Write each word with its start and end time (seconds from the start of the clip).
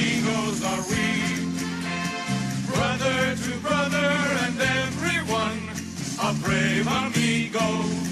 amigos 0.00 0.64
are 0.64 0.82
we. 0.88 1.04
Brother 2.72 3.36
to 3.36 3.58
brother 3.60 4.12
and 4.44 4.60
everyone, 4.60 5.60
a 6.22 6.32
brave 6.42 6.86
amigo. 6.86 8.09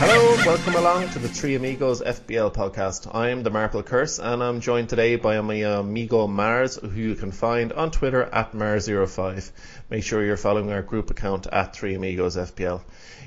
Hello, 0.00 0.36
welcome 0.46 0.76
along 0.76 1.08
to 1.08 1.18
the 1.18 1.28
Three 1.28 1.56
Amigos 1.56 2.00
FPL 2.00 2.54
podcast. 2.54 3.12
I'm 3.12 3.42
the 3.42 3.50
Marple 3.50 3.82
Curse, 3.82 4.20
and 4.20 4.44
I'm 4.44 4.60
joined 4.60 4.88
today 4.88 5.16
by 5.16 5.40
my 5.40 5.56
amigo 5.56 6.28
Mars, 6.28 6.76
who 6.76 6.88
you 6.88 7.16
can 7.16 7.32
find 7.32 7.72
on 7.72 7.90
Twitter 7.90 8.22
at 8.22 8.52
Mars05. 8.52 9.50
Make 9.90 10.04
sure 10.04 10.24
you're 10.24 10.36
following 10.36 10.70
our 10.70 10.82
group 10.82 11.10
account 11.10 11.48
at 11.50 11.74
Three 11.74 11.96
Amigos 11.96 12.36
FPL. 12.36 12.80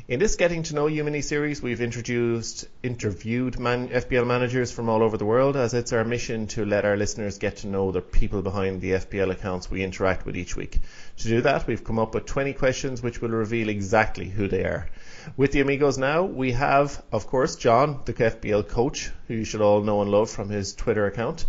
In 0.08 0.20
this 0.20 0.38
Getting 0.38 0.64
to 0.64 0.76
Know 0.76 0.88
You 0.88 1.04
mini 1.04 1.22
series, 1.22 1.62
we've 1.62 1.82
introduced 1.82 2.66
interviewed 2.82 3.60
man, 3.60 3.90
FPL 3.90 4.26
managers 4.26 4.72
from 4.72 4.88
all 4.88 5.04
over 5.04 5.18
the 5.18 5.26
world, 5.26 5.58
as 5.58 5.74
it's 5.74 5.92
our 5.92 6.06
mission 6.06 6.48
to 6.48 6.64
let 6.64 6.86
our 6.86 6.96
listeners 6.96 7.38
get 7.38 7.58
to 7.58 7.68
know 7.68 7.92
the 7.92 8.00
people 8.00 8.42
behind 8.42 8.80
the 8.80 8.92
FPL 8.92 9.32
accounts 9.32 9.70
we 9.70 9.84
interact 9.84 10.26
with 10.26 10.38
each 10.38 10.56
week. 10.56 10.80
To 11.18 11.28
do 11.28 11.42
that, 11.42 11.68
we've 11.68 11.84
come 11.84 12.00
up 12.00 12.14
with 12.14 12.28
20 12.28 12.54
questions 12.54 13.02
which 13.02 13.22
will 13.22 13.30
reveal 13.30 13.68
exactly 13.68 14.30
who 14.30 14.48
they 14.48 14.64
are. 14.64 14.88
With 15.38 15.52
the 15.52 15.62
Amigos 15.62 15.98
now, 15.98 16.24
we 16.24 16.54
have, 16.54 17.02
of 17.12 17.28
course, 17.28 17.56
John, 17.56 18.02
the 18.06 18.14
FPL 18.14 18.68
coach, 18.68 19.12
who 19.28 19.36
you 19.36 19.44
should 19.44 19.62
all 19.62 19.82
know 19.82 20.02
and 20.02 20.10
love 20.10 20.30
from 20.30 20.50
his 20.50 20.74
Twitter 20.74 21.06
account. 21.06 21.46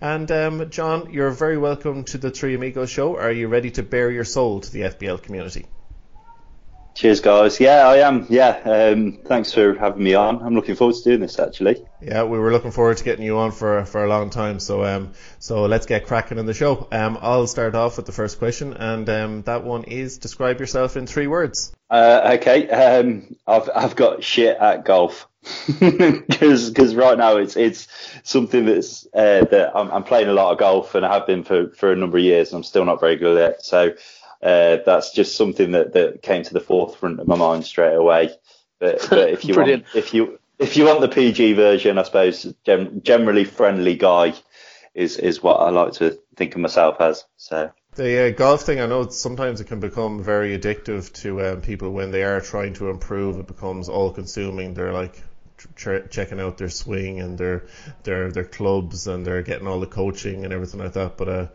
And 0.00 0.30
um, 0.30 0.70
John, 0.70 1.12
you're 1.12 1.30
very 1.30 1.56
welcome 1.56 2.04
to 2.04 2.18
the 2.18 2.30
Three 2.30 2.54
Amigos 2.54 2.90
show. 2.90 3.16
Are 3.16 3.30
you 3.30 3.48
ready 3.48 3.70
to 3.72 3.82
bare 3.82 4.10
your 4.10 4.24
soul 4.24 4.60
to 4.60 4.72
the 4.72 4.80
FPL 4.82 5.22
community? 5.22 5.66
Cheers, 6.94 7.20
guys. 7.20 7.58
Yeah, 7.58 7.88
I 7.88 8.06
am. 8.06 8.26
Yeah, 8.28 8.50
um, 8.64 9.18
thanks 9.24 9.52
for 9.52 9.74
having 9.74 10.02
me 10.02 10.14
on. 10.14 10.42
I'm 10.42 10.54
looking 10.54 10.74
forward 10.74 10.94
to 10.96 11.02
doing 11.02 11.20
this 11.20 11.38
actually. 11.38 11.84
Yeah, 12.02 12.24
we 12.24 12.38
were 12.38 12.52
looking 12.52 12.70
forward 12.70 12.98
to 12.98 13.04
getting 13.04 13.24
you 13.24 13.38
on 13.38 13.50
for 13.50 13.84
for 13.86 14.04
a 14.04 14.08
long 14.08 14.28
time. 14.28 14.60
So 14.60 14.84
um, 14.84 15.14
so 15.38 15.64
let's 15.64 15.86
get 15.86 16.06
cracking 16.06 16.38
in 16.38 16.44
the 16.44 16.54
show. 16.54 16.86
Um, 16.92 17.18
I'll 17.22 17.46
start 17.46 17.74
off 17.74 17.96
with 17.96 18.04
the 18.04 18.12
first 18.12 18.38
question, 18.38 18.74
and 18.74 19.08
um, 19.08 19.42
that 19.42 19.64
one 19.64 19.84
is 19.84 20.18
describe 20.18 20.60
yourself 20.60 20.96
in 20.98 21.06
three 21.06 21.26
words. 21.26 21.72
Uh, 21.88 22.36
okay, 22.38 22.68
um, 22.68 23.36
I've 23.46 23.70
I've 23.74 23.96
got 23.96 24.22
shit 24.22 24.58
at 24.58 24.84
golf 24.84 25.28
because 25.80 26.68
because 26.68 26.94
right 26.94 27.16
now 27.16 27.36
it's 27.36 27.56
it's 27.56 27.88
something 28.22 28.66
that's 28.66 29.06
uh, 29.14 29.44
that 29.50 29.72
I'm, 29.74 29.90
I'm 29.90 30.04
playing 30.04 30.28
a 30.28 30.34
lot 30.34 30.52
of 30.52 30.58
golf 30.58 30.94
and 30.94 31.06
I 31.06 31.14
have 31.14 31.26
been 31.26 31.42
for 31.42 31.70
for 31.70 31.90
a 31.90 31.96
number 31.96 32.18
of 32.18 32.24
years 32.24 32.50
and 32.50 32.58
I'm 32.58 32.64
still 32.64 32.84
not 32.84 33.00
very 33.00 33.16
good 33.16 33.38
at 33.38 33.52
it. 33.52 33.62
So 33.62 33.94
uh, 34.42 34.78
that's 34.84 35.12
just 35.12 35.36
something 35.36 35.72
that, 35.72 35.92
that 35.92 36.22
came 36.22 36.42
to 36.42 36.54
the 36.54 36.60
forefront 36.60 37.20
of 37.20 37.28
my 37.28 37.36
mind 37.36 37.64
straight 37.64 37.94
away. 37.94 38.30
But, 38.78 39.06
but 39.08 39.30
if 39.30 39.44
you 39.44 39.54
want, 39.56 39.84
if 39.94 40.12
you 40.12 40.38
if 40.58 40.76
you 40.76 40.86
want 40.86 41.00
the 41.00 41.08
PG 41.08 41.54
version, 41.54 41.98
I 41.98 42.02
suppose 42.02 42.52
gem, 42.64 43.02
generally 43.02 43.44
friendly 43.44 43.96
guy 43.96 44.34
is 44.94 45.16
is 45.16 45.42
what 45.42 45.54
I 45.54 45.70
like 45.70 45.94
to 45.94 46.18
think 46.36 46.54
of 46.54 46.60
myself 46.60 47.00
as. 47.00 47.24
So. 47.36 47.72
The 47.94 48.28
uh, 48.28 48.30
golf 48.30 48.62
thing, 48.62 48.80
I 48.80 48.86
know 48.86 49.08
sometimes 49.08 49.60
it 49.60 49.66
can 49.66 49.78
become 49.78 50.22
very 50.22 50.58
addictive 50.58 51.12
to 51.20 51.44
um, 51.44 51.60
people 51.60 51.90
when 51.90 52.10
they 52.10 52.22
are 52.22 52.40
trying 52.40 52.72
to 52.74 52.88
improve. 52.88 53.38
It 53.38 53.46
becomes 53.46 53.90
all 53.90 54.10
consuming. 54.10 54.72
They're 54.72 54.94
like 54.94 55.22
ch- 55.76 56.10
checking 56.10 56.40
out 56.40 56.58
their 56.58 56.70
swing 56.70 57.20
and 57.20 57.36
their 57.38 57.66
their 58.02 58.30
their 58.30 58.44
clubs 58.44 59.06
and 59.06 59.26
they're 59.26 59.42
getting 59.42 59.66
all 59.66 59.80
the 59.80 59.86
coaching 59.86 60.44
and 60.44 60.52
everything 60.52 60.80
like 60.80 60.94
that. 60.94 61.16
But 61.16 61.28
uh, 61.28 61.46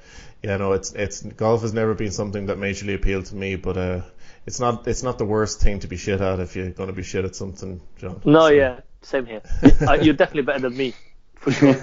yeah, 0.44 0.58
no, 0.58 0.74
it's 0.74 0.94
it's 0.94 1.22
golf 1.24 1.62
has 1.62 1.74
never 1.74 1.94
been 1.94 2.12
something 2.12 2.48
that 2.48 2.58
majorly 2.58 2.96
appealed 2.96 3.26
to 3.26 3.36
me, 3.36 3.56
but 3.56 3.78
uh, 3.78 4.02
it's 4.46 4.60
not 4.60 4.88
it's 4.88 5.04
not 5.04 5.18
the 5.18 5.26
worst 5.26 5.62
thing 5.62 5.80
to 5.80 5.88
be 5.88 5.98
shit 5.98 6.22
at 6.22 6.40
if 6.40 6.56
you're 6.56 6.70
going 6.70 6.88
to 6.88 6.96
be 6.96 7.04
shit 7.04 7.26
at 7.26 7.36
something, 7.36 7.82
John. 7.98 8.22
No, 8.24 8.42
so. 8.42 8.48
yeah, 8.48 8.80
same 9.02 9.26
here. 9.26 9.42
Uh, 9.88 9.94
you're 9.94 10.14
definitely 10.14 10.44
better 10.44 10.60
than 10.60 10.78
me, 10.78 10.94
for 11.36 11.52
sure. 11.52 11.70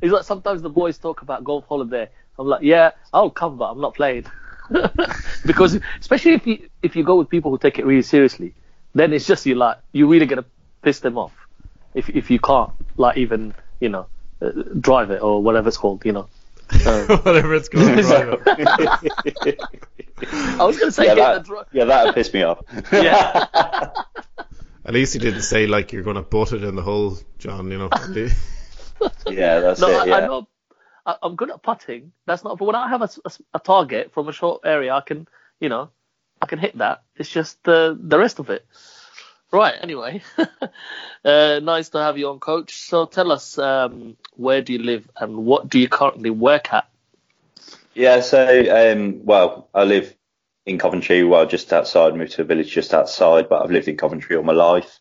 it's 0.00 0.12
like 0.12 0.24
sometimes 0.24 0.62
the 0.62 0.70
boys 0.70 0.98
talk 0.98 1.22
about 1.22 1.44
golf 1.44 1.66
holiday. 1.68 2.08
I'm 2.38 2.46
like, 2.46 2.62
yeah, 2.62 2.92
I'll 3.12 3.30
come, 3.30 3.58
but 3.58 3.70
I'm 3.70 3.80
not 3.80 3.94
playing. 3.94 4.26
because 5.46 5.78
especially 6.00 6.32
if 6.32 6.46
you 6.46 6.68
if 6.82 6.96
you 6.96 7.04
go 7.04 7.16
with 7.16 7.28
people 7.28 7.50
who 7.50 7.58
take 7.58 7.78
it 7.78 7.84
really 7.84 8.02
seriously, 8.02 8.54
then 8.94 9.12
it's 9.12 9.26
just 9.26 9.44
you 9.44 9.54
like 9.54 9.78
you 9.92 10.08
really 10.08 10.26
gonna 10.26 10.44
piss 10.82 11.00
them 11.00 11.18
off 11.18 11.32
if 11.94 12.08
if 12.08 12.30
you 12.30 12.38
can't 12.38 12.72
like 12.96 13.16
even 13.18 13.54
you 13.80 13.88
know 13.90 14.06
uh, 14.40 14.50
drive 14.80 15.10
it 15.10 15.22
or 15.22 15.42
whatever 15.42 15.68
it's 15.68 15.76
called, 15.76 16.04
you 16.04 16.12
know. 16.12 16.28
Um, 16.70 17.06
Whatever 17.22 17.54
it's 17.54 17.68
called. 17.68 17.84
I 20.58 20.64
was 20.64 20.78
going 20.78 20.88
to 20.88 20.92
say 20.92 21.06
yeah, 21.06 21.14
that, 21.14 21.44
dri- 21.44 21.58
yeah, 21.72 21.84
that 21.84 22.06
would 22.06 22.14
piss 22.14 22.32
me 22.32 22.42
off. 22.42 22.60
yeah. 22.92 23.46
At 24.86 24.92
least 24.92 25.14
he 25.14 25.18
didn't 25.18 25.42
say 25.42 25.66
like 25.66 25.92
you're 25.92 26.02
going 26.02 26.16
to 26.16 26.22
butt 26.22 26.52
it 26.52 26.62
in 26.62 26.74
the 26.76 26.82
hole, 26.82 27.18
John. 27.38 27.70
You 27.70 27.78
know. 27.78 27.88
yeah, 29.26 29.60
that's 29.60 29.80
no, 29.80 29.88
it. 30.02 30.08
Yeah. 30.08 30.14
I, 30.14 30.20
I 30.20 30.26
know. 30.26 30.48
I, 31.06 31.16
am 31.22 31.36
good 31.36 31.50
at 31.50 31.62
putting. 31.62 32.12
That's 32.26 32.44
not. 32.44 32.58
But 32.58 32.66
when 32.66 32.76
I 32.76 32.88
have 32.88 33.02
a, 33.02 33.08
a, 33.24 33.30
a, 33.54 33.58
target 33.60 34.12
from 34.12 34.28
a 34.28 34.32
short 34.32 34.62
area, 34.64 34.94
I 34.94 35.00
can, 35.00 35.26
you 35.60 35.68
know, 35.68 35.90
I 36.40 36.46
can 36.46 36.58
hit 36.58 36.76
that. 36.78 37.02
It's 37.16 37.30
just 37.30 37.62
the 37.64 37.98
the 37.98 38.18
rest 38.18 38.38
of 38.38 38.50
it. 38.50 38.66
Right. 39.54 39.76
Anyway, 39.80 40.20
uh, 41.24 41.60
nice 41.62 41.90
to 41.90 41.98
have 41.98 42.18
you 42.18 42.28
on, 42.28 42.40
Coach. 42.40 42.74
So 42.74 43.06
tell 43.06 43.30
us, 43.30 43.56
um, 43.56 44.16
where 44.34 44.62
do 44.62 44.72
you 44.72 44.80
live 44.80 45.08
and 45.16 45.46
what 45.46 45.68
do 45.68 45.78
you 45.78 45.88
currently 45.88 46.30
work 46.30 46.72
at? 46.72 46.88
Yeah. 47.94 48.20
So, 48.20 48.92
um, 48.92 49.24
well, 49.24 49.68
I 49.72 49.84
live 49.84 50.12
in 50.66 50.78
Coventry, 50.78 51.22
well, 51.22 51.46
just 51.46 51.72
outside, 51.72 52.16
moved 52.16 52.32
to 52.32 52.42
a 52.42 52.44
village 52.44 52.72
just 52.72 52.92
outside, 52.92 53.48
but 53.48 53.62
I've 53.62 53.70
lived 53.70 53.86
in 53.86 53.96
Coventry 53.96 54.34
all 54.34 54.42
my 54.42 54.52
life. 54.52 54.98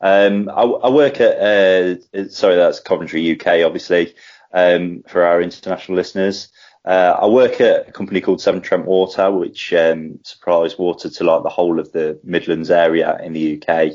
Um, 0.00 0.50
I, 0.50 0.62
I, 0.62 0.88
work 0.90 1.20
at, 1.20 1.40
uh, 1.40 2.28
sorry, 2.28 2.54
that's 2.54 2.78
Coventry, 2.78 3.32
UK, 3.32 3.66
obviously, 3.66 4.14
um, 4.52 5.02
for 5.08 5.24
our 5.24 5.42
international 5.42 5.96
listeners. 5.96 6.52
Uh, 6.86 7.18
I 7.20 7.26
work 7.26 7.60
at 7.60 7.88
a 7.88 7.92
company 7.92 8.20
called 8.20 8.40
Severn 8.40 8.62
Trent 8.62 8.86
Water, 8.86 9.32
which 9.32 9.72
um, 9.72 10.20
supplies 10.22 10.78
water 10.78 11.10
to 11.10 11.24
like 11.24 11.42
the 11.42 11.48
whole 11.48 11.80
of 11.80 11.90
the 11.90 12.20
Midlands 12.22 12.70
area 12.70 13.18
in 13.20 13.32
the 13.32 13.60
UK. 13.60 13.92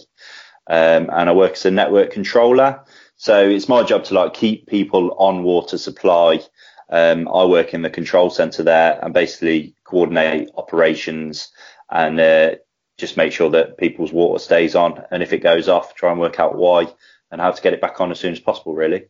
Um, 0.67 1.09
and 1.09 1.29
I 1.29 1.31
work 1.31 1.53
as 1.53 1.65
a 1.65 1.71
network 1.71 2.11
controller. 2.11 2.83
So 3.15 3.47
it's 3.47 3.69
my 3.69 3.83
job 3.83 4.03
to 4.05 4.13
like 4.13 4.33
keep 4.33 4.67
people 4.67 5.15
on 5.17 5.43
water 5.43 5.77
supply. 5.77 6.41
Um, 6.89 7.29
I 7.29 7.45
work 7.45 7.73
in 7.73 7.81
the 7.81 7.89
control 7.89 8.29
center 8.29 8.63
there 8.63 8.99
and 9.01 9.13
basically 9.13 9.73
coordinate 9.85 10.49
operations 10.57 11.49
and 11.89 12.19
uh, 12.19 12.55
just 12.97 13.15
make 13.15 13.31
sure 13.31 13.51
that 13.51 13.77
people's 13.77 14.11
water 14.11 14.43
stays 14.43 14.75
on. 14.75 15.01
And 15.11 15.23
if 15.23 15.31
it 15.31 15.39
goes 15.39 15.69
off, 15.69 15.95
try 15.95 16.11
and 16.11 16.19
work 16.19 16.41
out 16.41 16.57
why 16.57 16.93
and 17.31 17.39
how 17.39 17.51
to 17.51 17.61
get 17.61 17.73
it 17.73 17.79
back 17.79 18.01
on 18.01 18.11
as 18.11 18.19
soon 18.19 18.33
as 18.33 18.39
possible, 18.41 18.75
really. 18.75 19.05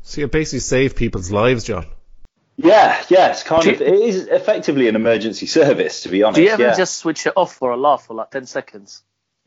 So 0.00 0.22
you 0.22 0.28
basically 0.28 0.60
save 0.60 0.96
people's 0.96 1.30
lives, 1.30 1.64
John. 1.64 1.86
Yeah, 2.62 3.02
yeah, 3.08 3.30
it's 3.30 3.42
kind 3.42 3.66
of 3.66 3.80
it 3.80 3.94
is 3.94 4.26
effectively 4.26 4.88
an 4.88 4.96
emergency 4.96 5.46
service, 5.46 6.02
to 6.02 6.10
be 6.10 6.22
honest. 6.22 6.36
Do 6.36 6.42
you 6.42 6.50
ever 6.50 6.62
yeah. 6.62 6.76
just 6.76 6.98
switch 6.98 7.26
it 7.26 7.32
off 7.36 7.54
for 7.54 7.70
a 7.70 7.76
laugh 7.76 8.06
for 8.06 8.14
like 8.14 8.30
ten 8.30 8.44
seconds? 8.44 9.02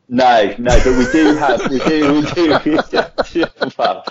No, 0.09 0.53
no, 0.57 0.81
but 0.84 0.97
we 0.97 1.12
do 1.12 1.35
have, 1.35 1.72
we 1.72 1.79
do, 1.79 2.22
we 2.66 2.78
do. 2.91 3.46
well, 3.78 4.03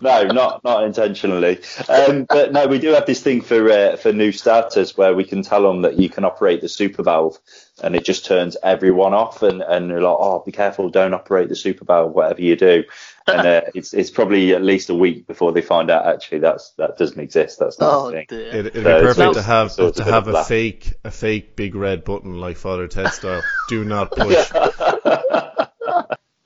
no, 0.00 0.22
not 0.26 0.62
not 0.62 0.84
intentionally, 0.84 1.58
um, 1.88 2.24
but 2.24 2.52
no, 2.52 2.66
we 2.66 2.78
do 2.78 2.90
have 2.90 3.06
this 3.06 3.22
thing 3.22 3.40
for 3.40 3.68
uh, 3.70 3.96
for 3.96 4.12
new 4.12 4.30
starters 4.30 4.96
where 4.96 5.14
we 5.14 5.24
can 5.24 5.42
tell 5.42 5.62
them 5.62 5.82
that 5.82 5.98
you 5.98 6.08
can 6.08 6.24
operate 6.24 6.60
the 6.60 6.68
super 6.68 7.02
valve, 7.02 7.38
and 7.82 7.96
it 7.96 8.04
just 8.04 8.24
turns 8.24 8.56
everyone 8.62 9.14
off, 9.14 9.42
and 9.42 9.62
and 9.62 9.90
they're 9.90 10.00
like, 10.00 10.16
oh, 10.18 10.42
be 10.44 10.52
careful, 10.52 10.90
don't 10.90 11.14
operate 11.14 11.48
the 11.48 11.56
super 11.56 11.84
valve, 11.84 12.12
whatever 12.12 12.42
you 12.42 12.56
do, 12.56 12.84
and 13.26 13.46
uh, 13.46 13.62
it's 13.74 13.94
it's 13.94 14.10
probably 14.10 14.54
at 14.54 14.62
least 14.62 14.90
a 14.90 14.94
week 14.94 15.26
before 15.26 15.52
they 15.52 15.62
find 15.62 15.90
out 15.90 16.06
actually 16.06 16.38
that's 16.38 16.70
that 16.72 16.98
doesn't 16.98 17.20
exist. 17.20 17.58
That's 17.58 17.78
not 17.78 17.92
oh, 17.92 18.08
a 18.08 18.12
thing. 18.12 18.26
Dear. 18.28 18.54
It, 18.54 18.64
would 18.64 18.74
so 18.74 18.80
be 18.80 18.82
perfect 18.84 19.34
to 19.34 19.42
have 19.42 19.76
to 19.76 20.04
have 20.04 20.28
a 20.28 20.44
fake 20.44 20.92
a 21.04 21.10
fake 21.10 21.56
big 21.56 21.74
red 21.74 22.04
button 22.04 22.40
like 22.40 22.56
Father 22.56 22.88
Ted 22.88 23.12
style. 23.12 23.42
Do 23.68 23.84
not 23.84 24.12
push. 24.16 24.50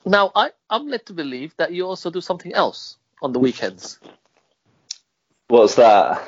now 0.05 0.31
I 0.35 0.51
I'm 0.69 0.87
led 0.87 1.05
to 1.07 1.13
believe 1.13 1.55
that 1.57 1.71
you 1.71 1.85
also 1.85 2.09
do 2.09 2.21
something 2.21 2.53
else 2.53 2.97
on 3.21 3.33
the 3.33 3.39
weekends. 3.39 3.99
What's 5.47 5.75
that? 5.75 6.27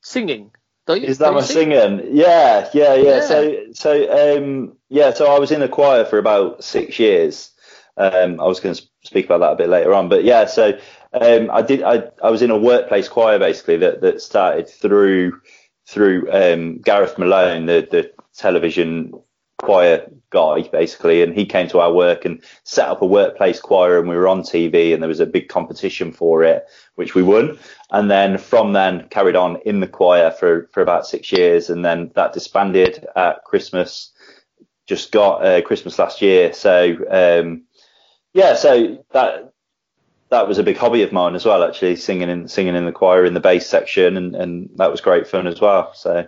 Singing. 0.00 0.50
Don't 0.88 1.02
you, 1.02 1.08
Is 1.08 1.18
that 1.18 1.34
my 1.34 1.42
sing? 1.42 1.70
singing? 1.70 2.16
Yeah, 2.16 2.66
yeah, 2.72 2.94
yeah, 2.94 3.02
Yeah. 3.02 3.20
So, 3.20 3.56
so, 3.74 4.36
um, 4.38 4.72
yeah, 4.88 5.12
so 5.12 5.30
I 5.30 5.38
was 5.38 5.50
in 5.52 5.60
a 5.60 5.68
choir 5.68 6.06
for 6.06 6.16
about 6.16 6.64
six 6.64 6.98
years. 6.98 7.50
Um, 7.98 8.40
I 8.40 8.44
was 8.44 8.58
going 8.58 8.74
to 8.74 8.82
speak 9.02 9.26
about 9.26 9.40
that 9.40 9.52
a 9.52 9.56
bit 9.56 9.68
later 9.68 9.92
on, 9.92 10.08
but 10.08 10.24
yeah, 10.24 10.46
so 10.46 10.78
um, 11.12 11.50
I 11.50 11.60
did. 11.60 11.82
I, 11.82 12.04
I 12.22 12.30
was 12.30 12.40
in 12.40 12.50
a 12.50 12.56
workplace 12.56 13.06
choir 13.06 13.38
basically 13.38 13.76
that 13.78 14.00
that 14.00 14.22
started 14.22 14.66
through 14.66 15.38
through 15.86 16.26
um, 16.32 16.78
Gareth 16.78 17.18
Malone, 17.18 17.66
the 17.66 17.86
the 17.90 18.10
television 18.34 19.12
choir 19.58 20.08
guy 20.30 20.62
basically, 20.62 21.22
and 21.22 21.34
he 21.34 21.44
came 21.44 21.68
to 21.68 21.80
our 21.80 21.92
work 21.92 22.24
and 22.24 22.42
set 22.64 22.88
up 22.88 23.02
a 23.02 23.06
workplace 23.06 23.60
choir, 23.60 23.98
and 23.98 24.08
we 24.08 24.16
were 24.16 24.28
on 24.28 24.42
TV, 24.42 24.92
and 24.94 25.02
there 25.02 25.08
was 25.08 25.20
a 25.20 25.26
big 25.26 25.48
competition 25.48 26.12
for 26.12 26.44
it, 26.44 26.64
which 26.94 27.14
we 27.14 27.22
won, 27.22 27.58
and 27.90 28.10
then 28.10 28.38
from 28.38 28.72
then 28.72 29.08
carried 29.08 29.36
on 29.36 29.56
in 29.64 29.80
the 29.80 29.88
choir 29.88 30.30
for 30.30 30.68
for 30.72 30.82
about 30.82 31.06
six 31.06 31.32
years, 31.32 31.70
and 31.70 31.84
then 31.84 32.10
that 32.14 32.32
disbanded 32.32 33.06
at 33.16 33.44
Christmas 33.44 34.12
just 34.86 35.12
got 35.12 35.44
uh, 35.44 35.60
Christmas 35.62 35.98
last 35.98 36.22
year. 36.22 36.52
So 36.52 36.96
um, 37.10 37.64
yeah, 38.32 38.54
so 38.54 39.04
that 39.12 39.52
that 40.30 40.48
was 40.48 40.58
a 40.58 40.62
big 40.62 40.76
hobby 40.76 41.02
of 41.02 41.12
mine 41.12 41.34
as 41.34 41.44
well. 41.44 41.62
Actually, 41.62 41.96
singing 41.96 42.28
in 42.28 42.48
singing 42.48 42.74
in 42.74 42.86
the 42.86 42.92
choir 42.92 43.24
in 43.24 43.34
the 43.34 43.40
bass 43.40 43.66
section, 43.66 44.16
and, 44.16 44.34
and 44.34 44.70
that 44.76 44.90
was 44.90 45.00
great 45.00 45.26
fun 45.26 45.46
as 45.46 45.60
well. 45.60 45.92
So 45.94 46.26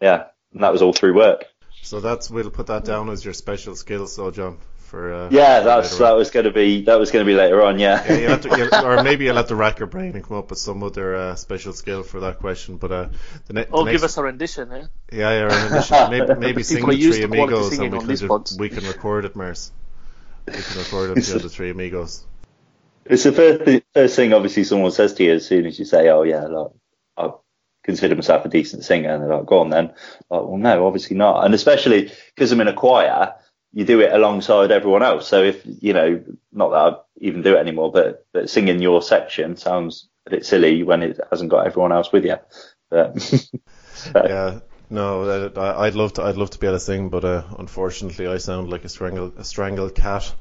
yeah, 0.00 0.24
and 0.52 0.62
that 0.62 0.72
was 0.72 0.82
all 0.82 0.92
through 0.92 1.14
work. 1.14 1.44
So 1.82 2.00
that's 2.00 2.30
we'll 2.30 2.50
put 2.50 2.66
that 2.66 2.84
down 2.84 3.08
as 3.10 3.24
your 3.24 3.34
special 3.34 3.74
skill, 3.76 4.06
so 4.06 4.30
John. 4.30 4.58
For, 4.88 5.12
uh, 5.12 5.28
yeah, 5.30 5.60
that's 5.60 5.98
that 5.98 6.12
was 6.12 6.30
going 6.30 6.44
to 6.44 6.50
be 6.50 6.84
that 6.84 6.98
was 6.98 7.10
going 7.10 7.22
to 7.22 7.30
be 7.30 7.36
later 7.36 7.62
on. 7.62 7.78
Yeah, 7.78 8.02
yeah 8.10 8.18
you 8.18 8.28
have 8.28 8.40
to, 8.40 8.56
you, 8.56 8.70
or 8.84 9.02
maybe 9.02 9.26
you'll 9.26 9.36
have 9.36 9.48
to 9.48 9.54
rack 9.54 9.78
your 9.78 9.86
brain 9.86 10.14
and 10.14 10.24
come 10.24 10.38
up 10.38 10.48
with 10.48 10.58
some 10.58 10.82
other 10.82 11.14
uh, 11.14 11.34
special 11.34 11.74
skill 11.74 12.02
for 12.02 12.20
that 12.20 12.38
question. 12.38 12.78
But 12.78 12.92
uh, 12.92 13.08
the, 13.48 13.52
ne- 13.52 13.66
or 13.66 13.84
the 13.84 13.92
give 13.92 14.00
next, 14.00 14.12
us 14.12 14.16
a 14.16 14.22
rendition, 14.22 14.72
eh? 14.72 14.86
Yeah, 15.12 15.30
yeah, 15.30 15.40
a 15.40 15.68
rendition. 15.68 16.10
maybe, 16.10 16.34
maybe 16.40 16.62
sing 16.62 16.86
the 16.86 16.96
Three 16.96 17.22
Amigos, 17.22 17.78
and 17.78 17.92
we 17.92 17.98
can, 17.98 18.16
just, 18.16 18.58
we 18.58 18.68
can 18.70 18.84
record 18.86 19.26
it, 19.26 19.36
Mers. 19.36 19.72
We 20.46 20.54
can 20.54 20.78
record 20.78 21.18
it 21.18 21.22
to 21.22 21.38
the 21.38 21.50
Three 21.50 21.68
Amigos. 21.68 22.24
It's 23.04 23.24
the 23.24 23.32
first 23.32 23.64
thing, 23.64 23.82
first 23.92 24.16
thing, 24.16 24.32
obviously, 24.32 24.64
someone 24.64 24.90
says 24.90 25.12
to 25.14 25.24
you 25.24 25.34
as 25.34 25.46
soon 25.46 25.66
as 25.66 25.78
you 25.78 25.84
say, 25.84 26.08
"Oh 26.08 26.22
yeah, 26.22 26.46
like 26.46 26.70
I 26.70 26.70
consider 27.88 28.14
myself 28.14 28.44
a 28.44 28.48
decent 28.48 28.84
singer," 28.84 29.10
and 29.10 29.22
they're 29.22 29.36
like, 29.36 29.46
"Go 29.46 29.60
on 29.60 29.70
then." 29.70 29.86
Like, 30.30 30.42
well, 30.42 30.58
no, 30.58 30.86
obviously 30.86 31.16
not. 31.16 31.44
And 31.44 31.54
especially 31.54 32.12
because 32.34 32.52
I'm 32.52 32.60
in 32.60 32.68
a 32.68 32.74
choir, 32.74 33.34
you 33.72 33.84
do 33.84 34.00
it 34.00 34.12
alongside 34.12 34.70
everyone 34.70 35.02
else. 35.02 35.26
So 35.26 35.42
if 35.42 35.62
you 35.64 35.94
know, 35.94 36.22
not 36.52 36.70
that 36.70 36.76
I 36.76 36.96
even 37.20 37.42
do 37.42 37.56
it 37.56 37.60
anymore, 37.60 37.90
but 37.90 38.26
but 38.32 38.50
singing 38.50 38.82
your 38.82 39.00
section 39.02 39.56
sounds 39.56 40.08
a 40.26 40.30
bit 40.30 40.46
silly 40.46 40.82
when 40.82 41.02
it 41.02 41.18
hasn't 41.30 41.50
got 41.50 41.66
everyone 41.66 41.92
else 41.92 42.12
with 42.12 42.24
you. 42.24 42.36
But, 42.90 43.20
so. 43.94 44.12
Yeah. 44.14 44.60
No, 44.90 45.50
I'd 45.54 45.94
love 45.94 46.14
to. 46.14 46.22
I'd 46.22 46.38
love 46.38 46.50
to 46.50 46.58
be 46.58 46.66
able 46.66 46.76
to 46.76 46.80
sing, 46.80 47.10
but 47.10 47.22
uh, 47.22 47.42
unfortunately, 47.58 48.26
I 48.26 48.38
sound 48.38 48.70
like 48.70 48.84
a 48.86 48.88
strangled, 48.88 49.34
a 49.36 49.44
strangled 49.44 49.94
cat. 49.94 50.34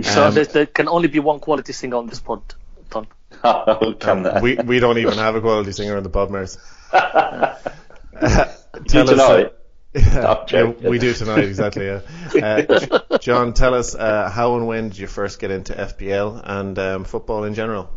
So 0.00 0.28
um, 0.28 0.34
there, 0.34 0.46
there, 0.46 0.64
can 0.64 0.88
only 0.88 1.08
be 1.08 1.18
one 1.18 1.40
quality 1.40 1.74
singer 1.74 1.96
on 1.96 2.06
this 2.06 2.20
pod, 2.20 2.42
Tom. 2.88 3.06
Oh, 3.44 3.94
can 3.98 4.24
um, 4.26 4.42
we 4.42 4.54
we 4.56 4.78
don't 4.78 4.98
even 4.98 5.14
have 5.26 5.34
a 5.34 5.40
quality 5.40 5.72
singer 5.72 5.96
on 5.96 6.02
the 6.02 6.10
Podmers. 6.10 6.58
tell 8.88 9.10
us, 9.10 9.20
uh, 9.20 9.50
yeah, 9.94 10.44
yeah, 10.50 10.88
we 10.88 10.98
do 10.98 11.12
tonight 11.12 11.44
exactly. 11.44 11.86
Yeah. 11.86 12.00
Uh, 12.34 13.18
John, 13.20 13.52
tell 13.54 13.74
us 13.74 13.94
uh, 13.94 14.30
how 14.30 14.56
and 14.56 14.66
when 14.66 14.88
did 14.90 14.98
you 14.98 15.06
first 15.06 15.38
get 15.38 15.50
into 15.50 15.74
FPL 15.74 16.40
and 16.44 16.78
um, 16.78 17.04
football 17.04 17.44
in 17.44 17.54
general? 17.54 17.90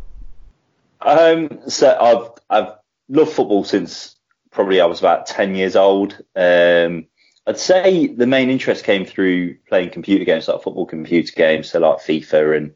Um, 1.01 1.59
so 1.67 1.97
I've 1.99 2.31
I've 2.49 2.73
loved 3.09 3.31
football 3.31 3.63
since 3.63 4.15
probably 4.51 4.81
I 4.81 4.85
was 4.85 4.99
about 4.99 5.25
ten 5.25 5.55
years 5.55 5.75
old. 5.75 6.21
Um, 6.35 7.07
I'd 7.47 7.59
say 7.59 8.07
the 8.07 8.27
main 8.27 8.49
interest 8.49 8.83
came 8.83 9.05
through 9.05 9.55
playing 9.69 9.91
computer 9.91 10.25
games, 10.25 10.47
like 10.47 10.63
football 10.63 10.85
computer 10.85 11.33
games, 11.35 11.69
so 11.69 11.79
like 11.79 11.99
FIFA 11.99 12.57
and 12.57 12.75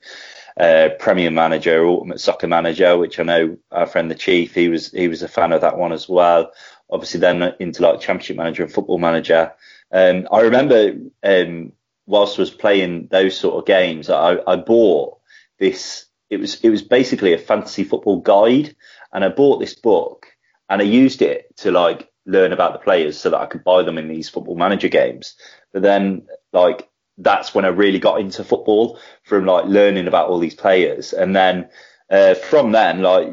uh, 0.60 0.90
Premier 1.00 1.32
Manager, 1.32 1.86
Ultimate 1.86 2.20
Soccer 2.20 2.48
Manager, 2.48 2.98
which 2.98 3.20
I 3.20 3.24
know 3.24 3.58
our 3.72 3.88
friend 3.88 4.12
the 4.12 4.16
Chief, 4.16 4.54
he 4.54 4.68
was 4.68 4.92
he 4.92 5.08
was 5.08 5.24
a 5.24 5.28
fan 5.28 5.54
of 5.54 5.62
that 5.62 5.78
one 5.78 5.94
as 5.94 6.10
well. 6.10 6.52
Obviously, 6.90 7.20
then 7.20 7.54
into 7.60 7.82
like 7.82 8.02
Championship 8.02 8.38
Manager 8.38 8.64
and 8.64 8.74
Football 8.74 8.98
Manager. 8.98 9.54
Um, 9.92 10.28
I 10.32 10.42
remember 10.42 10.96
um, 11.24 11.72
whilst 12.06 12.38
I 12.38 12.42
was 12.42 12.52
playing 12.52 13.08
those 13.10 13.38
sort 13.38 13.56
of 13.56 13.66
games, 13.66 14.10
I, 14.10 14.38
I 14.46 14.58
bought 14.58 15.20
this. 15.58 16.06
It 16.30 16.40
was 16.40 16.60
it 16.62 16.70
was 16.70 16.82
basically 16.82 17.34
a 17.34 17.40
fantasy 17.40 17.84
football 17.84 18.20
guide, 18.20 18.76
and 19.14 19.24
I 19.24 19.30
bought 19.30 19.60
this 19.60 19.76
book 19.76 20.28
and 20.70 20.82
I 20.82 20.86
used 20.86 21.22
it 21.22 21.56
to 21.58 21.72
like 21.72 22.10
learn 22.26 22.54
about 22.54 22.74
the 22.74 22.80
players 22.80 23.18
so 23.20 23.32
that 23.32 23.40
I 23.40 23.48
could 23.48 23.64
buy 23.64 23.84
them 23.84 23.98
in 23.98 24.08
these 24.08 24.30
football 24.30 24.56
manager 24.56 24.88
games. 24.88 25.36
But 25.74 25.82
then 25.82 26.28
like 26.54 26.89
that's 27.20 27.54
when 27.54 27.66
I 27.66 27.70
really 27.70 28.00
got 28.00 28.20
into 28.20 28.44
football 28.44 29.00
from 29.24 29.46
like 29.46 29.66
learning 29.66 30.08
about 30.08 30.30
all 30.30 30.40
these 30.40 30.56
players. 30.56 31.14
And 31.14 31.36
then 31.36 31.70
uh, 32.10 32.34
from 32.34 32.72
then, 32.72 33.02
like, 33.02 33.28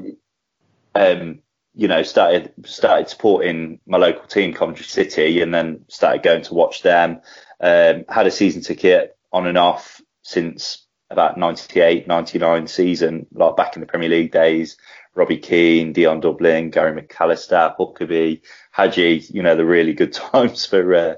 um, 0.94 1.40
you 1.74 1.88
know, 1.88 2.02
started 2.02 2.52
started 2.64 3.08
supporting 3.08 3.80
my 3.86 3.98
local 3.98 4.26
team, 4.26 4.52
Coventry 4.52 4.84
City, 4.84 5.40
and 5.40 5.54
then 5.54 5.84
started 5.88 6.22
going 6.22 6.42
to 6.42 6.54
watch 6.54 6.82
them. 6.82 7.20
Um, 7.60 8.04
had 8.08 8.26
a 8.26 8.30
season 8.30 8.62
ticket 8.62 9.16
on 9.32 9.46
and 9.46 9.58
off 9.58 10.00
since 10.22 10.86
about 11.08 11.38
98, 11.38 12.08
99 12.08 12.66
season, 12.66 13.26
like 13.32 13.56
back 13.56 13.76
in 13.76 13.80
the 13.80 13.86
Premier 13.86 14.08
League 14.08 14.32
days. 14.32 14.76
Robbie 15.14 15.38
Keane, 15.38 15.94
Dion 15.94 16.20
Dublin, 16.20 16.68
Gary 16.68 17.00
McAllister, 17.00 17.74
Huckerby, 17.78 18.42
Hadji, 18.70 19.24
you 19.30 19.42
know, 19.42 19.56
the 19.56 19.64
really 19.64 19.94
good 19.94 20.12
times 20.32 20.66
for 20.66 20.94
uh, 20.94 21.14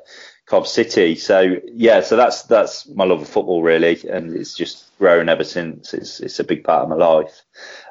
Cov 0.48 0.66
City. 0.66 1.14
So 1.14 1.56
yeah, 1.66 2.00
so 2.00 2.16
that's 2.16 2.42
that's 2.44 2.88
my 2.88 3.04
love 3.04 3.20
of 3.20 3.28
football 3.28 3.62
really, 3.62 4.00
and 4.08 4.34
it's 4.34 4.54
just 4.54 4.96
grown 4.98 5.28
ever 5.28 5.44
since. 5.44 5.92
It's 5.92 6.20
it's 6.20 6.40
a 6.40 6.44
big 6.44 6.64
part 6.64 6.84
of 6.84 6.88
my 6.88 6.96
life. 6.96 7.42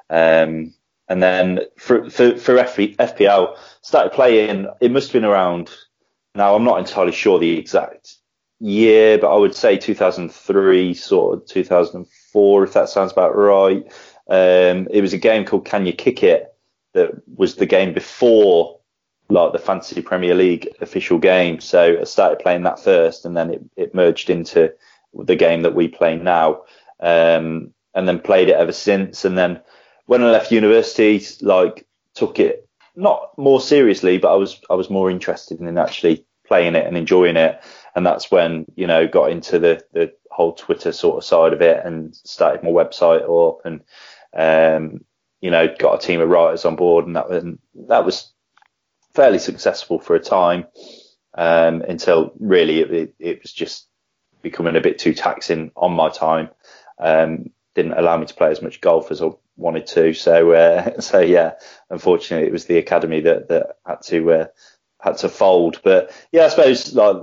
Um, 0.09 0.74
and 1.07 1.21
then 1.21 1.62
for 1.77 2.09
for, 2.09 2.36
for 2.38 2.56
FPL, 2.56 3.57
started 3.81 4.12
playing. 4.12 4.68
It 4.81 4.92
must 4.92 5.07
have 5.07 5.13
been 5.13 5.30
around. 5.30 5.69
Now 6.33 6.56
I'm 6.56 6.63
not 6.63 6.80
entirely 6.80 7.12
sure 7.12 7.38
the 7.38 7.57
exact 7.57 8.15
year, 8.60 9.19
but 9.19 9.33
I 9.33 9.38
would 9.38 9.56
say 9.56 9.77
2003, 9.77 10.94
sort 10.95 11.38
of 11.38 11.48
2004, 11.48 12.63
if 12.63 12.74
that 12.74 12.89
sounds 12.89 13.12
about 13.12 13.36
right. 13.36 13.83
Um, 14.30 14.88
it 14.92 15.01
was 15.01 15.13
a 15.13 15.18
game 15.18 15.45
called 15.45 15.65
Can 15.65 15.86
You 15.86 15.94
Kick 15.94 16.24
It 16.24 16.53
that 16.94 17.12
was 17.38 17.56
the 17.56 17.65
game 17.65 17.94
before 17.94 18.76
like 19.29 19.51
the 19.51 19.59
Fantasy 19.59 20.01
Premier 20.01 20.35
League 20.35 20.69
official 20.81 21.18
game. 21.18 21.59
So 21.59 22.00
I 22.00 22.03
started 22.06 22.39
playing 22.39 22.63
that 22.63 22.79
first, 22.79 23.25
and 23.25 23.35
then 23.35 23.51
it, 23.51 23.62
it 23.75 23.95
merged 23.95 24.29
into 24.29 24.74
the 25.13 25.35
game 25.35 25.63
that 25.63 25.75
we 25.75 25.88
play 25.88 26.18
now, 26.18 26.63
um, 27.00 27.74
and 27.94 28.07
then 28.07 28.19
played 28.19 28.50
it 28.50 28.56
ever 28.56 28.71
since. 28.71 29.25
And 29.25 29.38
then 29.38 29.62
when 30.06 30.24
I 30.24 30.31
left 30.31 30.51
university, 30.51 31.24
like 31.41 31.85
took 32.13 32.39
it 32.39 32.68
not 32.95 33.38
more 33.38 33.62
seriously, 33.62 34.18
but 34.18 34.31
I 34.33 34.35
was 34.35 34.62
I 34.69 34.75
was 34.75 34.89
more 34.89 35.09
interested 35.09 35.59
in 35.59 35.77
actually 35.77 36.25
playing 36.45 36.75
it 36.75 36.88
and 36.88 36.97
enjoying 36.97 37.38
it. 37.38 37.62
And 37.95 38.06
that's 38.06 38.31
when 38.31 38.65
you 38.75 38.88
know 38.88 39.07
got 39.07 39.31
into 39.31 39.59
the 39.59 39.83
the 39.94 40.13
whole 40.31 40.53
Twitter 40.53 40.91
sort 40.91 41.18
of 41.18 41.24
side 41.24 41.53
of 41.53 41.62
it 41.62 41.85
and 41.85 42.15
started 42.15 42.63
my 42.63 42.69
website 42.69 43.24
up 43.24 43.65
and 43.65 43.81
um, 44.35 45.03
you 45.41 45.51
know 45.51 45.74
got 45.79 46.01
a 46.01 46.05
team 46.05 46.22
of 46.22 46.29
writers 46.29 46.63
on 46.63 46.75
board 46.75 47.05
and 47.05 47.15
that 47.15 47.29
and 47.29 47.60
that 47.88 48.05
was 48.05 48.31
fairly 49.17 49.39
successful 49.39 49.97
for 49.97 50.15
a 50.15 50.19
time 50.19 50.67
um, 51.33 51.81
until 51.81 52.31
really 52.39 52.81
it, 52.81 52.93
it, 52.93 53.15
it, 53.17 53.41
was 53.41 53.51
just 53.51 53.88
becoming 54.43 54.75
a 54.75 54.79
bit 54.81 55.00
too 55.00 55.15
taxing 55.15 55.71
on 55.75 55.91
my 55.91 56.09
time. 56.09 56.50
Um, 57.00 57.50
didn't 57.74 57.93
allow 57.93 58.17
me 58.17 58.27
to 58.27 58.33
play 58.36 58.51
as 58.51 58.62
much 58.62 58.79
golf 58.79 59.09
as 59.09 59.24
I 59.24 59.31
wanted 59.55 59.88
to. 59.88 60.13
So, 60.13 60.51
uh, 60.51 61.00
so 61.01 61.19
yeah, 61.19 61.53
unfortunately, 61.89 62.47
it 62.47 62.53
was 62.53 62.65
the 62.65 62.77
academy 62.77 63.21
that 63.21 63.50
that 63.50 63.77
had 63.88 64.03
to 64.03 64.31
uh, 64.31 64.45
had 65.01 65.17
to 65.17 65.29
fold. 65.29 65.81
But 65.83 66.12
yeah, 66.31 66.45
I 66.45 66.50
suppose 66.50 66.93
like 66.93 67.17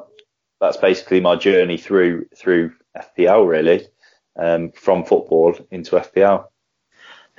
that's 0.60 0.78
basically 0.78 1.20
my 1.20 1.36
journey 1.36 1.78
through 1.78 2.26
through 2.36 2.72
FPL 2.96 3.48
really, 3.48 3.86
um, 4.36 4.72
from 4.72 5.04
football 5.04 5.56
into 5.70 5.94
FPL. 5.94 6.46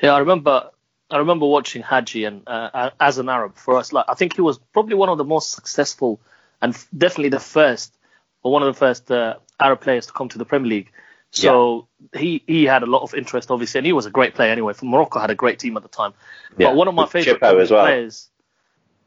Yeah, 0.01 0.13
I 0.13 0.19
remember 0.19 0.69
I 1.09 1.17
remember 1.17 1.45
watching 1.45 1.81
Hadji 1.81 2.25
and 2.25 2.47
uh, 2.47 2.89
as 2.99 3.17
an 3.17 3.29
Arab 3.29 3.57
for 3.57 3.77
us. 3.77 3.93
Like 3.93 4.05
I 4.07 4.15
think 4.15 4.35
he 4.35 4.41
was 4.41 4.57
probably 4.73 4.95
one 4.95 5.09
of 5.09 5.17
the 5.17 5.23
most 5.23 5.51
successful 5.51 6.19
and 6.61 6.73
definitely 6.97 7.29
the 7.29 7.39
first 7.39 7.95
or 8.41 8.51
one 8.51 8.63
of 8.63 8.67
the 8.67 8.79
first 8.79 9.11
uh, 9.11 9.35
Arab 9.59 9.81
players 9.81 10.07
to 10.07 10.13
come 10.13 10.29
to 10.29 10.37
the 10.37 10.45
Premier 10.45 10.69
League. 10.69 10.91
So 11.31 11.87
yeah. 12.13 12.19
he 12.19 12.43
he 12.47 12.63
had 12.63 12.83
a 12.83 12.85
lot 12.85 13.01
of 13.03 13.13
interest, 13.13 13.51
obviously, 13.51 13.79
and 13.79 13.85
he 13.85 13.93
was 13.93 14.05
a 14.05 14.11
great 14.11 14.35
player 14.35 14.51
anyway. 14.51 14.73
Morocco 14.81 15.19
had 15.19 15.31
a 15.31 15.35
great 15.35 15.59
team 15.59 15.75
at 15.77 15.83
the 15.83 15.89
time. 15.89 16.13
Yeah. 16.57 16.67
But 16.67 16.75
one 16.75 16.87
of 16.87 16.95
my 16.95 17.07
favorite 17.07 17.41
well. 17.41 17.65
players. 17.67 18.29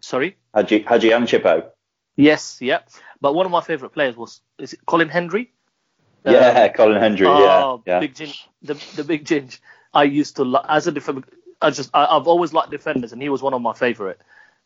Sorry. 0.01 0.37
Hadji 0.55 0.81
Hadji 0.83 1.11
and 1.13 1.27
Chippo. 1.27 1.71
Yes, 2.17 2.59
yeah. 2.61 2.81
But 3.21 3.35
one 3.35 3.47
of 3.47 3.53
my 3.53 3.63
favorite 3.63 3.91
players 3.91 4.17
was 4.17 4.41
is 4.59 4.75
it 4.75 4.81
Colin 4.87 5.09
Hendry? 5.09 5.53
Yeah, 6.25 6.33
uh, 6.41 6.69
Colin 6.77 7.01
Hendry. 7.01 7.27
Oh, 7.29 7.83
yeah, 7.87 8.01
big 8.01 8.15
ginge, 8.15 8.47
the 8.63 8.75
the 8.97 9.05
big 9.05 9.25
ginge. 9.25 9.61
I 9.95 10.05
used 10.05 10.37
to 10.37 10.61
as 10.69 10.87
a 10.87 10.93
defender. 10.93 11.23
I 11.61 11.71
just 11.71 11.91
I, 11.95 12.15
have 12.15 12.29
always 12.29 12.53
liked 12.53 12.71
defenders, 12.71 13.13
and 13.13 13.21
he 13.21 13.29
was 13.29 13.43
one 13.43 13.55
of 13.55 13.63
my 13.63 13.73
favorite. 13.73 14.21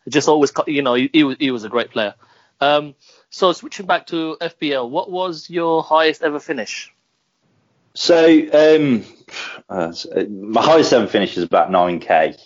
Just 0.08 0.28
always, 0.28 0.52
you 0.66 0.82
know, 0.82 0.94
he, 0.94 1.10
he 1.12 1.24
was 1.24 1.36
he 1.38 1.50
was 1.50 1.64
a 1.64 1.68
great 1.68 1.90
player. 1.90 2.14
Um, 2.60 2.94
so 3.30 3.52
switching 3.52 3.86
back 3.86 4.06
to 4.08 4.36
FPL, 4.40 4.88
what 4.88 5.10
was 5.10 5.50
your 5.50 5.82
highest 5.82 6.22
ever 6.22 6.38
finish? 6.38 6.92
So 7.94 8.24
um, 8.52 9.04
uh, 9.68 9.92
my 10.30 10.62
highest 10.62 10.92
ever 10.92 11.06
finish 11.06 11.36
is 11.36 11.44
about 11.44 11.70
9k, 11.70 12.38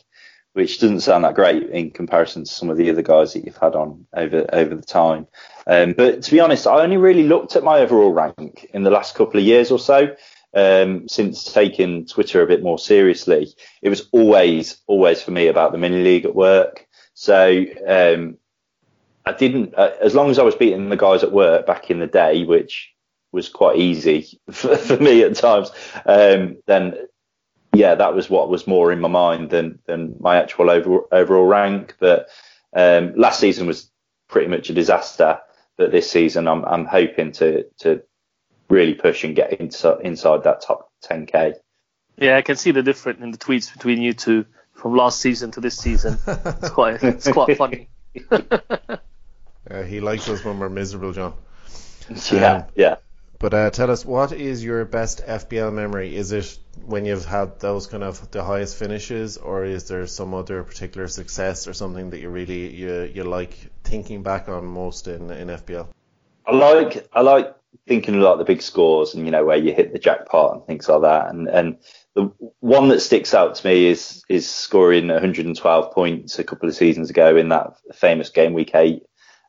which 0.55 0.81
doesn't 0.81 1.01
sound 1.01 1.25
that 1.25 1.35
great 1.35 1.69
in 1.71 1.91
comparison 1.91 2.45
to 2.45 2.51
some 2.51 2.71
of 2.71 2.77
the 2.77 2.91
other 2.91 3.03
guys 3.03 3.35
that 3.35 3.45
you've 3.45 3.57
had 3.57 3.75
on 3.75 4.07
over 4.15 4.47
over 4.53 4.75
the 4.75 4.83
time. 4.83 5.27
Um, 5.67 5.93
but 5.93 6.23
to 6.23 6.31
be 6.31 6.41
honest, 6.41 6.67
I 6.67 6.83
only 6.83 6.97
really 6.97 7.25
looked 7.25 7.57
at 7.57 7.65
my 7.65 7.81
overall 7.81 8.13
rank 8.13 8.71
in 8.73 8.83
the 8.83 8.91
last 8.91 9.15
couple 9.15 9.39
of 9.39 9.47
years 9.47 9.71
or 9.71 9.79
so 9.79 10.17
um, 10.55 11.09
since 11.09 11.53
taking 11.53 12.07
Twitter 12.07 12.43
a 12.43 12.47
bit 12.47 12.63
more 12.63 12.79
seriously, 12.79 13.53
it 13.83 13.89
was 13.89 14.09
always, 14.13 14.81
always 14.87 15.23
for 15.23 15.31
me 15.31 15.49
about 15.49 15.73
the 15.73 15.79
mini 15.79 16.03
league 16.03 16.25
at 16.25 16.35
work. 16.35 16.87
So 17.15 17.65
um, 17.87 18.39
I 19.25 19.33
didn't, 19.33 19.75
uh, 19.75 19.93
as 20.01 20.15
long 20.15 20.31
as 20.31 20.39
I 20.39 20.43
was 20.43 20.55
beating 20.55 20.89
the 20.89 20.97
guys 20.97 21.23
at 21.23 21.33
work 21.33 21.67
back 21.67 21.91
in 21.91 21.99
the 21.99 22.07
day, 22.07 22.45
which 22.45 22.93
was 23.33 23.49
quite 23.49 23.79
easy 23.79 24.41
for, 24.51 24.77
for 24.77 24.97
me 24.97 25.23
at 25.23 25.37
times, 25.37 25.71
um, 26.05 26.59
then 26.67 26.97
yeah, 27.77 27.95
that 27.95 28.15
was 28.15 28.31
what 28.31 28.49
was 28.49 28.67
more 28.67 28.91
in 28.91 29.01
my 29.01 29.09
mind 29.09 29.51
than 29.51 29.79
than 29.87 30.17
my 30.19 30.37
actual 30.39 30.71
over, 30.71 31.01
overall 31.13 31.45
rank. 31.45 31.95
But 32.01 32.29
um, 32.75 33.15
last 33.17 33.41
season 33.41 33.67
was 33.67 33.91
pretty 34.29 34.49
much 34.49 34.71
a 34.71 34.75
disaster. 34.75 35.41
But 35.77 35.93
this 35.93 36.11
season, 36.11 36.49
I'm 36.49 36.65
I'm 36.65 36.87
hoping 36.87 37.33
to 37.33 37.65
to 37.81 38.03
really 38.69 38.95
push 38.95 39.25
and 39.25 39.37
get 39.37 39.55
into, 39.61 39.97
inside 39.99 40.45
that 40.45 40.61
top 40.63 40.91
10k. 41.05 41.55
Yeah, 42.19 42.37
I 42.37 42.43
can 42.43 42.57
see 42.57 42.71
the 42.71 42.83
difference 42.83 43.21
in 43.21 43.31
the 43.31 43.39
tweets 43.39 43.73
between 43.73 44.01
you 44.01 44.13
two 44.13 44.47
from 44.75 44.97
last 44.97 45.21
season 45.21 45.51
to 45.53 45.61
this 45.61 45.77
season. 45.79 46.19
It's 46.27 46.71
quite 46.71 47.03
it's 47.03 47.31
quite 47.31 47.57
funny. 47.57 47.89
Uh, 49.69 49.83
he 49.83 49.99
likes 49.99 50.29
us 50.29 50.45
when 50.45 50.61
we're 50.61 50.69
miserable, 50.69 51.13
John. 51.13 51.35
Yeah, 52.31 52.53
Um, 52.53 52.65
yeah. 52.77 52.97
But 53.41 53.53
uh, 53.53 53.71
tell 53.71 53.91
us, 53.91 54.05
what 54.05 54.33
is 54.33 54.65
your 54.65 54.85
best 54.85 55.27
FPL 55.27 55.73
memory? 55.73 56.15
Is 56.15 56.31
it 56.31 56.57
when 56.87 57.05
you've 57.05 57.25
had 57.25 57.59
those 57.59 57.89
kind 57.89 58.05
of 58.05 58.31
the 58.31 58.45
highest 58.45 58.77
finishes, 58.77 59.37
or 59.39 59.65
is 59.65 59.89
there 59.89 60.07
some 60.07 60.35
other 60.35 60.63
particular 60.63 61.09
success 61.09 61.67
or 61.67 61.73
something 61.75 62.11
that 62.11 62.21
you 62.21 62.31
really 62.31 62.73
you 62.75 63.11
you 63.13 63.25
like 63.25 63.59
thinking 63.83 64.23
back 64.23 64.49
on 64.49 64.65
most 64.65 65.09
in 65.09 65.31
in 65.33 65.49
FPL? 65.49 65.89
I 66.47 66.53
like 66.55 67.09
I 67.13 67.21
like 67.23 67.56
thinking 67.87 68.19
about 68.19 68.39
the 68.39 68.45
big 68.45 68.63
scores 68.63 69.15
and 69.15 69.25
you 69.25 69.31
know 69.31 69.45
where 69.45 69.57
you 69.57 69.73
hit 69.73 69.93
the 69.93 69.99
jackpot 69.99 70.55
and 70.55 70.67
things 70.67 70.89
like 70.89 71.03
that. 71.03 71.29
And 71.29 71.49
and 71.49 71.79
the 72.15 72.33
one 72.61 72.89
that 72.89 73.01
sticks 73.01 73.35
out 73.35 73.55
to 73.57 73.67
me 73.67 73.87
is 73.87 74.25
is 74.29 74.49
scoring 74.49 75.09
112 75.09 75.93
points 75.93 76.39
a 76.39 76.45
couple 76.45 76.69
of 76.69 76.75
seasons 76.75 77.11
ago 77.11 77.37
in 77.37 77.49
that 77.51 77.75
famous 77.95 78.31
game 78.31 78.53
week 78.53 78.75
eight, 78.75 79.03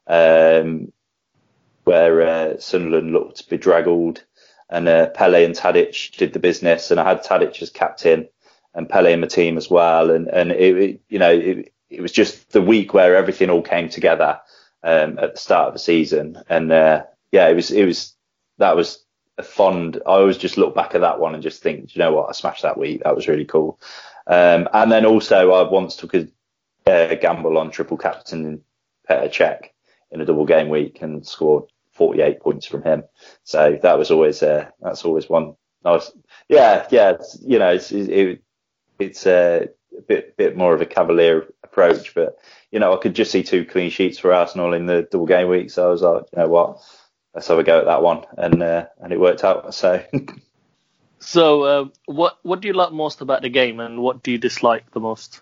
um, 0.07 0.91
where 1.83 2.21
uh, 2.21 2.59
Sunderland 2.59 3.13
looked 3.13 3.49
bedraggled 3.49 4.23
and 4.69 4.87
uh, 4.87 5.09
Pellè 5.11 5.45
and 5.45 5.55
Tadic 5.55 6.17
did 6.17 6.33
the 6.33 6.39
business, 6.39 6.91
and 6.91 6.99
I 6.99 7.07
had 7.07 7.23
Tadic 7.23 7.61
as 7.61 7.69
captain 7.69 8.27
and 8.73 8.89
Pellè 8.89 9.11
in 9.11 9.21
the 9.21 9.27
team 9.27 9.57
as 9.57 9.69
well, 9.69 10.11
and 10.11 10.27
and 10.27 10.51
it, 10.51 10.77
it 10.77 11.01
you 11.09 11.19
know 11.19 11.31
it, 11.31 11.73
it 11.89 12.01
was 12.01 12.11
just 12.11 12.51
the 12.51 12.61
week 12.61 12.93
where 12.93 13.15
everything 13.15 13.49
all 13.49 13.61
came 13.61 13.89
together 13.89 14.39
um, 14.83 15.17
at 15.19 15.33
the 15.33 15.39
start 15.39 15.69
of 15.69 15.73
the 15.73 15.79
season, 15.79 16.37
and 16.49 16.71
uh, 16.71 17.03
yeah, 17.31 17.47
it 17.47 17.55
was 17.55 17.71
it 17.71 17.85
was 17.85 18.15
that 18.57 18.75
was 18.75 19.03
a 19.37 19.43
fond. 19.43 20.01
I 20.05 20.11
always 20.11 20.37
just 20.37 20.57
look 20.57 20.75
back 20.75 20.95
at 20.95 21.01
that 21.01 21.19
one 21.19 21.33
and 21.33 21.43
just 21.43 21.61
think, 21.61 21.95
you 21.95 21.99
know 21.99 22.13
what, 22.13 22.29
I 22.29 22.31
smashed 22.31 22.63
that 22.63 22.77
week. 22.77 23.03
That 23.03 23.15
was 23.15 23.27
really 23.27 23.45
cool. 23.45 23.79
Um, 24.25 24.67
and 24.73 24.91
then 24.91 25.05
also 25.05 25.51
I 25.51 25.69
once 25.69 25.95
took 25.95 26.13
a, 26.13 26.27
a 26.85 27.15
gamble 27.15 27.57
on 27.57 27.71
triple 27.71 27.97
captain 27.97 28.61
Petr 29.09 29.29
Cech 29.29 29.69
in 30.11 30.21
a 30.21 30.25
double 30.25 30.45
game 30.45 30.69
week 30.69 31.01
and 31.01 31.25
scored 31.25 31.65
48 31.91 32.39
points 32.39 32.65
from 32.65 32.83
him. 32.83 33.03
So 33.43 33.79
that 33.81 33.97
was 33.97 34.11
always 34.11 34.43
uh, 34.43 34.69
that's 34.81 35.05
always 35.05 35.29
one 35.29 35.55
nice. 35.83 36.11
Yeah, 36.49 36.87
yeah. 36.91 37.17
You 37.41 37.59
know, 37.59 37.73
it's 37.73 37.91
it, 37.91 38.41
it's 38.99 39.25
uh, 39.25 39.67
a 39.97 40.01
bit 40.01 40.37
bit 40.37 40.57
more 40.57 40.73
of 40.73 40.81
a 40.81 40.85
cavalier 40.85 41.47
approach, 41.63 42.13
but 42.13 42.37
you 42.71 42.79
know, 42.79 42.93
I 42.93 42.97
could 42.97 43.15
just 43.15 43.31
see 43.31 43.43
two 43.43 43.65
clean 43.65 43.89
sheets 43.89 44.19
for 44.19 44.33
Arsenal 44.33 44.73
in 44.73 44.85
the 44.85 45.07
double 45.09 45.25
game 45.25 45.49
week. 45.49 45.71
So 45.71 45.87
I 45.87 45.91
was 45.91 46.01
like, 46.01 46.23
you 46.33 46.39
know 46.39 46.47
what, 46.47 46.81
let's 47.37 47.47
have 47.47 47.59
a 47.59 47.63
go 47.63 47.77
at 47.77 47.85
that 47.85 48.01
one, 48.01 48.25
and 48.35 48.63
uh, 48.63 48.87
and 48.99 49.13
it 49.13 49.19
worked 49.19 49.43
out. 49.43 49.73
So 49.73 50.03
So, 51.19 51.63
uh, 51.63 51.85
what 52.05 52.39
what 52.41 52.61
do 52.61 52.67
you 52.67 52.73
like 52.73 52.91
most 52.91 53.21
about 53.21 53.41
the 53.43 53.49
game, 53.49 53.79
and 53.79 53.99
what 54.01 54.23
do 54.23 54.31
you 54.31 54.37
dislike 54.37 54.91
the 54.91 54.99
most? 54.99 55.41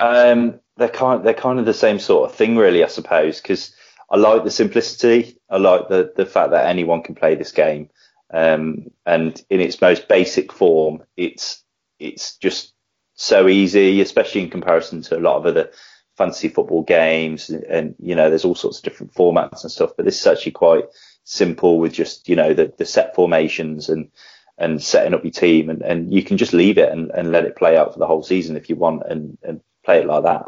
um, 0.00 0.60
they're 0.76 0.88
kind 0.88 1.24
they're 1.24 1.34
kind 1.34 1.58
of 1.58 1.66
the 1.66 1.74
same 1.74 1.98
sort 1.98 2.30
of 2.30 2.36
thing, 2.36 2.56
really, 2.56 2.84
I 2.84 2.88
suppose, 2.88 3.40
because 3.40 3.74
I 4.10 4.16
like 4.16 4.44
the 4.44 4.50
simplicity. 4.50 5.38
I 5.48 5.58
like 5.58 5.88
the 5.88 6.12
the 6.16 6.26
fact 6.26 6.50
that 6.50 6.66
anyone 6.66 7.02
can 7.02 7.14
play 7.14 7.34
this 7.34 7.52
game, 7.52 7.90
um, 8.32 8.90
and 9.06 9.42
in 9.50 9.60
its 9.60 9.80
most 9.80 10.08
basic 10.08 10.52
form, 10.52 11.02
it's 11.16 11.62
it's 11.98 12.36
just 12.36 12.72
so 13.14 13.48
easy, 13.48 14.00
especially 14.00 14.42
in 14.42 14.50
comparison 14.50 15.02
to 15.02 15.16
a 15.16 15.20
lot 15.20 15.36
of 15.36 15.46
other 15.46 15.70
fantasy 16.16 16.48
football 16.48 16.82
games. 16.82 17.50
And, 17.50 17.64
and 17.64 17.94
you 17.98 18.14
know, 18.14 18.28
there's 18.28 18.44
all 18.44 18.54
sorts 18.54 18.78
of 18.78 18.84
different 18.84 19.14
formats 19.14 19.62
and 19.62 19.70
stuff, 19.70 19.92
but 19.96 20.04
this 20.04 20.20
is 20.20 20.26
actually 20.26 20.52
quite 20.52 20.84
simple 21.24 21.78
with 21.78 21.92
just 21.92 22.28
you 22.28 22.36
know 22.36 22.52
the 22.52 22.72
the 22.76 22.84
set 22.84 23.14
formations 23.14 23.88
and 23.88 24.10
and 24.56 24.82
setting 24.82 25.14
up 25.14 25.24
your 25.24 25.32
team, 25.32 25.68
and, 25.68 25.82
and 25.82 26.12
you 26.12 26.22
can 26.22 26.36
just 26.36 26.52
leave 26.52 26.78
it 26.78 26.90
and, 26.92 27.10
and 27.10 27.32
let 27.32 27.44
it 27.44 27.56
play 27.56 27.76
out 27.76 27.92
for 27.92 27.98
the 27.98 28.06
whole 28.06 28.22
season 28.22 28.56
if 28.56 28.68
you 28.68 28.76
want, 28.76 29.02
and, 29.08 29.36
and 29.42 29.60
play 29.84 29.98
it 29.98 30.06
like 30.06 30.22
that. 30.22 30.44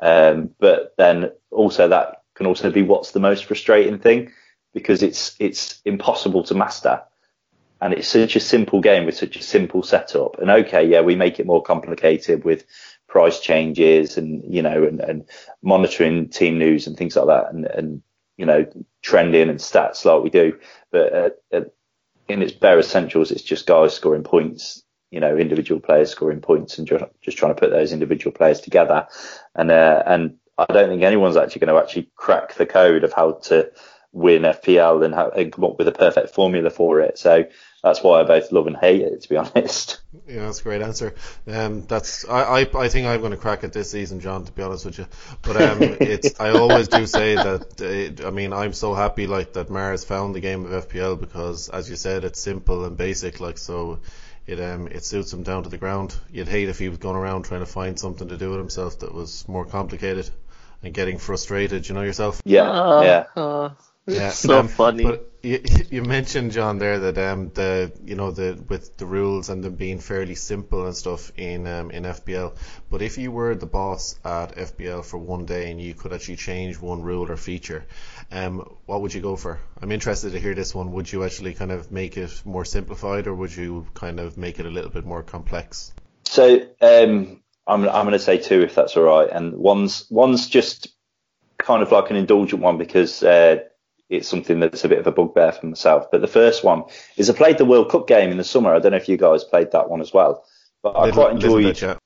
Um, 0.00 0.50
but 0.58 0.94
then 0.96 1.32
also 1.50 1.88
that 1.88 2.22
can 2.34 2.46
also 2.46 2.70
be 2.70 2.82
what's 2.82 3.12
the 3.12 3.20
most 3.20 3.44
frustrating 3.44 3.98
thing 3.98 4.32
because 4.72 5.02
it's 5.02 5.36
it's 5.38 5.80
impossible 5.84 6.42
to 6.44 6.54
master. 6.54 7.02
And 7.80 7.92
it's 7.92 8.06
such 8.06 8.36
a 8.36 8.40
simple 8.40 8.80
game 8.80 9.06
with 9.06 9.16
such 9.16 9.36
a 9.36 9.42
simple 9.42 9.82
setup. 9.82 10.38
And 10.38 10.48
okay, 10.48 10.86
yeah, 10.86 11.00
we 11.00 11.16
make 11.16 11.40
it 11.40 11.46
more 11.46 11.62
complicated 11.62 12.44
with 12.44 12.64
price 13.12 13.40
changes 13.40 14.16
and 14.16 14.42
you 14.52 14.62
know 14.62 14.84
and, 14.84 15.00
and 15.00 15.24
monitoring 15.62 16.30
team 16.30 16.58
news 16.58 16.86
and 16.86 16.96
things 16.96 17.14
like 17.14 17.26
that 17.26 17.52
and, 17.52 17.66
and 17.66 18.02
you 18.38 18.46
know 18.46 18.64
trending 19.02 19.50
and 19.50 19.58
stats 19.58 20.06
like 20.06 20.22
we 20.22 20.30
do. 20.30 20.58
But 20.90 21.42
in 22.28 22.40
its 22.42 22.52
bare 22.52 22.78
essentials, 22.78 23.30
it's 23.30 23.42
just 23.42 23.66
guys 23.66 23.94
scoring 23.94 24.24
points 24.24 24.82
you 25.12 25.20
know, 25.20 25.36
individual 25.36 25.78
players 25.78 26.10
scoring 26.10 26.40
points 26.40 26.78
and 26.78 26.88
just, 26.88 27.04
just 27.20 27.36
trying 27.36 27.54
to 27.54 27.60
put 27.60 27.70
those 27.70 27.92
individual 27.92 28.32
players 28.32 28.60
together. 28.60 29.06
And, 29.54 29.70
uh, 29.70 30.02
and 30.06 30.38
I 30.56 30.64
don't 30.72 30.88
think 30.88 31.02
anyone's 31.02 31.36
actually 31.36 31.60
going 31.60 31.74
to 31.74 31.82
actually 31.82 32.10
crack 32.16 32.54
the 32.54 32.64
code 32.64 33.04
of 33.04 33.12
how 33.12 33.32
to 33.32 33.70
win 34.12 34.42
FPL 34.42 35.04
and, 35.04 35.14
how, 35.14 35.28
and 35.28 35.52
come 35.52 35.64
up 35.64 35.76
with 35.76 35.86
a 35.86 35.92
perfect 35.92 36.34
formula 36.34 36.70
for 36.70 37.00
it. 37.00 37.18
So 37.18 37.44
that's 37.82 38.02
why 38.02 38.20
I 38.20 38.24
both 38.24 38.52
love 38.52 38.66
and 38.66 38.76
hate 38.76 39.02
it, 39.02 39.22
to 39.22 39.28
be 39.28 39.36
honest. 39.38 40.00
Yeah, 40.26 40.44
that's 40.44 40.60
a 40.60 40.62
great 40.62 40.82
answer. 40.82 41.14
Um, 41.46 41.82
that's 41.86 42.28
I, 42.28 42.42
I, 42.62 42.84
I 42.84 42.88
think 42.88 43.06
I'm 43.06 43.20
going 43.20 43.32
to 43.32 43.36
crack 43.38 43.64
it 43.64 43.72
this 43.72 43.90
season, 43.90 44.20
John. 44.20 44.44
To 44.44 44.52
be 44.52 44.62
honest 44.62 44.84
with 44.84 44.98
you, 44.98 45.06
but 45.42 45.56
um, 45.56 45.96
it's 46.00 46.38
I 46.38 46.50
always 46.50 46.88
do 46.88 47.06
say 47.06 47.36
that. 47.36 47.80
It, 47.80 48.24
I 48.24 48.30
mean, 48.30 48.52
I'm 48.52 48.72
so 48.72 48.94
happy 48.94 49.26
like 49.26 49.54
that 49.54 49.70
Mars 49.70 50.04
found 50.04 50.34
the 50.34 50.40
game 50.40 50.64
of 50.66 50.72
FPL 50.72 51.16
because, 51.18 51.68
as 51.70 51.88
you 51.88 51.96
said, 51.96 52.24
it's 52.24 52.40
simple 52.40 52.84
and 52.84 52.96
basic. 52.96 53.40
Like 53.40 53.58
so, 53.58 54.00
it 54.46 54.60
um 54.60 54.86
it 54.88 55.04
suits 55.04 55.32
him 55.32 55.42
down 55.42 55.62
to 55.64 55.70
the 55.70 55.78
ground. 55.78 56.14
You'd 56.30 56.48
hate 56.48 56.68
if 56.68 56.78
he 56.78 56.88
was 56.88 56.98
going 56.98 57.16
around 57.16 57.44
trying 57.44 57.60
to 57.60 57.66
find 57.66 57.98
something 57.98 58.28
to 58.28 58.36
do 58.36 58.50
with 58.50 58.58
himself 58.58 58.98
that 59.00 59.14
was 59.14 59.48
more 59.48 59.64
complicated 59.64 60.28
and 60.82 60.92
getting 60.94 61.18
frustrated. 61.18 61.88
You 61.88 61.94
know 61.94 62.02
yourself. 62.02 62.42
Yeah, 62.44 62.70
Uh, 62.70 63.02
yeah. 63.02 63.42
uh, 63.42 63.70
it's 64.06 64.18
Yeah, 64.18 64.30
so 64.30 64.60
um, 64.60 64.68
funny. 64.68 65.04
But 65.04 65.31
you, 65.42 65.62
you 65.90 66.02
mentioned 66.02 66.52
John 66.52 66.78
there 66.78 66.98
that 66.98 67.18
um 67.18 67.50
the 67.54 67.92
you 68.04 68.14
know 68.14 68.30
the 68.30 68.62
with 68.68 68.96
the 68.96 69.06
rules 69.06 69.48
and 69.48 69.62
them 69.62 69.74
being 69.74 69.98
fairly 69.98 70.34
simple 70.34 70.86
and 70.86 70.96
stuff 70.96 71.32
in 71.36 71.66
um 71.66 71.90
in 71.90 72.04
FPL. 72.04 72.56
But 72.90 73.02
if 73.02 73.18
you 73.18 73.30
were 73.30 73.54
the 73.54 73.66
boss 73.66 74.18
at 74.24 74.56
FPL 74.56 75.04
for 75.04 75.18
one 75.18 75.44
day 75.44 75.70
and 75.70 75.80
you 75.80 75.94
could 75.94 76.12
actually 76.12 76.36
change 76.36 76.80
one 76.80 77.02
rule 77.02 77.30
or 77.30 77.36
feature, 77.36 77.84
um 78.30 78.58
what 78.86 79.02
would 79.02 79.14
you 79.14 79.20
go 79.20 79.36
for? 79.36 79.60
I'm 79.80 79.92
interested 79.92 80.32
to 80.32 80.40
hear 80.40 80.54
this 80.54 80.74
one. 80.74 80.92
Would 80.92 81.12
you 81.12 81.24
actually 81.24 81.54
kind 81.54 81.72
of 81.72 81.90
make 81.90 82.16
it 82.16 82.42
more 82.44 82.64
simplified 82.64 83.26
or 83.26 83.34
would 83.34 83.54
you 83.54 83.86
kind 83.94 84.20
of 84.20 84.36
make 84.36 84.58
it 84.58 84.66
a 84.66 84.70
little 84.70 84.90
bit 84.90 85.04
more 85.04 85.22
complex? 85.22 85.92
So 86.24 86.56
um, 86.80 87.42
I'm 87.66 87.88
I'm 87.88 88.06
going 88.06 88.12
to 88.12 88.18
say 88.18 88.38
two 88.38 88.62
if 88.62 88.74
that's 88.74 88.96
all 88.96 89.04
right. 89.04 89.28
And 89.30 89.54
one's 89.54 90.06
one's 90.10 90.48
just 90.48 90.88
kind 91.58 91.82
of 91.82 91.92
like 91.92 92.10
an 92.10 92.16
indulgent 92.16 92.60
one 92.60 92.78
because 92.78 93.22
uh, 93.22 93.60
it's 94.12 94.28
something 94.28 94.60
that's 94.60 94.84
a 94.84 94.88
bit 94.88 94.98
of 94.98 95.06
a 95.06 95.12
bugbear 95.12 95.52
for 95.52 95.66
myself. 95.66 96.10
But 96.10 96.20
the 96.20 96.28
first 96.28 96.62
one 96.62 96.84
is 97.16 97.30
I 97.30 97.32
played 97.32 97.58
the 97.58 97.64
World 97.64 97.90
Cup 97.90 98.06
game 98.06 98.30
in 98.30 98.36
the 98.36 98.44
summer. 98.44 98.74
I 98.74 98.78
don't 98.78 98.92
know 98.92 98.98
if 98.98 99.08
you 99.08 99.16
guys 99.16 99.42
played 99.42 99.72
that 99.72 99.88
one 99.88 100.00
as 100.00 100.12
well, 100.12 100.44
but 100.82 100.96
I 100.96 101.10
quite 101.10 101.32
enjoyed. 101.32 101.98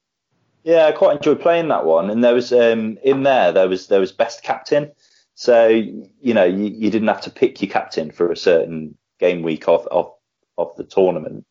Yeah, 0.62 0.86
I 0.86 0.92
quite 0.92 1.16
enjoyed 1.16 1.40
playing 1.40 1.68
that 1.68 1.84
one. 1.84 2.10
And 2.10 2.24
there 2.24 2.34
was 2.34 2.52
um, 2.52 2.98
in 3.02 3.24
there 3.24 3.52
there 3.52 3.68
was 3.68 3.88
there 3.88 4.00
was 4.00 4.12
best 4.12 4.42
captain. 4.42 4.92
So 5.34 5.68
you 5.68 6.34
know 6.34 6.44
you, 6.44 6.64
you 6.64 6.90
didn't 6.90 7.08
have 7.08 7.22
to 7.22 7.30
pick 7.30 7.60
your 7.60 7.70
captain 7.70 8.10
for 8.10 8.30
a 8.30 8.36
certain 8.36 8.96
game 9.18 9.42
week 9.42 9.68
of 9.68 9.86
of 9.88 10.12
of 10.56 10.74
the 10.76 10.84
tournament, 10.84 11.44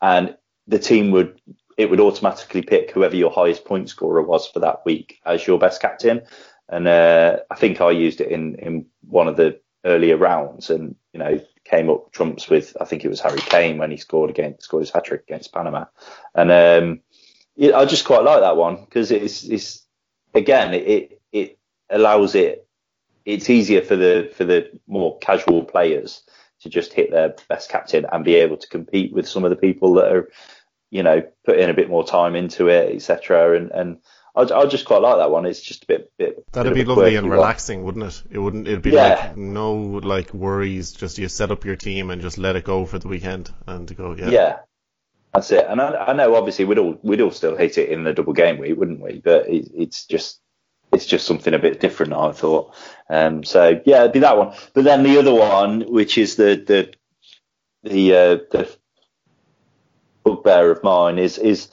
and 0.00 0.36
the 0.66 0.78
team 0.78 1.12
would 1.12 1.40
it 1.78 1.90
would 1.90 2.00
automatically 2.00 2.62
pick 2.62 2.90
whoever 2.90 3.16
your 3.16 3.30
highest 3.30 3.64
point 3.64 3.88
scorer 3.88 4.22
was 4.22 4.46
for 4.46 4.60
that 4.60 4.84
week 4.84 5.20
as 5.24 5.46
your 5.46 5.58
best 5.58 5.80
captain. 5.80 6.22
And 6.68 6.86
uh, 6.86 7.38
I 7.50 7.54
think 7.54 7.80
I 7.80 7.90
used 7.90 8.20
it 8.20 8.28
in 8.28 8.56
in 8.56 8.86
one 9.02 9.28
of 9.28 9.36
the 9.36 9.61
earlier 9.84 10.16
rounds, 10.16 10.70
and 10.70 10.94
you 11.12 11.18
know 11.18 11.40
came 11.64 11.90
up 11.90 12.12
trumps 12.12 12.48
with 12.48 12.76
I 12.80 12.84
think 12.84 13.04
it 13.04 13.08
was 13.08 13.20
Harry 13.20 13.40
Kane 13.40 13.78
when 13.78 13.90
he 13.90 13.96
scored 13.96 14.30
against 14.30 14.62
scored 14.62 14.82
his 14.82 14.90
hat 14.90 15.04
trick 15.04 15.22
against 15.28 15.52
Panama, 15.52 15.86
and 16.34 16.50
um, 16.50 17.00
yeah, 17.56 17.76
I 17.76 17.84
just 17.84 18.04
quite 18.04 18.24
like 18.24 18.40
that 18.40 18.56
one 18.56 18.84
because 18.84 19.10
it's 19.10 19.44
it's 19.44 19.86
again 20.34 20.74
it, 20.74 20.86
it 20.86 21.20
it 21.32 21.58
allows 21.90 22.34
it 22.34 22.66
it's 23.24 23.50
easier 23.50 23.82
for 23.82 23.96
the 23.96 24.32
for 24.34 24.44
the 24.44 24.70
more 24.86 25.18
casual 25.18 25.64
players 25.64 26.22
to 26.60 26.68
just 26.68 26.92
hit 26.92 27.10
their 27.10 27.34
best 27.48 27.68
captain 27.68 28.06
and 28.12 28.24
be 28.24 28.34
able 28.36 28.56
to 28.56 28.68
compete 28.68 29.12
with 29.12 29.28
some 29.28 29.44
of 29.44 29.50
the 29.50 29.56
people 29.56 29.94
that 29.94 30.12
are 30.12 30.28
you 30.90 31.02
know 31.02 31.22
putting 31.44 31.68
a 31.68 31.74
bit 31.74 31.90
more 31.90 32.04
time 32.04 32.34
into 32.34 32.68
it 32.68 32.94
etc 32.94 33.56
and 33.56 33.70
and 33.72 33.98
I, 34.34 34.42
I 34.42 34.66
just 34.66 34.86
quite 34.86 35.02
like 35.02 35.18
that 35.18 35.30
one. 35.30 35.44
It's 35.44 35.60
just 35.60 35.84
a 35.84 35.86
bit, 35.86 36.10
bit. 36.18 36.44
That'd 36.52 36.72
bit 36.72 36.84
be 36.86 36.88
lovely 36.88 37.16
and 37.16 37.24
quirky 37.24 37.28
one. 37.28 37.38
relaxing, 37.38 37.82
wouldn't 37.84 38.04
it? 38.06 38.22
It 38.30 38.38
wouldn't. 38.38 38.66
It'd 38.66 38.82
be 38.82 38.90
Yeah. 38.90 39.26
like 39.26 39.36
no 39.36 39.74
like 39.74 40.32
worries. 40.32 40.92
Just 40.92 41.18
you 41.18 41.28
set 41.28 41.50
up 41.50 41.64
your 41.64 41.76
team 41.76 42.10
and 42.10 42.22
just 42.22 42.38
let 42.38 42.56
it 42.56 42.64
go 42.64 42.86
for 42.86 42.98
the 42.98 43.08
weekend 43.08 43.52
and 43.66 43.94
go. 43.96 44.14
Yeah. 44.16 44.30
Yeah, 44.30 44.58
that's 45.34 45.50
it. 45.50 45.66
And 45.68 45.80
I, 45.80 46.06
I 46.06 46.12
know 46.14 46.34
obviously 46.34 46.64
we'd 46.64 46.78
all 46.78 46.98
we'd 47.02 47.20
all 47.20 47.30
still 47.30 47.56
hit 47.56 47.76
it 47.76 47.90
in 47.90 48.04
the 48.04 48.14
double 48.14 48.32
game 48.32 48.58
week, 48.58 48.76
wouldn't 48.78 49.02
we? 49.02 49.20
But 49.22 49.48
it, 49.50 49.68
it's 49.74 50.06
just 50.06 50.40
it's 50.92 51.06
just 51.06 51.26
something 51.26 51.52
a 51.52 51.58
bit 51.58 51.80
different. 51.80 52.14
I 52.14 52.32
thought. 52.32 52.74
Um, 53.10 53.44
so 53.44 53.80
yeah, 53.84 54.00
it'd 54.00 54.12
be 54.12 54.20
that 54.20 54.38
one. 54.38 54.54
But 54.72 54.84
then 54.84 55.02
the 55.02 55.18
other 55.18 55.34
one, 55.34 55.82
which 55.92 56.16
is 56.16 56.36
the 56.36 56.62
the 56.66 56.94
the 57.82 58.14
uh, 58.14 58.34
the 58.50 58.76
bugbear 60.24 60.70
of 60.70 60.82
mine, 60.82 61.18
is 61.18 61.38
is 61.38 61.68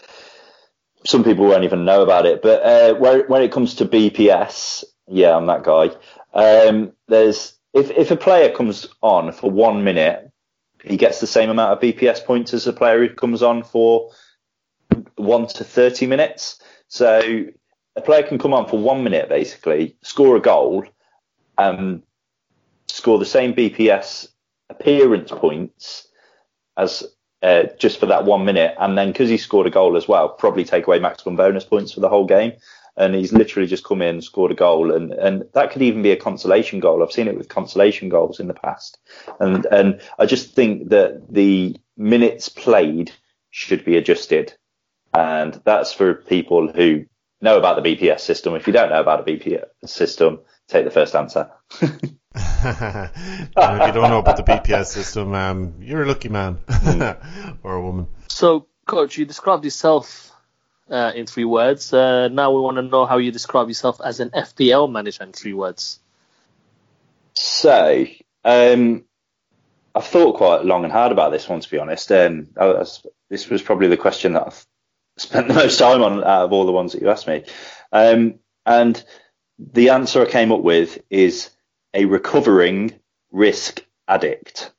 some 1.06 1.24
people 1.24 1.46
won't 1.46 1.64
even 1.64 1.86
know 1.86 2.02
about 2.02 2.26
it. 2.26 2.42
But 2.42 2.64
uh, 2.64 2.94
where, 2.96 3.26
when 3.28 3.42
it 3.42 3.52
comes 3.52 3.76
to 3.76 3.86
BPS, 3.86 4.84
yeah, 5.08 5.36
I'm 5.36 5.48
that 5.48 5.64
guy. 5.64 5.90
Um, 6.34 6.94
there's 7.08 7.58
if 7.74 7.92
if 7.92 8.12
a 8.12 8.16
player 8.16 8.54
comes 8.54 8.88
on 9.02 9.32
for 9.32 9.50
one 9.50 9.84
minute 9.84 10.30
he 10.84 10.98
gets 10.98 11.20
the 11.20 11.28
same 11.28 11.50
amount 11.50 11.74
of 11.74 11.80
BPS 11.80 12.24
points 12.26 12.54
as 12.54 12.68
a 12.68 12.74
player 12.74 13.00
who 13.00 13.14
comes 13.14 13.44
on 13.44 13.64
for 13.64 14.12
one 15.16 15.48
to 15.48 15.64
30 15.64 16.08
minutes. 16.08 16.60
So 16.88 17.46
a 17.96 18.02
player 18.02 18.24
can 18.24 18.40
come 18.40 18.54
on 18.54 18.68
for 18.68 18.80
one 18.80 19.04
minute, 19.04 19.30
basically, 19.30 19.98
score 20.02 20.38
a 20.38 20.42
goal, 20.42 20.86
um, 21.58 22.04
score 22.88 23.20
the 23.20 23.26
same 23.26 23.54
BPS 23.54 24.30
appearance 24.70 25.32
points 25.32 26.08
as 26.78 27.04
uh, 27.42 27.64
just 27.78 28.00
for 28.00 28.08
that 28.08 28.26
one 28.26 28.46
minute. 28.46 28.76
And 28.80 28.98
then 28.98 29.12
because 29.12 29.30
he 29.30 29.38
scored 29.38 29.68
a 29.68 29.72
goal 29.72 29.98
as 29.98 30.08
well, 30.08 30.30
probably 30.30 30.64
take 30.64 30.88
away 30.88 31.00
maximum 31.00 31.36
bonus 31.36 31.64
points 31.64 31.92
for 31.92 32.00
the 32.00 32.10
whole 32.10 32.26
game. 32.26 32.54
And 32.98 33.16
he's 33.16 33.32
literally 33.32 33.68
just 33.68 33.86
come 33.86 34.02
in, 34.02 34.22
scored 34.22 34.52
a 34.52 34.56
goal, 34.56 34.92
and, 34.92 35.14
and 35.14 35.46
that 35.54 35.72
could 35.72 35.82
even 35.82 36.02
be 36.02 36.12
a 36.12 36.18
consolation 36.18 36.82
goal. 36.82 37.02
I've 37.02 37.14
seen 37.14 37.30
it 37.30 37.38
with 37.38 37.48
consolation 37.48 38.10
goals 38.10 38.42
in 38.42 38.48
the 38.48 38.54
past. 38.54 38.98
And 39.40 39.66
and 39.68 40.02
I 40.18 40.26
just 40.26 40.54
think 40.54 40.90
that 40.90 41.32
the 41.32 41.78
minutes 41.96 42.50
played 42.50 43.12
should 43.52 43.86
be 43.86 43.96
adjusted. 43.96 44.54
And 45.14 45.62
that's 45.64 45.94
for 45.94 46.14
people 46.14 46.72
who 46.74 47.06
know 47.42 47.58
about 47.58 47.82
the 47.82 47.96
BPS 47.96 48.20
system. 48.20 48.56
If 48.56 48.68
you 48.68 48.74
don't 48.74 48.90
know 48.90 49.00
about 49.00 49.26
the 49.26 49.32
BPS 49.38 49.66
system, 49.86 50.40
take 50.68 50.84
the 50.84 50.92
first 50.92 51.16
answer. 51.16 51.50
And 52.64 53.12
if 53.82 53.88
you 53.88 53.94
don't 53.94 54.10
know 54.10 54.20
about 54.20 54.38
the 54.38 54.44
BPS 54.44 54.88
system, 54.88 55.34
um, 55.34 55.76
you're 55.80 56.04
a 56.04 56.08
lucky 56.08 56.30
man 56.30 56.60
or 57.64 57.76
a 57.76 57.82
woman. 57.82 58.08
So, 58.28 58.68
coach, 58.86 59.18
you 59.18 59.26
described 59.26 59.64
yourself 59.64 60.32
uh, 60.90 61.12
in 61.16 61.26
three 61.26 61.46
words. 61.46 61.94
Uh, 61.94 62.28
now 62.30 62.52
we 62.52 62.62
want 62.62 62.78
to 62.78 62.82
know 62.82 63.06
how 63.06 63.18
you 63.18 63.32
describe 63.32 63.68
yourself 63.68 64.02
as 64.04 64.20
an 64.20 64.32
FPL 64.32 64.92
manager 64.92 65.24
in 65.24 65.32
three 65.32 65.54
words. 65.54 66.00
So, 67.34 68.06
um, 68.44 69.06
I've 69.96 70.06
thought 70.06 70.38
quite 70.38 70.66
long 70.66 70.84
and 70.84 70.94
hard 70.94 71.12
about 71.12 71.32
this 71.32 71.48
one, 71.48 71.60
to 71.60 71.70
be 71.70 71.80
honest. 71.80 72.12
Um, 72.12 72.48
I 72.58 72.68
was, 72.68 73.06
this 73.30 73.50
was 73.50 73.62
probably 73.62 73.88
the 73.88 73.98
question 73.98 74.34
that 74.34 74.48
I've 74.48 74.66
spent 75.18 75.48
the 75.48 75.54
most 75.54 75.80
time 75.80 76.02
on 76.02 76.24
out 76.24 76.46
of 76.46 76.54
all 76.54 76.66
the 76.66 76.72
ones 76.72 76.94
that 76.94 77.02
you 77.02 77.10
asked 77.10 77.28
me. 77.28 77.44
Um, 77.92 78.36
and 78.66 79.04
the 79.58 79.90
answer 79.90 80.22
I 80.22 80.30
came 80.30 80.52
up 80.52 80.62
with 80.62 81.00
is 81.10 81.50
a 81.94 82.06
recovering 82.06 82.94
risk 83.32 83.84
addict. 84.08 84.72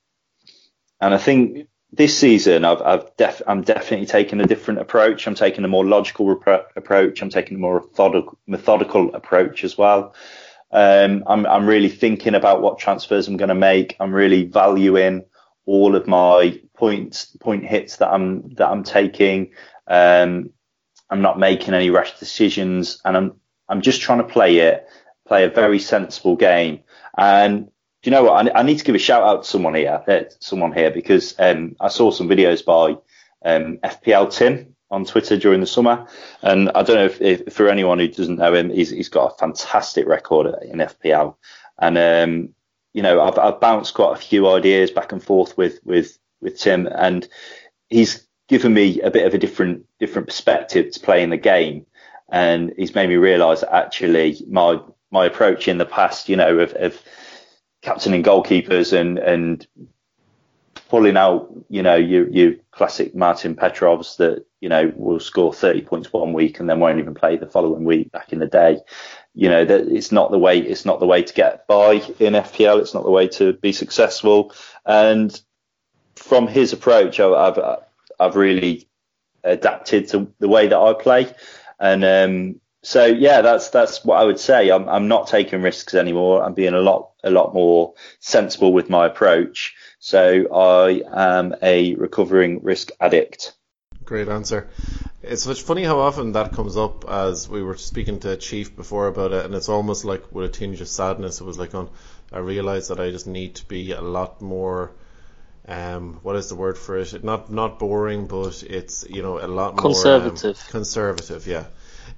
And 1.00 1.14
I 1.14 1.18
think 1.18 1.68
this 1.92 2.16
season 2.16 2.64
I've, 2.64 2.82
I've 2.82 3.16
def- 3.16 3.42
I'm 3.46 3.62
definitely 3.62 4.06
taking 4.06 4.40
a 4.40 4.46
different 4.46 4.80
approach. 4.80 5.26
I'm 5.26 5.34
taking 5.34 5.64
a 5.64 5.68
more 5.68 5.84
logical 5.84 6.30
approach. 6.30 7.22
I'm 7.22 7.30
taking 7.30 7.56
a 7.56 7.60
more 7.60 7.80
methodical, 7.80 8.38
methodical 8.46 9.14
approach 9.14 9.64
as 9.64 9.76
well. 9.76 10.14
Um, 10.72 11.24
I'm, 11.26 11.46
I'm 11.46 11.66
really 11.66 11.88
thinking 11.88 12.34
about 12.34 12.62
what 12.62 12.78
transfers 12.78 13.26
I'm 13.26 13.36
going 13.36 13.48
to 13.48 13.54
make. 13.54 13.96
I'm 13.98 14.12
really 14.12 14.44
valuing 14.44 15.24
all 15.66 15.96
of 15.96 16.06
my 16.06 16.60
points, 16.76 17.26
point 17.40 17.64
hits 17.66 17.96
that 17.96 18.12
I'm 18.12 18.54
that 18.54 18.68
I'm 18.68 18.84
taking. 18.84 19.52
Um, 19.86 20.50
I'm 21.08 21.22
not 21.22 21.38
making 21.40 21.74
any 21.74 21.90
rash 21.90 22.18
decisions, 22.18 23.00
and 23.04 23.16
I'm 23.16 23.40
I'm 23.68 23.80
just 23.82 24.00
trying 24.00 24.18
to 24.18 24.24
play 24.32 24.58
it, 24.58 24.86
play 25.26 25.44
a 25.44 25.50
very 25.50 25.80
sensible 25.80 26.36
game. 26.36 26.80
And 27.16 27.70
do 28.02 28.10
you 28.10 28.12
know 28.12 28.24
what? 28.24 28.46
I, 28.54 28.60
I 28.60 28.62
need 28.62 28.78
to 28.78 28.84
give 28.84 28.94
a 28.94 28.98
shout 28.98 29.22
out 29.22 29.42
to 29.42 29.48
someone 29.48 29.74
here, 29.74 30.02
uh, 30.06 30.22
someone 30.40 30.72
here, 30.72 30.90
because 30.90 31.34
um, 31.38 31.76
I 31.80 31.88
saw 31.88 32.10
some 32.10 32.28
videos 32.28 32.64
by 32.64 32.96
um, 33.44 33.78
FPL 33.78 34.34
Tim 34.34 34.74
on 34.90 35.04
Twitter 35.04 35.36
during 35.36 35.60
the 35.60 35.66
summer, 35.66 36.06
and 36.42 36.70
I 36.70 36.82
don't 36.82 36.96
know 36.96 37.04
if, 37.04 37.20
if 37.20 37.52
for 37.52 37.68
anyone 37.68 37.98
who 37.98 38.08
doesn't 38.08 38.38
know 38.38 38.54
him, 38.54 38.70
he's, 38.70 38.90
he's 38.90 39.08
got 39.08 39.32
a 39.32 39.38
fantastic 39.38 40.06
record 40.06 40.62
in 40.64 40.78
FPL, 40.78 41.36
and 41.78 41.98
um, 41.98 42.54
you 42.92 43.02
know 43.02 43.20
I've, 43.20 43.38
I've 43.38 43.60
bounced 43.60 43.94
quite 43.94 44.16
a 44.16 44.20
few 44.20 44.48
ideas 44.48 44.90
back 44.90 45.12
and 45.12 45.22
forth 45.22 45.56
with 45.56 45.80
with 45.84 46.18
with 46.40 46.58
Tim, 46.58 46.86
and 46.86 47.28
he's 47.88 48.26
given 48.48 48.72
me 48.72 49.00
a 49.00 49.10
bit 49.10 49.26
of 49.26 49.34
a 49.34 49.38
different 49.38 49.86
different 49.98 50.26
perspective 50.26 50.90
to 50.92 51.00
playing 51.00 51.30
the 51.30 51.36
game, 51.36 51.86
and 52.30 52.72
he's 52.76 52.94
made 52.94 53.08
me 53.08 53.16
realise 53.16 53.60
that 53.60 53.74
actually 53.74 54.42
my 54.48 54.80
my 55.10 55.26
approach 55.26 55.68
in 55.68 55.78
the 55.78 55.86
past, 55.86 56.28
you 56.28 56.36
know, 56.36 56.58
of, 56.58 56.72
of 56.74 57.00
captaining 57.82 58.22
goalkeepers 58.22 58.92
and 58.92 59.18
and 59.18 59.66
pulling 60.88 61.16
out, 61.16 61.52
you 61.68 61.82
know, 61.82 61.94
your 61.94 62.54
classic 62.72 63.14
Martin 63.14 63.54
Petrovs 63.54 64.16
that 64.16 64.44
you 64.60 64.68
know 64.68 64.92
will 64.96 65.20
score 65.20 65.52
30 65.52 65.82
points 65.82 66.12
one 66.12 66.32
week 66.32 66.60
and 66.60 66.68
then 66.68 66.80
won't 66.80 66.98
even 66.98 67.14
play 67.14 67.36
the 67.36 67.46
following 67.46 67.84
week. 67.84 68.10
Back 68.12 68.32
in 68.32 68.38
the 68.38 68.46
day, 68.46 68.78
you 69.34 69.48
know 69.48 69.64
that 69.64 69.88
it's 69.88 70.12
not 70.12 70.30
the 70.30 70.38
way 70.38 70.58
it's 70.58 70.84
not 70.84 71.00
the 71.00 71.06
way 71.06 71.22
to 71.22 71.34
get 71.34 71.66
by 71.66 71.94
in 72.18 72.34
FPL. 72.34 72.80
It's 72.80 72.94
not 72.94 73.04
the 73.04 73.10
way 73.10 73.28
to 73.28 73.52
be 73.54 73.72
successful. 73.72 74.52
And 74.84 75.40
from 76.16 76.46
his 76.48 76.72
approach, 76.72 77.20
I- 77.20 77.28
I've 77.48 77.58
I've 78.18 78.36
really 78.36 78.88
adapted 79.44 80.08
to 80.08 80.32
the 80.38 80.48
way 80.48 80.68
that 80.68 80.78
I 80.78 80.92
play. 80.92 81.32
And 81.78 82.04
um, 82.04 82.60
so 82.82 83.04
yeah, 83.04 83.42
that's 83.42 83.70
that's 83.70 84.04
what 84.04 84.20
I 84.20 84.24
would 84.24 84.40
say. 84.40 84.70
I'm 84.70 84.88
I'm 84.88 85.08
not 85.08 85.26
taking 85.26 85.62
risks 85.62 85.94
anymore. 85.94 86.42
I'm 86.42 86.54
being 86.54 86.74
a 86.74 86.80
lot 86.80 87.10
a 87.22 87.30
lot 87.30 87.54
more 87.54 87.94
sensible 88.20 88.72
with 88.72 88.88
my 88.88 89.06
approach. 89.06 89.74
So 89.98 90.46
I 90.54 91.02
am 91.36 91.54
a 91.60 91.94
recovering 91.94 92.62
risk 92.62 92.90
addict. 93.00 93.54
Great 94.04 94.28
answer. 94.28 94.70
It's 95.22 95.46
it's 95.46 95.60
funny 95.60 95.84
how 95.84 96.00
often 96.00 96.32
that 96.32 96.52
comes 96.52 96.76
up 96.78 97.08
as 97.08 97.48
we 97.48 97.62
were 97.62 97.76
speaking 97.76 98.20
to 98.20 98.36
Chief 98.38 98.74
before 98.74 99.08
about 99.08 99.32
it, 99.32 99.44
and 99.44 99.54
it's 99.54 99.68
almost 99.68 100.06
like 100.06 100.32
with 100.32 100.46
a 100.46 100.48
tinge 100.48 100.80
of 100.80 100.88
sadness. 100.88 101.40
It 101.40 101.44
was 101.44 101.58
like, 101.58 101.74
on, 101.74 101.90
I 102.32 102.38
realised 102.38 102.90
that 102.90 102.98
I 102.98 103.10
just 103.10 103.26
need 103.26 103.56
to 103.56 103.66
be 103.66 103.92
a 103.92 104.00
lot 104.00 104.40
more. 104.40 104.92
Um, 105.68 106.20
what 106.22 106.36
is 106.36 106.48
the 106.48 106.54
word 106.54 106.78
for 106.78 106.96
it? 106.96 107.22
Not 107.22 107.52
not 107.52 107.78
boring, 107.78 108.26
but 108.26 108.62
it's 108.62 109.04
you 109.08 109.22
know 109.22 109.38
a 109.38 109.46
lot 109.46 109.76
more 109.76 109.86
um, 109.86 109.92
Conservative. 109.92 110.66
conservative, 110.70 111.46
yeah. 111.46 111.66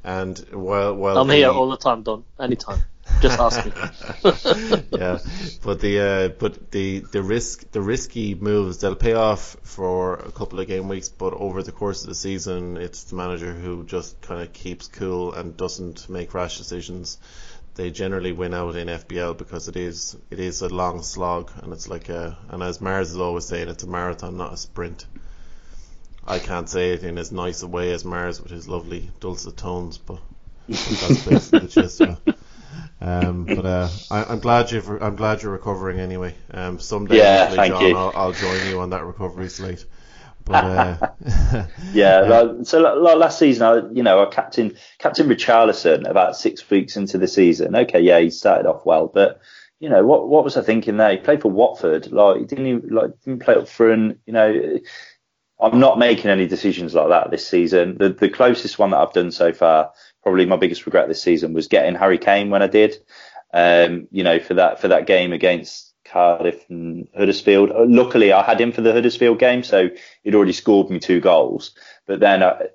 And 0.05 0.39
while 0.53 0.95
while 0.95 1.19
I'm 1.19 1.29
the- 1.29 1.37
here 1.37 1.51
all 1.51 1.71
the 1.71 1.77
time, 1.77 2.03
Don. 2.03 2.25
Anytime. 2.39 2.83
Just 3.21 3.39
ask 3.39 3.65
me. 3.67 3.73
yeah, 4.99 5.19
but 5.65 5.81
the 5.81 6.01
uh, 6.01 6.29
but 6.29 6.71
the 6.71 7.01
the 7.01 7.23
risk 7.23 7.71
the 7.73 7.81
risky 7.81 8.35
moves 8.35 8.79
they'll 8.79 8.95
pay 8.95 9.13
off 9.13 9.57
for 9.63 10.15
a 10.15 10.31
couple 10.33 10.61
of 10.61 10.67
game 10.67 10.89
weeks, 10.89 11.09
but 11.09 11.33
over 11.35 11.63
the 11.63 11.73
course 11.73 12.03
of 12.03 12.09
the 12.09 12.15
season, 12.15 12.77
it's 12.77 13.05
the 13.05 13.17
manager 13.17 13.53
who 13.53 13.85
just 13.85 14.21
kind 14.23 14.41
of 14.41 14.53
keeps 14.53 14.87
cool 14.89 15.33
and 15.35 15.57
doesn't 15.57 16.09
make 16.09 16.33
rash 16.33 16.59
decisions. 16.59 17.19
They 17.75 17.91
generally 17.91 18.33
win 18.33 18.55
out 18.55 18.77
in 18.77 18.89
FPL 18.89 19.37
because 19.37 19.69
it 19.69 19.77
is 19.77 20.17
it 20.31 20.39
is 20.39 20.63
a 20.63 20.69
long 20.69 21.03
slog 21.03 21.51
and 21.63 21.73
it's 21.73 21.89
like 21.89 22.09
a 22.09 22.39
and 22.49 22.63
as 22.63 22.81
Mars 22.81 23.11
is 23.11 23.19
always 23.19 23.47
saying, 23.47 23.69
it's 23.69 23.83
a 23.83 23.89
marathon, 23.89 24.37
not 24.37 24.53
a 24.53 24.57
sprint. 24.57 25.07
I 26.25 26.39
can't 26.41 26.69
say 26.69 26.91
it 26.93 27.05
in 27.05 27.19
as 27.19 27.33
nice 27.33 27.63
a 27.63 27.69
way 27.69 27.93
as 27.93 28.05
Mars 28.05 28.41
with 28.41 28.51
his 28.53 28.69
lovely 28.69 29.11
dulcet 29.21 29.57
tones, 29.57 29.99
but 29.99 30.21
that's 31.01 31.19
basically 31.19 31.61
the 31.61 31.69
gist 31.69 32.01
of 32.01 32.11
it. 32.11 32.19
Um, 33.01 33.47
but 33.47 33.67
uh, 33.67 33.99
I, 34.11 34.25
I'm 34.25 34.41
glad 34.41 34.71
you 34.73 34.83
I'm 35.01 35.17
glad 35.17 35.43
you're 35.43 35.53
recovering 35.53 36.01
anyway. 36.01 36.35
Um, 36.53 36.79
someday, 36.81 37.19
Yeah, 37.19 37.51
thank 37.55 37.65
John, 37.65 37.81
you. 37.81 37.95
I'll, 37.95 38.13
I'll 38.15 38.33
join 38.33 38.65
you 38.65 38.81
on 38.81 38.91
that 38.91 39.05
recovery 39.05 39.49
slate. 39.49 39.85
But 40.45 40.65
uh, 40.65 40.99
Yeah, 41.91 42.21
like, 42.21 42.67
so 42.67 42.81
like, 42.81 42.97
like 42.97 43.17
last 43.17 43.39
season, 43.39 43.63
I 43.65 43.93
you 43.93 44.03
know 44.03 44.23
I 44.23 44.31
captain 44.31 44.77
captain 44.99 45.29
Richarlison 45.29 46.09
about 46.09 46.37
six 46.37 46.69
weeks 46.71 46.97
into 46.97 47.19
the 47.19 47.29
season. 47.29 47.77
Okay, 47.77 48.01
yeah, 48.01 48.19
he 48.21 48.31
started 48.31 48.67
off 48.69 48.87
well, 48.87 49.09
but 49.09 49.41
you 49.79 49.89
know 49.91 50.05
what 50.07 50.29
what 50.29 50.45
was 50.45 50.57
I 50.57 50.63
thinking 50.63 50.97
there? 50.97 51.11
He 51.11 51.19
played 51.19 51.43
for 51.43 51.51
Watford, 51.51 52.11
like 52.13 52.39
he 52.39 52.45
didn't 52.47 52.67
even, 52.67 52.89
like 52.91 53.11
didn't 53.25 53.41
play 53.43 53.55
up 53.57 53.69
front. 53.69 54.21
You 54.27 54.33
know, 54.33 54.79
I'm 55.63 55.79
not 55.79 55.99
making 55.99 56.31
any 56.31 56.47
decisions 56.47 56.95
like 56.95 57.09
that 57.09 57.31
this 57.31 57.47
season. 57.47 57.97
The 57.99 58.11
the 58.11 58.29
closest 58.29 58.79
one 58.79 58.91
that 58.91 58.99
I've 58.99 59.13
done 59.13 59.31
so 59.31 59.53
far, 59.53 59.93
probably 60.23 60.45
my 60.45 60.57
biggest 60.57 60.85
regret 60.87 61.09
this 61.09 61.23
season, 61.23 61.53
was 61.53 61.69
getting 61.69 61.95
Harry 61.95 62.19
Kane 62.19 62.51
when 62.51 62.63
I 62.63 62.67
did. 62.67 62.97
Um, 63.55 64.09
you 64.11 64.25
know, 64.25 64.41
for 64.41 64.55
that 64.55 64.81
for 64.81 64.89
that 64.89 65.07
game 65.07 65.33
against 65.33 65.93
Cardiff 66.05 66.69
and 66.69 67.09
Huddersfield. 67.17 67.71
Uh, 67.71 67.85
Luckily, 67.87 68.33
I 68.33 68.43
had 68.43 68.61
him 68.61 68.73
for 68.73 68.81
the 68.81 68.93
Huddersfield 68.93 69.39
game, 69.39 69.63
so 69.63 69.89
he'd 70.23 70.35
already 70.35 70.53
scored 70.53 70.91
me 70.91 70.99
two 70.99 71.21
goals. 71.21 71.75
But 72.07 72.21
then 72.21 72.43
I, 72.43 72.69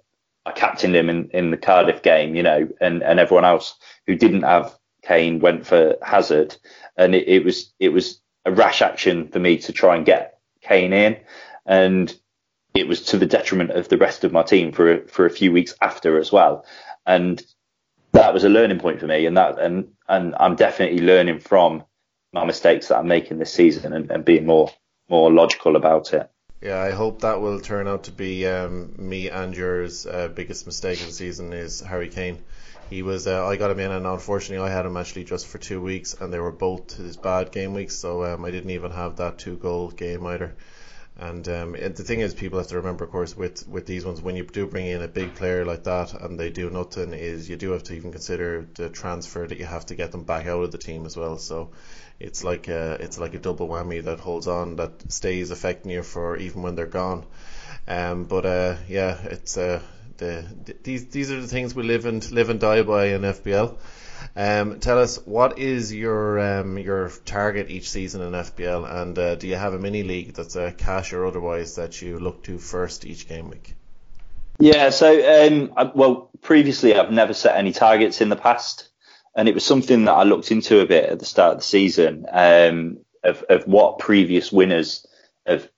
I 0.46 0.52
captained 0.52 0.96
him 0.96 1.10
in, 1.10 1.30
in 1.32 1.52
the 1.52 1.58
Cardiff 1.58 2.02
game, 2.02 2.36
you 2.36 2.44
know, 2.44 2.70
and, 2.80 3.04
and 3.04 3.20
everyone 3.20 3.46
else 3.46 3.76
who 4.06 4.16
didn't 4.16 4.44
have 4.44 4.78
Kane 5.04 5.40
went 5.40 5.66
for 5.66 5.98
Hazard, 6.02 6.56
and 6.96 7.14
it, 7.14 7.28
it 7.28 7.44
was 7.44 7.74
it 7.80 7.90
was 7.90 8.22
a 8.46 8.52
rash 8.52 8.82
action 8.82 9.28
for 9.28 9.40
me 9.40 9.58
to 9.58 9.74
try 9.74 9.96
and 9.96 10.06
get 10.06 10.40
Kane 10.62 10.94
in, 10.94 11.18
and 11.66 12.16
it 12.80 12.88
was 12.88 13.02
to 13.06 13.18
the 13.18 13.26
detriment 13.26 13.72
of 13.72 13.90
the 13.90 13.98
rest 13.98 14.24
of 14.24 14.32
my 14.32 14.44
team 14.44 14.72
for 14.72 15.06
for 15.08 15.26
a 15.26 15.30
few 15.30 15.52
weeks 15.52 15.74
after 15.82 16.20
as 16.20 16.32
well, 16.32 16.66
and 17.06 17.42
that 18.14 18.34
was 18.34 18.44
a 18.44 18.50
learning 18.50 18.80
point 18.80 19.00
for 19.00 19.08
me, 19.08 19.26
and 19.26 19.38
that 19.38 19.60
and 19.60 19.90
and 20.08 20.36
I'm 20.40 20.56
definitely 20.56 21.02
learning 21.02 21.40
from 21.40 21.84
my 22.34 22.46
mistakes 22.46 22.88
that 22.88 22.98
I'm 22.98 23.08
making 23.08 23.40
this 23.40 23.54
season 23.54 23.94
and, 23.94 24.12
and 24.12 24.26
being 24.26 24.46
more 24.46 24.72
more 25.10 25.32
logical 25.32 25.76
about 25.76 26.14
it. 26.14 26.30
Yeah, 26.62 26.80
I 26.82 26.92
hope 26.92 27.22
that 27.22 27.40
will 27.40 27.60
turn 27.60 27.88
out 27.88 28.04
to 28.06 28.12
be 28.12 28.48
um, 28.48 28.94
me 28.98 29.30
and 29.30 29.56
yours 29.56 30.08
uh, 30.08 30.28
biggest 30.28 30.66
mistake 30.66 31.00
of 31.02 31.08
the 31.08 31.14
season 31.14 31.54
is 31.54 31.82
Harry 31.82 32.10
Kane. 32.10 32.44
He 32.90 33.04
was 33.04 33.28
uh, 33.28 33.46
I 33.46 33.58
got 33.58 33.72
him 33.72 33.80
in, 33.80 33.92
and 33.92 34.08
unfortunately 34.08 34.68
I 34.68 34.74
had 34.74 34.86
him 34.86 34.98
actually 34.98 35.26
just 35.26 35.48
for 35.48 35.58
two 35.58 35.82
weeks, 35.82 36.16
and 36.20 36.34
they 36.34 36.40
were 36.40 36.52
both 36.52 36.96
his 36.96 37.18
bad 37.18 37.52
game 37.52 37.74
weeks, 37.74 37.96
so 37.96 38.24
um, 38.24 38.46
I 38.46 38.52
didn't 38.52 38.72
even 38.72 38.92
have 38.92 39.18
that 39.18 39.38
two 39.38 39.58
goal 39.58 39.92
game 39.92 40.26
either. 40.26 40.56
And 41.20 41.48
um, 41.50 41.72
the 41.72 42.04
thing 42.04 42.20
is, 42.20 42.36
people 42.36 42.60
have 42.60 42.68
to 42.68 42.76
remember, 42.78 43.04
of 43.04 43.12
course, 43.12 43.36
with 43.36 43.68
with 43.68 43.88
these 43.88 44.06
ones, 44.06 44.22
when 44.22 44.36
you 44.36 44.44
do 44.44 44.68
bring 44.68 44.86
in 44.86 45.02
a 45.02 45.08
big 45.08 45.34
player 45.34 45.66
like 45.66 45.84
that 45.86 46.14
and 46.14 46.40
they 46.40 46.52
do 46.52 46.70
nothing, 46.70 47.12
is 47.14 47.50
you 47.50 47.56
do 47.56 47.72
have 47.72 47.84
to 47.84 47.96
even 47.96 48.12
consider 48.12 48.68
the 48.76 48.90
transfer 48.90 49.48
that 49.48 49.58
you 49.58 49.66
have 49.66 49.88
to 49.88 49.96
get 49.96 50.12
them 50.12 50.24
back 50.24 50.46
out 50.46 50.62
of 50.62 50.72
the 50.72 50.78
team 50.78 51.08
as 51.08 51.18
well. 51.18 51.40
So 51.40 51.72
it's 52.20 52.44
like 52.44 52.68
a, 52.68 52.98
it's 53.00 53.18
like 53.18 53.34
a 53.34 53.40
double 53.40 53.68
whammy 53.68 54.04
that 54.04 54.20
holds 54.20 54.48
on, 54.48 54.76
that 54.76 55.12
stays 55.12 55.50
affecting 55.50 55.92
you 55.92 56.04
for 56.04 56.38
even 56.38 56.62
when 56.62 56.76
they're 56.76 56.86
gone. 56.86 57.26
Um, 57.88 58.26
but 58.26 58.46
uh, 58.46 58.76
yeah, 58.88 59.18
it's 59.24 59.58
uh, 59.58 59.82
the, 60.18 60.46
the 60.66 60.76
these 60.84 61.08
these 61.08 61.32
are 61.32 61.42
the 61.42 61.48
things 61.48 61.74
we 61.74 61.82
live 61.82 62.06
and 62.06 62.30
live 62.32 62.52
and 62.52 62.60
die 62.60 62.84
by 62.84 63.06
in 63.08 63.22
FPL. 63.22 63.76
Um, 64.36 64.80
tell 64.80 65.00
us 65.00 65.18
what 65.26 65.60
is 65.60 65.94
your 65.94 66.40
um, 66.40 66.78
your 66.78 67.10
target 67.26 67.70
each 67.70 67.90
season 67.90 68.22
in 68.22 68.34
FPL, 68.34 69.02
and 69.02 69.18
uh, 69.18 69.36
do 69.36 69.48
you 69.48 69.56
have 69.56 69.74
a 69.74 69.80
mini 69.80 70.04
league 70.04 70.34
that's 70.34 70.56
a 70.56 70.72
cash 70.72 71.14
or 71.14 71.26
otherwise 71.26 71.76
that 71.76 72.02
you 72.02 72.20
look 72.20 72.44
to 72.44 72.58
first 72.58 73.06
each 73.06 73.28
game 73.28 73.50
week? 73.50 73.76
Yeah, 74.60 74.90
so 74.90 75.48
um, 75.48 75.74
I, 75.78 75.84
well, 75.94 76.30
previously 76.42 76.96
I've 76.96 77.12
never 77.12 77.34
set 77.34 77.58
any 77.58 77.72
targets 77.72 78.22
in 78.22 78.30
the 78.30 78.36
past, 78.36 78.90
and 79.36 79.48
it 79.48 79.54
was 79.54 79.66
something 79.66 80.06
that 80.06 80.14
I 80.14 80.24
looked 80.24 80.52
into 80.52 80.80
a 80.82 80.86
bit 80.86 81.10
at 81.10 81.20
the 81.20 81.26
start 81.26 81.54
of 81.54 81.58
the 81.60 81.64
season 81.64 82.26
um, 82.32 83.00
of 83.24 83.44
of 83.50 83.68
what 83.68 84.00
previous 84.00 84.52
winners 84.52 85.06
have 85.46 85.70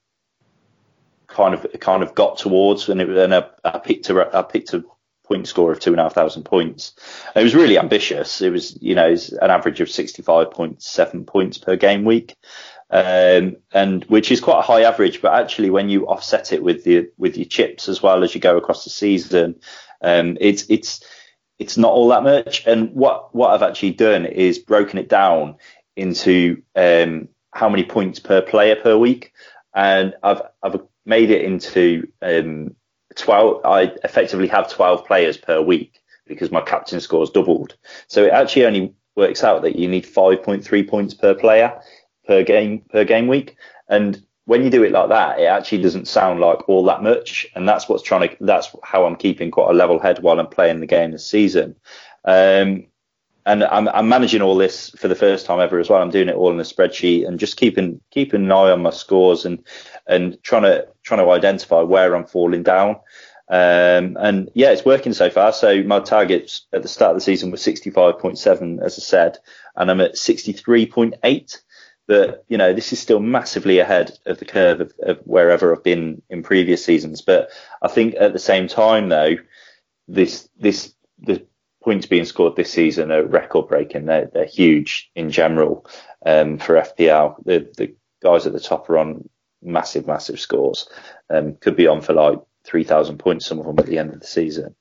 kind 1.28 1.54
of 1.54 1.80
kind 1.80 2.04
of 2.04 2.16
got 2.16 2.38
towards, 2.38 2.90
and, 2.90 3.02
it, 3.02 3.10
and 3.10 3.34
I, 3.34 3.46
I 3.64 3.80
picked 3.80 4.10
a 4.10 4.38
I 4.38 4.42
picked 4.42 4.74
a 4.74 4.84
point 5.30 5.48
score 5.48 5.72
of 5.72 5.80
two 5.80 5.92
and 5.92 6.00
a 6.00 6.04
half 6.04 6.14
thousand 6.14 6.44
points. 6.44 6.94
It 7.36 7.44
was 7.44 7.56
really 7.56 7.78
ambitious. 7.78 8.42
It 8.42 8.50
was, 8.50 8.78
you 8.82 8.96
know, 8.96 9.16
an 9.42 9.52
average 9.52 9.80
of 9.80 9.88
65.7 9.88 11.28
points 11.28 11.58
per 11.58 11.76
game 11.76 12.04
week. 12.04 12.36
Um, 12.92 13.58
and 13.72 14.04
which 14.06 14.32
is 14.32 14.42
quite 14.42 14.60
a 14.60 14.64
high 14.64 14.82
average, 14.82 15.22
but 15.22 15.40
actually 15.40 15.70
when 15.70 15.90
you 15.90 16.08
offset 16.08 16.52
it 16.52 16.64
with 16.64 16.84
the, 16.84 17.12
with 17.18 17.38
your 17.38 17.46
chips 17.46 17.88
as 17.88 18.02
well 18.02 18.24
as 18.24 18.34
you 18.34 18.42
go 18.42 18.58
across 18.58 18.84
the 18.84 18.90
season, 18.90 19.62
um, 20.02 20.38
it's, 20.42 20.66
it's, 20.70 21.04
it's 21.60 21.78
not 21.78 21.92
all 21.92 22.08
that 22.08 22.24
much. 22.24 22.66
And 22.66 22.96
what, 22.96 23.36
what 23.36 23.52
I've 23.52 23.70
actually 23.70 23.92
done 23.92 24.26
is 24.26 24.58
broken 24.58 24.98
it 24.98 25.08
down 25.08 25.58
into, 25.96 26.64
um, 26.76 27.30
how 27.52 27.70
many 27.70 27.84
points 27.84 28.20
per 28.20 28.42
player 28.42 28.76
per 28.76 28.98
week. 28.98 29.34
And 29.76 30.16
I've, 30.24 30.42
I've 30.64 30.82
made 31.06 31.30
it 31.30 31.44
into, 31.46 32.08
um, 32.24 32.76
12, 33.16 33.66
I 33.66 33.94
effectively 34.04 34.48
have 34.48 34.72
12 34.72 35.06
players 35.06 35.38
per 35.38 35.62
week 35.62 36.00
because 36.28 36.52
my 36.52 36.62
captain 36.62 37.00
scores 37.00 37.32
doubled. 37.32 37.76
So 38.08 38.26
it 38.26 38.32
actually 38.32 38.66
only 38.66 38.94
works 39.16 39.44
out 39.44 39.64
that 39.64 39.76
you 39.76 39.88
need 39.88 40.06
5.3 40.06 40.88
points 40.88 41.14
per 41.14 41.34
player 41.34 41.80
per 42.26 42.44
game, 42.44 42.82
per 42.90 43.04
game 43.04 43.28
week. 43.28 43.58
And 43.88 44.24
when 44.46 44.64
you 44.64 44.70
do 44.70 44.84
it 44.84 44.92
like 44.92 45.10
that, 45.10 45.40
it 45.40 45.46
actually 45.46 45.82
doesn't 45.82 46.08
sound 46.08 46.40
like 46.40 46.70
all 46.70 46.84
that 46.86 47.04
much. 47.04 47.48
And 47.56 47.68
that's 47.68 47.90
what's 47.90 48.04
trying 48.04 48.30
to, 48.30 48.38
that's 48.40 48.74
how 48.84 49.06
I'm 49.06 49.16
keeping 49.16 49.52
quite 49.52 49.72
a 49.72 49.74
level 49.74 50.00
head 50.00 50.20
while 50.20 50.40
I'm 50.40 50.48
playing 50.48 50.80
the 50.80 50.88
game 50.88 51.12
this 51.12 51.30
season. 51.30 51.76
Um, 52.26 52.88
and 53.50 53.64
I'm, 53.64 53.88
I'm, 53.90 54.08
managing 54.08 54.44
all 54.44 54.56
this 54.56 54.92
for 54.92 55.08
the 55.08 55.16
first 55.16 55.48
time 55.48 55.60
ever 55.60 55.80
as 55.80 55.90
well. 55.90 56.02
I'm 56.02 56.12
doing 56.12 56.30
it 56.30 56.36
all 56.36 56.52
in 56.52 56.60
a 56.60 56.64
spreadsheet 56.64 57.28
and 57.28 57.40
just 57.40 57.58
keeping 57.58 58.00
keeping 58.12 58.44
an 58.44 58.52
eye 58.52 58.72
on 58.72 58.84
my 58.84 58.92
scores 58.92 59.44
and 59.44 59.64
and 60.06 60.42
trying 60.44 60.64
to 60.64 60.88
trying 61.04 61.26
to 61.26 61.32
identify 61.32 61.82
where 61.82 62.16
I'm 62.16 62.26
falling 62.26 62.62
down. 62.62 62.98
Um, 63.50 64.16
and 64.20 64.52
yeah, 64.54 64.70
it's 64.70 64.86
working 64.86 65.14
so 65.14 65.32
far. 65.32 65.52
So 65.52 65.82
my 65.82 66.00
targets 66.00 66.68
at 66.72 66.84
the 66.84 66.88
start 66.88 67.12
of 67.12 67.18
the 67.18 67.22
season 67.22 67.50
were 67.50 67.58
65.7, 67.58 68.86
as 68.86 69.00
I 69.00 69.02
said, 69.02 69.40
and 69.76 69.90
I'm 69.90 70.02
at 70.02 70.14
63.8. 70.14 71.58
But 72.08 72.46
you 72.48 72.58
know, 72.60 72.74
this 72.74 72.94
is 72.94 73.00
still 73.00 73.20
massively 73.20 73.80
ahead 73.80 74.12
of 74.28 74.38
the 74.38 74.46
curve 74.46 74.82
of, 74.82 74.94
of 75.02 75.20
wherever 75.26 75.76
I've 75.76 75.84
been 75.84 76.22
in 76.30 76.44
previous 76.44 76.86
seasons. 76.86 77.22
But 77.22 77.50
I 77.82 77.88
think 77.88 78.14
at 78.20 78.34
the 78.34 78.40
same 78.40 78.68
time, 78.68 79.10
though, 79.10 79.38
this 80.08 80.48
this 80.60 80.94
the 81.18 81.46
points 81.90 82.06
being 82.06 82.24
scored 82.26 82.56
this 82.56 82.72
season 82.72 83.12
are 83.12 83.26
record 83.26 83.68
breaking. 83.68 84.06
They're, 84.06 84.30
they're 84.32 84.46
huge 84.46 85.10
in 85.16 85.32
general 85.32 85.88
um, 86.24 86.60
for 86.60 86.76
FPL. 86.76 87.44
The, 87.44 87.68
the 87.78 87.96
guys 88.22 88.46
at 88.46 88.54
the 88.54 88.60
top 88.60 88.88
are 88.92 89.00
on 89.00 89.28
massive, 89.64 90.06
massive 90.06 90.40
scores. 90.40 90.88
Um, 91.32 91.56
could 91.56 91.76
be 91.76 91.88
on 91.88 92.02
for 92.02 92.14
like 92.14 92.38
3,000 92.66 93.18
points, 93.18 93.48
some 93.48 93.58
of 93.58 93.66
them 93.66 93.80
at 93.80 93.88
the 93.88 93.98
end 93.98 94.14
of 94.14 94.20
the 94.20 94.28
season. 94.28 94.76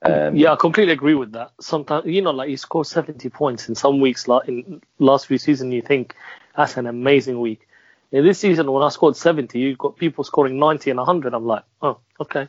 Um, 0.00 0.36
yeah, 0.36 0.54
I 0.54 0.56
completely 0.56 0.94
agree 0.94 1.14
with 1.14 1.32
that. 1.32 1.50
Sometimes, 1.60 2.06
you 2.06 2.22
know, 2.22 2.30
like 2.30 2.48
you 2.48 2.56
score 2.56 2.82
70 2.82 3.28
points 3.28 3.68
in 3.68 3.74
some 3.74 4.00
weeks, 4.00 4.26
like 4.26 4.48
in 4.48 4.80
last 4.98 5.26
few 5.26 5.36
seasons, 5.36 5.74
you 5.74 5.82
think 5.82 6.14
that's 6.56 6.78
an 6.78 6.86
amazing 6.86 7.40
week. 7.40 7.68
In 8.10 8.24
this 8.24 8.38
season, 8.38 8.72
when 8.72 8.82
I 8.82 8.88
scored 8.88 9.16
70, 9.16 9.58
you've 9.58 9.76
got 9.76 9.98
people 9.98 10.24
scoring 10.24 10.58
90 10.58 10.92
and 10.92 10.96
100. 10.96 11.34
I'm 11.34 11.44
like, 11.44 11.64
oh, 11.82 11.98
okay. 12.18 12.48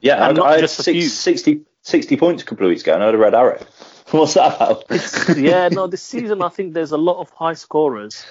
Yeah, 0.00 0.26
I, 0.26 0.42
I 0.42 0.60
had 0.60 0.70
six, 0.70 1.12
60, 1.12 1.66
60 1.86 2.16
points 2.16 2.42
a 2.42 2.46
couple 2.46 2.66
of 2.66 2.70
weeks 2.70 2.82
ago 2.82 2.94
and 2.94 3.02
I 3.02 3.06
had 3.06 3.14
a 3.14 3.18
red 3.18 3.34
arrow. 3.34 3.64
What's 4.10 4.34
that 4.34 4.56
about? 4.56 4.84
yeah, 5.36 5.68
no, 5.68 5.86
this 5.86 6.02
season 6.02 6.42
I 6.42 6.48
think 6.48 6.74
there's 6.74 6.90
a 6.90 6.96
lot 6.96 7.20
of 7.20 7.30
high 7.30 7.54
scorers 7.54 8.26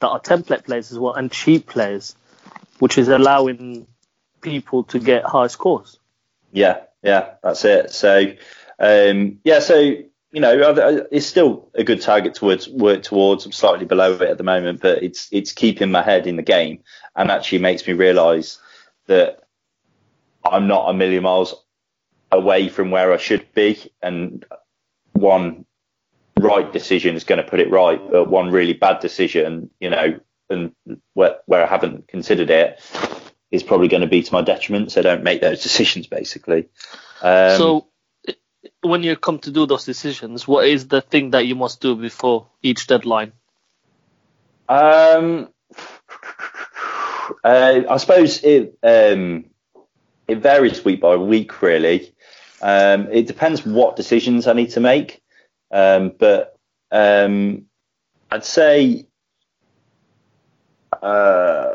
that 0.00 0.08
are 0.08 0.20
template 0.20 0.64
players 0.64 0.92
as 0.92 0.98
well 0.98 1.14
and 1.14 1.32
cheap 1.32 1.66
players, 1.66 2.14
which 2.78 2.98
is 2.98 3.08
allowing 3.08 3.86
people 4.42 4.84
to 4.84 4.98
get 4.98 5.24
high 5.24 5.46
scores. 5.46 5.98
Yeah, 6.52 6.80
yeah, 7.02 7.34
that's 7.42 7.64
it. 7.64 7.90
So, 7.90 8.32
um, 8.78 9.40
yeah, 9.44 9.60
so 9.60 9.78
you 9.78 10.40
know, 10.40 11.06
it's 11.10 11.26
still 11.26 11.70
a 11.74 11.82
good 11.82 12.00
target 12.00 12.34
to 12.36 12.68
work 12.72 13.02
towards. 13.02 13.46
I'm 13.46 13.52
slightly 13.52 13.84
below 13.84 14.12
it 14.12 14.22
at 14.22 14.38
the 14.38 14.44
moment, 14.44 14.80
but 14.80 15.02
it's 15.02 15.28
it's 15.32 15.52
keeping 15.52 15.90
my 15.90 16.02
head 16.02 16.26
in 16.26 16.36
the 16.36 16.42
game 16.42 16.82
and 17.16 17.30
actually 17.30 17.58
makes 17.58 17.86
me 17.86 17.94
realise 17.94 18.58
that 19.06 19.42
I'm 20.44 20.68
not 20.68 20.88
a 20.88 20.94
million 20.94 21.24
miles 21.24 21.54
away 22.32 22.68
from 22.68 22.90
where 22.90 23.12
I 23.12 23.16
should 23.16 23.52
be, 23.54 23.90
and 24.02 24.44
one 25.12 25.64
right 26.38 26.72
decision 26.72 27.16
is 27.16 27.24
going 27.24 27.42
to 27.42 27.48
put 27.48 27.60
it 27.60 27.70
right, 27.70 28.00
but 28.10 28.30
one 28.30 28.50
really 28.50 28.72
bad 28.72 29.00
decision, 29.00 29.70
you 29.80 29.90
know, 29.90 30.20
and 30.48 30.72
where, 31.14 31.36
where 31.46 31.64
I 31.64 31.66
haven't 31.66 32.08
considered 32.08 32.50
it 32.50 32.80
is 33.50 33.62
probably 33.62 33.88
going 33.88 34.02
to 34.02 34.08
be 34.08 34.22
to 34.22 34.32
my 34.32 34.42
detriment. 34.42 34.92
So 34.92 35.02
don't 35.02 35.22
make 35.22 35.40
those 35.40 35.62
decisions, 35.62 36.06
basically. 36.06 36.68
Um, 37.22 37.56
so 37.56 37.86
when 38.82 39.02
you 39.02 39.16
come 39.16 39.38
to 39.40 39.50
do 39.50 39.66
those 39.66 39.84
decisions, 39.84 40.46
what 40.46 40.66
is 40.66 40.88
the 40.88 41.00
thing 41.00 41.30
that 41.30 41.46
you 41.46 41.54
must 41.54 41.80
do 41.80 41.96
before 41.96 42.48
each 42.62 42.86
deadline? 42.86 43.32
Um, 44.68 45.48
uh, 47.44 47.80
I 47.88 47.96
suppose 47.96 48.42
it 48.42 48.78
um, 48.82 49.46
it 50.28 50.38
varies 50.38 50.84
week 50.84 51.00
by 51.00 51.16
week, 51.16 51.60
really. 51.62 52.14
Um, 52.62 53.08
it 53.10 53.26
depends 53.26 53.64
what 53.64 53.96
decisions 53.96 54.46
I 54.46 54.52
need 54.52 54.70
to 54.70 54.80
make, 54.80 55.22
um, 55.70 56.12
but 56.18 56.58
um, 56.90 57.66
I'd 58.30 58.44
say, 58.44 59.06
uh, 61.02 61.74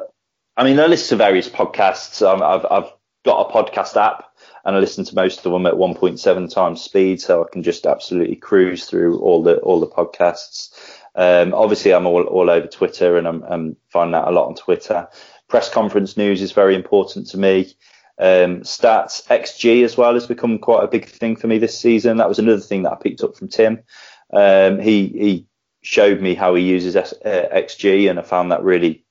I 0.58 0.64
mean, 0.64 0.80
I 0.80 0.86
listen 0.88 1.18
to 1.18 1.24
various 1.24 1.50
podcasts. 1.50 2.26
I've, 2.26 2.66
I've 2.70 2.92
got 3.24 3.50
a 3.50 3.54
podcast 3.54 3.98
app, 3.98 4.26
and 4.64 4.76
I 4.76 4.80
listen 4.80 5.04
to 5.06 5.16
most 5.16 5.46
of 5.46 5.52
them 5.52 5.66
at 5.66 5.74
1.7 5.74 6.54
times 6.54 6.82
speed, 6.82 7.22
so 7.22 7.44
I 7.44 7.48
can 7.52 7.64
just 7.64 7.86
absolutely 7.86 8.36
cruise 8.36 8.86
through 8.86 9.20
all 9.20 9.44
the 9.44 9.58
all 9.58 9.80
the 9.80 9.88
podcasts. 9.88 10.70
Um, 11.16 11.54
obviously, 11.54 11.94
I'm 11.94 12.06
all, 12.06 12.24
all 12.24 12.50
over 12.50 12.68
Twitter, 12.68 13.18
and 13.18 13.28
I'm, 13.28 13.44
I'm 13.44 13.76
finding 13.90 14.16
out 14.16 14.28
a 14.28 14.32
lot 14.32 14.48
on 14.48 14.56
Twitter. 14.56 15.08
Press 15.48 15.70
conference 15.70 16.18
news 16.18 16.42
is 16.42 16.52
very 16.52 16.76
important 16.76 17.28
to 17.28 17.38
me. 17.38 17.74
Um, 18.18 18.62
stats 18.62 19.26
XG 19.28 19.84
as 19.84 19.98
well 19.98 20.14
has 20.14 20.26
become 20.26 20.58
quite 20.58 20.84
a 20.84 20.88
big 20.88 21.08
thing 21.08 21.36
for 21.36 21.48
me 21.48 21.58
this 21.58 21.78
season. 21.78 22.18
That 22.18 22.30
was 22.30 22.40
another 22.40 22.62
thing 22.62 22.84
that 22.84 22.94
I 22.94 22.96
picked 22.96 23.24
up 23.24 23.36
from 23.36 23.50
Tim. 23.50 23.84
Um, 24.32 24.80
he 24.80 25.08
he 25.08 25.48
showed 25.82 26.22
me 26.22 26.34
how 26.34 26.56
he 26.56 26.64
uses 26.64 26.96
S, 26.96 27.14
uh, 27.24 27.48
XG, 27.54 28.10
and 28.10 28.18
I 28.18 28.22
found 28.22 28.52
that 28.52 28.64
really 28.64 29.04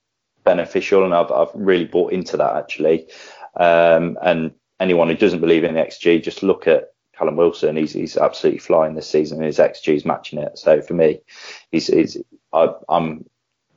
beneficial, 0.42 1.04
and 1.04 1.14
I've 1.14 1.30
I've 1.30 1.54
really 1.54 1.84
bought 1.84 2.12
into 2.12 2.36
that 2.38 2.56
actually. 2.56 3.08
Um, 3.56 4.18
and 4.22 4.52
anyone 4.80 5.08
who 5.08 5.14
doesn't 5.16 5.40
believe 5.40 5.64
in 5.64 5.74
XG, 5.74 6.22
just 6.22 6.42
look 6.42 6.66
at 6.66 6.92
Callum 7.16 7.36
Wilson. 7.36 7.76
He's 7.76 7.92
he's 7.92 8.16
absolutely 8.16 8.58
flying 8.58 8.94
this 8.94 9.08
season. 9.08 9.42
His 9.42 9.58
XG 9.58 9.94
is 9.94 10.04
matching 10.04 10.38
it. 10.38 10.58
So 10.58 10.80
for 10.80 10.94
me, 10.94 11.20
he's, 11.70 11.86
he's 11.86 12.16
I, 12.52 12.72
I'm 12.88 13.24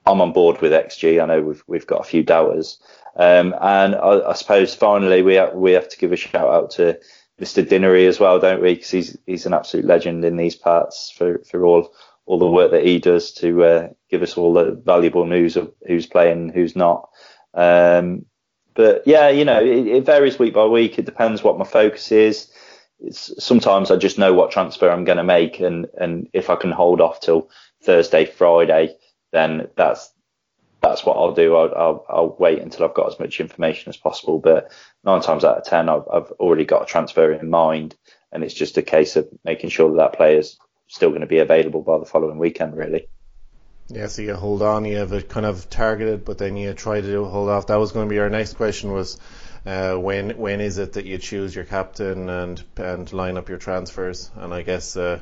I'm 0.06 0.22
on 0.22 0.34
board 0.34 0.62
with 0.62 0.72
XG. 0.72 1.22
I 1.22 1.26
know 1.26 1.42
we've 1.42 1.64
we've 1.68 1.88
got 1.88 2.02
a 2.02 2.10
few 2.10 2.24
doubters, 2.24 2.80
um, 3.18 3.56
and 3.60 3.96
I, 3.96 4.30
I, 4.30 4.34
suppose 4.34 4.76
finally 4.76 5.24
we 5.24 5.36
have, 5.36 5.54
we 5.54 5.72
have 5.72 5.90
to 5.90 5.98
give 5.98 6.12
a 6.12 6.16
shout 6.16 6.48
out 6.48 6.72
to 6.72 7.00
Mr. 7.42 7.66
Dinnery 7.66 8.08
as 8.08 8.20
well, 8.20 8.40
don't 8.40 8.62
we? 8.62 8.76
Because 8.76 8.92
he's 8.92 9.18
he's 9.26 9.46
an 9.46 9.54
absolute 9.54 9.86
legend 9.86 10.24
in 10.24 10.38
these 10.38 10.56
parts 10.56 11.12
for 11.16 11.40
for 11.40 11.66
all 11.66 11.94
all 12.28 12.38
the 12.38 12.48
work 12.48 12.72
that 12.72 12.86
he 12.86 13.00
does 13.00 13.32
to 13.32 13.64
uh, 13.64 13.90
give 14.12 14.22
us 14.22 14.38
all 14.38 14.54
the 14.54 14.72
valuable 14.72 15.26
news 15.26 15.56
of 15.56 15.74
who's 15.88 16.06
playing, 16.06 16.50
who's 16.50 16.76
not. 16.76 17.10
Um, 17.54 18.26
but 18.76 19.02
yeah, 19.08 19.30
you 19.30 19.46
know, 19.46 19.60
it, 19.60 19.88
it, 19.88 20.06
varies 20.06 20.38
week 20.38 20.54
by 20.54 20.66
week. 20.66 21.00
It 21.00 21.06
depends 21.06 21.44
what 21.44 21.58
my 21.58 21.66
focus 21.66 22.12
is. 22.12 22.52
It's, 23.00 23.32
sometimes 23.44 23.90
I 23.90 23.96
just 23.96 24.20
know 24.20 24.34
what 24.34 24.52
transfer 24.52 24.92
I'm 24.92 25.06
going 25.06 25.18
to 25.18 25.24
make, 25.24 25.60
and 25.60 25.88
and 26.00 26.30
if 26.34 26.52
I 26.52 26.56
can 26.56 26.72
hold 26.72 27.02
off 27.02 27.20
till 27.20 27.50
Thursday, 27.82 28.26
Friday, 28.26 28.96
then 29.32 29.70
that's 29.76 30.12
that's 30.90 31.06
what 31.06 31.18
I'll 31.18 31.34
do. 31.34 31.56
I'll, 31.56 31.74
I'll, 31.76 32.06
I'll, 32.10 32.36
wait 32.40 32.60
until 32.60 32.86
I've 32.86 32.94
got 32.94 33.12
as 33.12 33.20
much 33.20 33.40
information 33.40 33.90
as 33.90 33.98
possible. 33.98 34.40
But 34.40 34.72
nine 35.04 35.22
times 35.22 35.44
out 35.44 35.58
of 35.58 35.66
ten, 35.66 35.90
I've, 35.90 36.04
I've 36.12 36.32
already 36.40 36.66
got 36.66 36.84
a 36.84 36.86
transfer 36.86 37.32
in 37.32 37.50
mind, 37.50 37.96
and 38.32 38.44
it's 38.44 38.54
just 38.54 38.78
a 38.78 38.82
case 38.82 39.16
of 39.16 39.28
making 39.44 39.70
sure 39.70 39.90
that 39.92 39.98
that 39.98 40.18
player's 40.18 40.58
still 40.88 41.10
going 41.10 41.22
to 41.22 41.28
be 41.28 41.40
available 41.40 41.82
by 41.82 41.98
the 41.98 42.06
following 42.06 42.38
weekend, 42.38 42.76
really. 42.76 43.08
Yeah, 43.90 44.08
so 44.08 44.22
you 44.22 44.36
hold 44.36 44.62
on, 44.62 44.84
you 44.84 44.98
have 44.98 45.14
it 45.14 45.30
kind 45.30 45.46
of 45.46 45.70
targeted, 45.70 46.26
but 46.26 46.38
then 46.38 46.58
you 46.58 46.74
try 46.74 47.00
to 47.00 47.26
hold 47.26 47.50
off. 47.50 47.68
That 47.68 47.78
was 47.78 47.94
going 47.94 48.08
to 48.08 48.10
be 48.10 48.20
our 48.20 48.30
next 48.30 48.56
question 48.56 48.92
was 48.92 49.18
uh, 49.68 49.98
when 49.98 50.30
when 50.38 50.62
is 50.62 50.78
it 50.78 50.94
that 50.94 51.06
you 51.06 51.18
choose 51.18 51.54
your 51.54 51.66
captain 51.66 52.30
and 52.30 52.64
and 52.78 53.12
line 53.12 53.36
up 53.36 53.50
your 53.50 53.58
transfers? 53.58 54.32
And 54.36 54.54
I 54.54 54.62
guess 54.62 54.96
uh, 54.96 55.20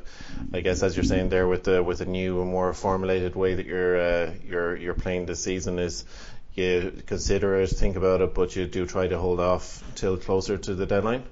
I 0.54 0.62
guess 0.62 0.84
as 0.84 0.96
you're 0.96 1.04
saying 1.04 1.30
there 1.30 1.48
with 1.48 1.64
the 1.64 1.82
with 1.82 2.02
a 2.02 2.06
new 2.06 2.42
and 2.42 2.52
more 2.52 2.72
formulated 2.74 3.36
way 3.36 3.56
that 3.56 3.66
you're 3.66 4.00
uh, 4.00 4.32
you're 4.48 4.76
you're 4.76 4.94
playing 4.94 5.26
this 5.26 5.44
season 5.44 5.80
is 5.80 6.06
you 6.54 7.02
consider 7.08 7.56
it, 7.56 7.72
think 7.72 7.96
about 7.96 8.22
it, 8.22 8.36
but 8.36 8.56
you 8.56 8.68
do 8.68 8.86
try 8.86 9.08
to 9.08 9.18
hold 9.18 9.40
off 9.40 9.84
till 9.96 10.16
closer 10.16 10.58
to 10.58 10.76
the 10.76 10.86
deadline. 10.86 11.24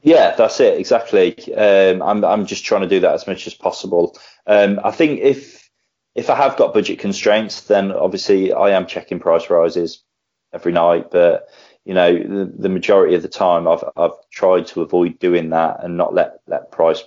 Yeah, 0.00 0.34
that's 0.34 0.58
it 0.60 0.80
exactly. 0.80 1.54
Um, 1.54 2.00
I'm 2.00 2.24
I'm 2.24 2.46
just 2.46 2.64
trying 2.64 2.82
to 2.82 2.88
do 2.88 3.00
that 3.00 3.12
as 3.12 3.26
much 3.26 3.46
as 3.46 3.52
possible. 3.52 4.18
Um, 4.46 4.80
I 4.82 4.90
think 4.90 5.20
if 5.20 5.68
if 6.14 6.30
I 6.30 6.36
have 6.36 6.56
got 6.56 6.72
budget 6.72 6.98
constraints, 6.98 7.60
then 7.62 7.92
obviously 7.92 8.54
I 8.54 8.70
am 8.70 8.86
checking 8.86 9.20
price 9.20 9.50
rises 9.50 10.02
every 10.50 10.72
night. 10.72 11.10
But 11.10 11.48
you 11.84 11.94
know, 11.94 12.12
the, 12.12 12.52
the 12.56 12.68
majority 12.68 13.14
of 13.14 13.22
the 13.22 13.28
time, 13.28 13.66
I've 13.66 13.84
I've 13.96 14.28
tried 14.30 14.66
to 14.68 14.82
avoid 14.82 15.18
doing 15.18 15.50
that 15.50 15.82
and 15.82 15.96
not 15.96 16.14
let 16.14 16.40
let 16.46 16.70
price 16.70 17.02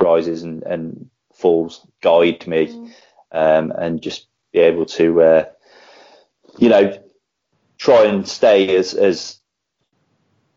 rises 0.00 0.42
and, 0.42 0.62
and 0.62 1.10
falls 1.32 1.86
guide 2.00 2.46
me, 2.46 2.66
mm. 2.66 2.90
um, 3.32 3.72
and 3.72 4.02
just 4.02 4.26
be 4.52 4.60
able 4.60 4.86
to, 4.86 5.22
uh, 5.22 5.44
you 6.58 6.68
know, 6.68 6.98
try 7.78 8.04
and 8.04 8.26
stay 8.26 8.76
as 8.76 8.94
as 8.94 9.40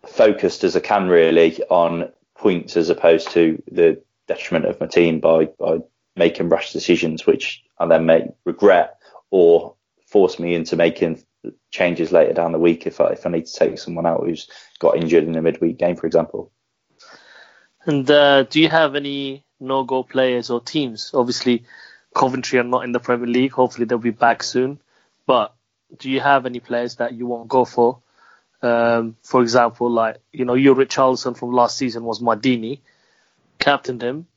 focused 0.05 0.63
as 0.63 0.75
I 0.75 0.79
can 0.79 1.07
really 1.07 1.61
on 1.69 2.11
points 2.35 2.77
as 2.77 2.89
opposed 2.89 3.31
to 3.31 3.61
the 3.71 4.01
detriment 4.27 4.65
of 4.65 4.79
my 4.79 4.87
team 4.87 5.19
by, 5.19 5.45
by 5.59 5.79
making 6.15 6.49
rash 6.49 6.71
decisions, 6.73 7.25
which 7.25 7.63
I 7.79 7.87
then 7.87 8.05
may 8.05 8.29
regret 8.45 8.97
or 9.31 9.75
force 10.05 10.39
me 10.39 10.55
into 10.55 10.75
making 10.75 11.23
changes 11.71 12.11
later 12.11 12.33
down 12.33 12.51
the 12.51 12.59
week 12.59 12.87
if 12.87 12.99
I, 13.01 13.09
if 13.09 13.25
I 13.25 13.29
need 13.29 13.45
to 13.45 13.53
take 13.53 13.79
someone 13.79 14.05
out 14.05 14.25
who's 14.25 14.49
got 14.79 14.97
injured 14.97 15.23
in 15.25 15.35
a 15.35 15.41
midweek 15.41 15.77
game, 15.77 15.95
for 15.95 16.07
example. 16.07 16.51
And 17.85 18.09
uh, 18.09 18.43
do 18.43 18.59
you 18.61 18.69
have 18.69 18.95
any 18.95 19.45
no-go 19.59 20.03
players 20.03 20.49
or 20.49 20.61
teams? 20.61 21.11
Obviously, 21.13 21.65
Coventry 22.13 22.59
are 22.59 22.63
not 22.63 22.83
in 22.83 22.91
the 22.91 22.99
Premier 22.99 23.27
League. 23.27 23.53
Hopefully, 23.53 23.85
they'll 23.85 23.97
be 23.97 24.09
back 24.09 24.43
soon. 24.43 24.79
But 25.25 25.53
do 25.97 26.09
you 26.09 26.19
have 26.19 26.45
any 26.45 26.59
players 26.59 26.95
that 26.95 27.13
you 27.13 27.27
won't 27.27 27.47
go 27.47 27.63
for? 27.63 27.99
Um, 28.61 29.15
for 29.21 29.41
example, 29.41 29.89
like 29.89 30.17
you 30.31 30.45
know, 30.45 30.55
your 30.55 30.75
Richarlison 30.75 31.37
from 31.37 31.51
last 31.51 31.77
season 31.77 32.03
was 32.03 32.19
Mardini, 32.19 32.81
captained 33.59 34.01
him. 34.01 34.27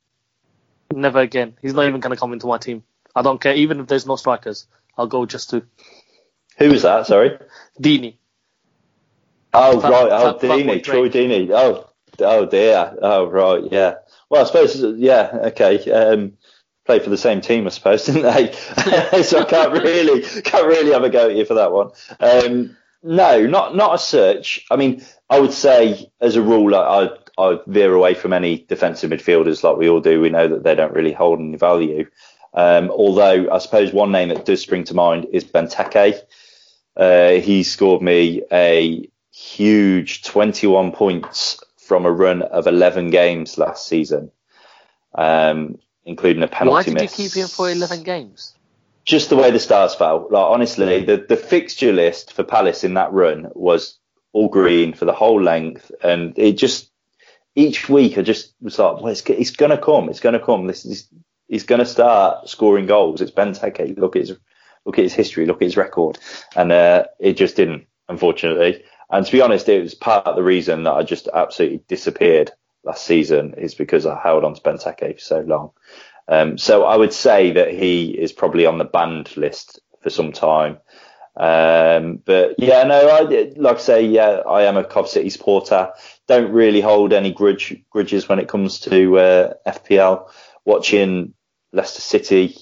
Never 0.93 1.21
again. 1.21 1.57
He's 1.63 1.75
not 1.75 1.87
even 1.87 2.01
going 2.01 2.15
to 2.15 2.21
come 2.21 2.33
into 2.33 2.47
my 2.47 2.59
team. 2.59 2.83
I 3.15 3.23
don't 3.23 3.41
care, 3.41 3.55
even 3.55 3.81
if 3.81 3.87
there's 3.87 4.07
no 4.07 4.17
strikers. 4.17 4.67
I'll 4.97 5.07
go 5.07 5.25
just 5.25 5.51
to. 5.51 5.65
Who 6.61 6.71
was 6.71 6.83
that? 6.83 7.07
Sorry. 7.07 7.39
Deeney. 7.81 8.17
Oh 9.53 9.81
right, 9.81 10.13
oh 10.13 10.39
Deeney, 10.39 10.83
Troy 10.83 11.09
Deeney. 11.09 11.51
Oh, 11.51 11.91
oh 12.21 12.47
dear. 12.47 12.97
Oh 13.03 13.27
right, 13.27 13.65
yeah. 13.73 13.95
Well, 14.29 14.43
I 14.43 14.45
suppose 14.45 14.81
yeah. 14.99 15.31
Okay. 15.47 15.91
Um, 15.91 16.35
play 16.87 16.99
for 16.99 17.11
the 17.11 17.17
same 17.17 17.41
team, 17.41 17.67
I 17.67 17.71
suppose, 17.71 18.05
didn't 18.07 18.23
they? 18.23 18.53
so 19.23 19.41
I 19.41 19.45
can't 19.45 19.73
really 19.73 20.23
can't 20.43 20.67
really 20.67 20.93
have 20.93 21.03
a 21.03 21.11
go 21.11 21.31
at 21.31 21.37
you 21.37 21.45
for 21.45 21.55
that 21.55 21.73
one. 21.73 21.91
Um, 22.21 22.77
no, 23.03 23.47
not 23.47 23.75
not 23.75 23.95
as 23.95 24.07
such. 24.07 24.65
I 24.71 24.77
mean, 24.77 25.05
I 25.29 25.41
would 25.41 25.53
say 25.53 26.13
as 26.21 26.37
a 26.37 26.43
rule, 26.43 26.75
I 26.75 27.09
I 27.39 27.59
veer 27.67 27.95
away 27.95 28.15
from 28.15 28.33
any 28.33 28.59
defensive 28.69 29.11
midfielders 29.11 29.63
like 29.63 29.77
we 29.77 29.89
all 29.89 30.01
do. 30.01 30.21
We 30.21 30.31
know 30.31 30.49
that 30.49 30.63
they 30.63 30.75
don't 30.75 30.93
really 30.93 31.13
hold 31.13 31.41
any 31.41 31.57
value. 31.57 32.07
Um, 32.53 32.91
although 32.91 33.51
I 33.51 33.59
suppose 33.59 33.93
one 33.93 34.13
name 34.13 34.29
that 34.31 34.45
does 34.45 34.61
spring 34.61 34.85
to 34.85 34.95
mind 34.95 35.27
is 35.33 35.45
Benteke. 35.45 36.21
Uh, 37.01 37.41
he 37.41 37.63
scored 37.63 38.03
me 38.03 38.43
a 38.53 39.09
huge 39.33 40.23
21 40.23 40.93
points 40.93 41.59
from 41.79 42.05
a 42.05 42.13
run 42.13 42.43
of 42.43 42.67
11 42.67 43.11
games 43.11 43.57
last 43.57 43.87
season, 43.87 44.31
um, 45.15 45.79
including 46.05 46.43
a 46.43 46.49
penalty 46.49 46.75
Why 46.75 46.83
did 46.83 46.95
miss. 46.95 47.19
you 47.19 47.29
keep 47.29 47.37
him 47.37 47.49
for 47.49 47.71
11 47.71 48.03
games? 48.03 48.55
just 49.05 49.31
the 49.31 49.37
way 49.37 49.51
the 49.51 49.59
stars 49.59 49.95
fell. 49.95 50.29
Like 50.31 50.45
honestly, 50.45 51.05
the 51.05 51.17
the 51.17 51.37
fixture 51.37 51.93
list 51.93 52.33
for 52.33 52.45
Palace 52.45 52.85
in 52.85 52.95
that 52.95 53.13
run 53.13 53.49
was 53.55 53.99
all 54.33 54.49
green 54.49 54.93
for 54.93 55.05
the 55.05 55.13
whole 55.13 55.43
length, 55.43 55.91
and 56.03 56.39
it 56.39 56.53
just 56.53 56.91
each 57.57 57.89
week 57.89 58.19
I 58.19 58.23
just 58.23 58.55
was 58.61 58.79
like, 58.79 58.97
well, 58.97 59.09
it's, 59.09 59.23
it's 59.23 59.51
gonna 59.51 59.79
come, 59.79 60.09
it's 60.09 60.21
gonna 60.21 60.45
come. 60.45 60.67
This 60.67 60.85
is 60.85 61.09
he's 61.49 61.65
gonna 61.65 61.87
start 61.87 62.49
scoring 62.49 62.87
goals. 62.87 63.21
It's 63.21 63.33
Benteke. 63.33 63.99
Look 63.99 64.15
his 64.15 64.37
look 64.85 64.99
at 64.99 65.05
his 65.05 65.15
history, 65.15 65.47
look 65.47 65.63
at 65.63 65.67
his 65.67 65.77
record, 65.77 66.19
and 66.57 66.73
uh, 66.73 67.05
it 67.19 67.35
just 67.35 67.57
didn't, 67.57 67.87
unfortunately. 68.09 68.85
And 69.11 69.27
to 69.27 69.33
be 69.33 69.41
honest, 69.41 69.69
it 69.69 69.83
was 69.83 69.95
part 69.95 70.27
of 70.27 70.37
the 70.37 70.43
reason 70.43 70.85
that 70.85 70.93
I 70.93 71.03
just 71.03 71.29
absolutely 71.33 71.83
disappeared 71.89 72.53
last 72.85 73.05
season 73.05 73.55
is 73.59 73.75
because 73.75 74.07
I 74.07 74.19
held 74.21 74.45
on 74.45 74.55
to 74.55 74.61
Benteke 74.61 75.15
for 75.15 75.21
so 75.21 75.41
long. 75.41 75.71
Um, 76.29 76.59
so 76.59 76.85
I 76.85 76.97
would 76.97 77.13
say 77.13 77.53
that 77.53 77.73
he 77.73 78.11
is 78.11 78.33
probably 78.33 78.67
on 78.67 78.79
the 78.79 78.85
banned 78.85 79.37
list 79.37 79.81
for 80.03 80.11
some 80.11 80.33
time. 80.33 80.79
Um, 81.37 82.21
but 82.25 82.55
yeah, 82.59 82.85
no, 82.85 83.09
I, 83.09 83.53
like 83.57 83.77
I 83.77 83.81
say, 83.81 84.07
yeah, 84.07 84.43
I 84.49 84.63
am 84.63 84.77
a 84.77 84.85
Cov 84.85 85.09
City 85.09 85.31
supporter. 85.31 85.93
Don't 86.29 86.53
really 86.53 86.81
hold 86.81 87.13
any 87.13 87.33
grudge, 87.33 87.83
grudges 87.91 88.29
when 88.29 88.39
it 88.39 88.49
comes 88.49 88.81
to 88.81 89.19
uh, 89.19 89.55
FPL. 89.67 90.31
Watching 90.65 91.35
Leicester 91.73 92.03
City 92.03 92.57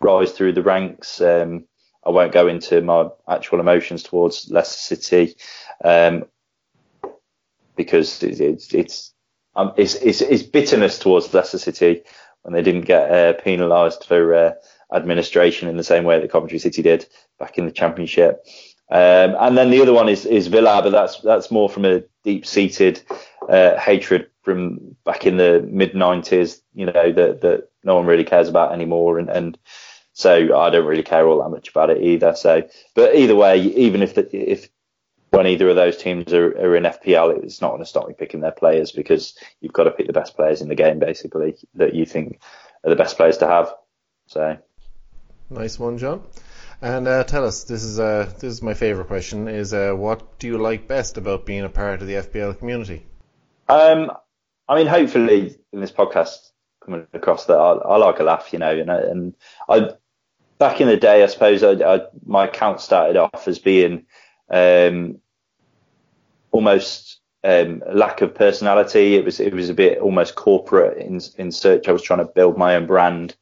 rise 0.00 0.32
through 0.32 0.52
the 0.52 0.62
ranks. 0.62 1.20
Um, 1.20 1.64
I 2.04 2.10
won't 2.10 2.32
go 2.32 2.46
into 2.48 2.80
my 2.80 3.08
actual 3.28 3.60
emotions 3.60 4.02
towards 4.02 4.50
Leicester 4.50 4.96
City 4.96 5.34
um, 5.84 6.24
because 7.76 8.22
it's 8.22 8.40
it's 8.40 8.74
it's, 8.74 9.14
um, 9.54 9.72
it's 9.76 9.94
it's, 9.96 10.20
it's 10.20 10.42
bitterness 10.42 10.98
towards 10.98 11.32
Leicester 11.34 11.58
City 11.58 12.02
when 12.42 12.54
they 12.54 12.62
didn't 12.62 12.86
get 12.86 13.10
uh, 13.10 13.32
penalised 13.40 14.04
for 14.04 14.34
uh, 14.34 14.52
administration 14.94 15.68
in 15.68 15.76
the 15.76 15.84
same 15.84 16.04
way 16.04 16.18
that 16.18 16.32
Coventry 16.32 16.58
City 16.58 16.82
did 16.82 17.06
back 17.38 17.58
in 17.58 17.66
the 17.66 17.72
Championship. 17.72 18.44
Um, 18.90 19.36
and 19.38 19.56
then 19.56 19.70
the 19.70 19.80
other 19.82 19.92
one 19.92 20.08
is, 20.08 20.26
is 20.26 20.48
Villa, 20.48 20.80
but 20.82 20.90
that's 20.90 21.20
that's 21.20 21.50
more 21.50 21.68
from 21.68 21.84
a 21.84 22.02
deep 22.24 22.44
seated 22.44 23.02
uh, 23.48 23.76
hatred 23.76 24.29
from 24.42 24.96
back 25.04 25.26
in 25.26 25.36
the 25.36 25.66
mid 25.68 25.92
90s, 25.92 26.60
you 26.74 26.86
know, 26.86 27.12
that, 27.12 27.40
that 27.42 27.68
no 27.84 27.96
one 27.96 28.06
really 28.06 28.24
cares 28.24 28.48
about 28.48 28.72
anymore. 28.72 29.18
And, 29.18 29.28
and 29.28 29.58
so 30.12 30.58
I 30.58 30.70
don't 30.70 30.86
really 30.86 31.02
care 31.02 31.26
all 31.26 31.42
that 31.42 31.50
much 31.50 31.68
about 31.68 31.90
it 31.90 32.02
either. 32.02 32.34
So, 32.34 32.68
but 32.94 33.14
either 33.14 33.36
way, 33.36 33.60
even 33.60 34.02
if 34.02 34.14
the, 34.14 34.28
if 34.34 34.68
when 35.30 35.46
either 35.46 35.68
of 35.68 35.76
those 35.76 35.96
teams 35.96 36.32
are, 36.32 36.48
are 36.48 36.76
in 36.76 36.84
FPL, 36.84 37.42
it's 37.42 37.60
not 37.60 37.70
going 37.70 37.82
to 37.82 37.86
stop 37.86 38.08
me 38.08 38.14
picking 38.18 38.40
their 38.40 38.50
players 38.50 38.92
because 38.92 39.36
you've 39.60 39.72
got 39.72 39.84
to 39.84 39.92
pick 39.92 40.06
the 40.06 40.12
best 40.12 40.34
players 40.36 40.60
in 40.60 40.68
the 40.68 40.74
game, 40.74 40.98
basically, 40.98 41.56
that 41.74 41.94
you 41.94 42.04
think 42.04 42.40
are 42.84 42.90
the 42.90 42.96
best 42.96 43.16
players 43.16 43.38
to 43.38 43.46
have. 43.46 43.72
So, 44.26 44.58
nice 45.48 45.78
one, 45.78 45.98
John. 45.98 46.22
And 46.82 47.06
uh, 47.06 47.24
tell 47.24 47.44
us, 47.44 47.64
this 47.64 47.84
is 47.84 48.00
uh, 48.00 48.32
this 48.38 48.52
is 48.52 48.62
my 48.62 48.74
favourite 48.74 49.08
question: 49.08 49.48
is 49.48 49.74
uh, 49.74 49.92
what 49.92 50.38
do 50.38 50.46
you 50.46 50.56
like 50.56 50.88
best 50.88 51.18
about 51.18 51.44
being 51.44 51.62
a 51.62 51.68
part 51.68 52.00
of 52.00 52.08
the 52.08 52.14
FPL 52.14 52.58
community? 52.58 53.04
Um, 53.68 54.10
I 54.70 54.76
mean, 54.76 54.86
hopefully 54.86 55.56
in 55.72 55.80
this 55.80 55.90
podcast 55.90 56.52
coming 56.84 57.04
across 57.12 57.46
that 57.46 57.58
I, 57.58 57.72
I 57.72 57.96
like 57.96 58.20
a 58.20 58.22
laugh, 58.22 58.52
you 58.52 58.60
know, 58.60 58.70
and, 58.70 58.88
and 58.88 59.34
I 59.68 59.90
back 60.60 60.80
in 60.80 60.86
the 60.86 60.96
day, 60.96 61.24
I 61.24 61.26
suppose 61.26 61.64
I, 61.64 61.72
I, 61.72 62.02
my 62.24 62.44
account 62.44 62.80
started 62.80 63.16
off 63.16 63.48
as 63.48 63.58
being 63.58 64.06
um, 64.48 65.18
almost 66.52 67.18
um, 67.42 67.82
lack 67.92 68.20
of 68.20 68.32
personality. 68.32 69.16
It 69.16 69.24
was 69.24 69.40
it 69.40 69.52
was 69.52 69.70
a 69.70 69.74
bit 69.74 69.98
almost 69.98 70.36
corporate 70.36 70.98
in 70.98 71.20
in 71.36 71.50
search. 71.50 71.88
I 71.88 71.92
was 71.92 72.02
trying 72.02 72.20
to 72.20 72.32
build 72.32 72.56
my 72.56 72.76
own 72.76 72.86
brand 72.86 73.34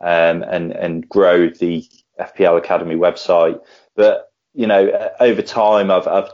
um, 0.00 0.42
and 0.42 0.72
and 0.72 1.08
grow 1.08 1.48
the 1.48 1.88
FPL 2.18 2.58
Academy 2.58 2.96
website. 2.96 3.60
But 3.94 4.32
you 4.52 4.66
know, 4.66 5.10
over 5.20 5.42
time, 5.42 5.92
I've 5.92 6.08
I've 6.08 6.32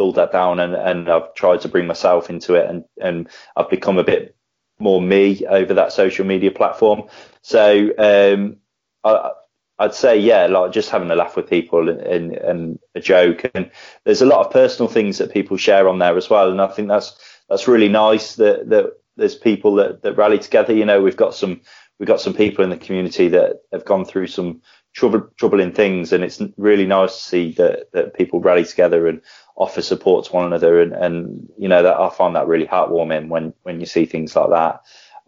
dulled 0.00 0.16
that 0.16 0.32
down 0.32 0.58
and, 0.60 0.74
and 0.74 1.10
I've 1.10 1.34
tried 1.34 1.60
to 1.60 1.68
bring 1.68 1.86
myself 1.86 2.30
into 2.30 2.54
it 2.54 2.70
and 2.70 2.84
and 2.98 3.28
I've 3.54 3.68
become 3.68 3.98
a 3.98 4.04
bit 4.04 4.34
more 4.78 5.02
me 5.02 5.44
over 5.46 5.74
that 5.74 5.92
social 5.92 6.24
media 6.24 6.50
platform. 6.50 7.02
So 7.42 7.90
um, 7.98 8.56
I, 9.04 9.32
I'd 9.78 9.94
say, 9.94 10.18
yeah, 10.18 10.46
like 10.46 10.72
just 10.72 10.88
having 10.88 11.10
a 11.10 11.14
laugh 11.14 11.36
with 11.36 11.50
people 11.50 11.90
and, 11.90 12.00
and, 12.00 12.32
and, 12.32 12.78
a 12.94 13.00
joke. 13.00 13.50
And 13.54 13.70
there's 14.04 14.22
a 14.22 14.26
lot 14.26 14.44
of 14.44 14.52
personal 14.52 14.88
things 14.90 15.18
that 15.18 15.32
people 15.32 15.56
share 15.56 15.88
on 15.88 15.98
there 15.98 16.16
as 16.16 16.30
well. 16.30 16.50
And 16.50 16.60
I 16.60 16.68
think 16.68 16.88
that's, 16.88 17.18
that's 17.48 17.68
really 17.68 17.88
nice 17.88 18.36
that, 18.36 18.68
that 18.70 18.92
there's 19.16 19.34
people 19.34 19.74
that, 19.76 20.02
that 20.02 20.16
rally 20.16 20.38
together. 20.38 20.74
You 20.74 20.84
know, 20.84 21.02
we've 21.02 21.16
got 21.16 21.34
some, 21.34 21.60
we've 21.98 22.06
got 22.06 22.20
some 22.20 22.34
people 22.34 22.64
in 22.64 22.70
the 22.70 22.76
community 22.76 23.28
that 23.28 23.56
have 23.72 23.84
gone 23.84 24.04
through 24.04 24.28
some 24.28 24.62
trouble, 24.94 25.28
troubling 25.38 25.72
things. 25.72 26.12
And 26.12 26.24
it's 26.24 26.42
really 26.56 26.86
nice 26.86 27.16
to 27.16 27.22
see 27.22 27.52
that, 27.52 27.90
that 27.92 28.14
people 28.14 28.40
rally 28.40 28.64
together 28.64 29.06
and 29.08 29.22
offer 29.56 29.82
support 29.82 30.26
to 30.26 30.32
one 30.32 30.46
another. 30.46 30.80
And, 30.80 30.92
and, 30.92 31.48
you 31.58 31.68
know, 31.68 31.82
that 31.82 31.98
I 31.98 32.08
find 32.10 32.36
that 32.36 32.46
really 32.46 32.66
heartwarming 32.66 33.28
when, 33.28 33.54
when 33.62 33.80
you 33.80 33.86
see 33.86 34.06
things 34.06 34.34
like 34.34 34.50
that. 34.50 34.80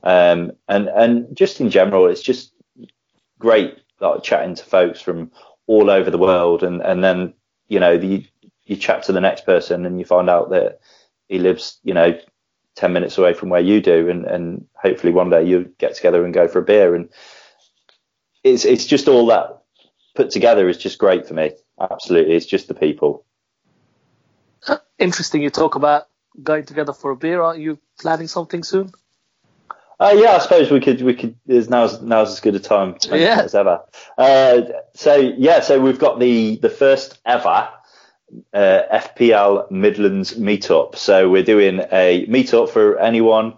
Um, 0.02 0.52
and, 0.68 0.88
and 0.88 1.36
just 1.36 1.60
in 1.60 1.70
general, 1.70 2.06
it's 2.06 2.22
just 2.22 2.52
great 3.38 3.78
like 4.00 4.22
chatting 4.22 4.54
to 4.54 4.64
folks 4.64 5.00
from 5.00 5.30
all 5.66 5.90
over 5.90 6.10
the 6.10 6.18
world, 6.18 6.62
and 6.62 6.82
and 6.82 7.02
then 7.04 7.34
you 7.68 7.78
know 7.78 7.96
the, 7.96 8.26
you 8.64 8.76
chat 8.76 9.04
to 9.04 9.12
the 9.12 9.20
next 9.20 9.46
person 9.46 9.86
and 9.86 9.98
you 9.98 10.04
find 10.04 10.28
out 10.28 10.50
that 10.50 10.80
he 11.28 11.38
lives 11.38 11.78
you 11.84 11.94
know 11.94 12.18
10 12.76 12.92
minutes 12.92 13.18
away 13.18 13.34
from 13.34 13.48
where 13.48 13.60
you 13.60 13.80
do. 13.80 14.08
And, 14.08 14.24
and 14.24 14.66
hopefully 14.74 15.12
one 15.12 15.30
day 15.30 15.44
you 15.44 15.72
get 15.78 15.94
together 15.94 16.24
and 16.24 16.34
go 16.34 16.48
for 16.48 16.58
a 16.58 16.64
beer. 16.64 16.94
And 16.94 17.08
it's 18.44 18.64
it's 18.64 18.86
just 18.86 19.08
all 19.08 19.26
that 19.26 19.62
put 20.14 20.30
together 20.30 20.68
is 20.68 20.78
just 20.78 20.98
great 20.98 21.26
for 21.26 21.34
me. 21.34 21.52
Absolutely. 21.80 22.34
It's 22.34 22.46
just 22.46 22.68
the 22.68 22.74
people 22.74 23.24
interesting 24.98 25.42
you 25.42 25.50
talk 25.50 25.74
about 25.74 26.08
going 26.42 26.64
together 26.64 26.92
for 26.92 27.10
a 27.10 27.16
beer 27.16 27.42
aren't 27.42 27.60
you 27.60 27.78
planning 27.98 28.28
something 28.28 28.62
soon 28.62 28.92
uh, 30.00 30.14
yeah, 30.16 30.32
I 30.32 30.38
suppose 30.38 30.68
we 30.68 30.80
could 30.80 31.00
we 31.00 31.14
could. 31.14 31.36
There's 31.46 31.70
now's 31.70 32.02
now's 32.02 32.32
as 32.32 32.40
good 32.40 32.56
a 32.56 32.58
time 32.58 32.96
yeah. 33.12 33.42
as 33.42 33.54
ever. 33.54 33.84
Uh, 34.18 34.62
so 34.94 35.14
yeah, 35.14 35.60
so 35.60 35.80
we've 35.80 36.00
got 36.00 36.18
the 36.18 36.56
the 36.56 36.70
first 36.70 37.20
ever 37.24 37.68
uh, 38.52 38.82
FPL 38.92 39.70
Midlands 39.70 40.34
meetup. 40.34 40.96
So 40.96 41.30
we're 41.30 41.44
doing 41.44 41.80
a 41.92 42.26
meetup 42.26 42.70
for 42.70 42.98
anyone 42.98 43.54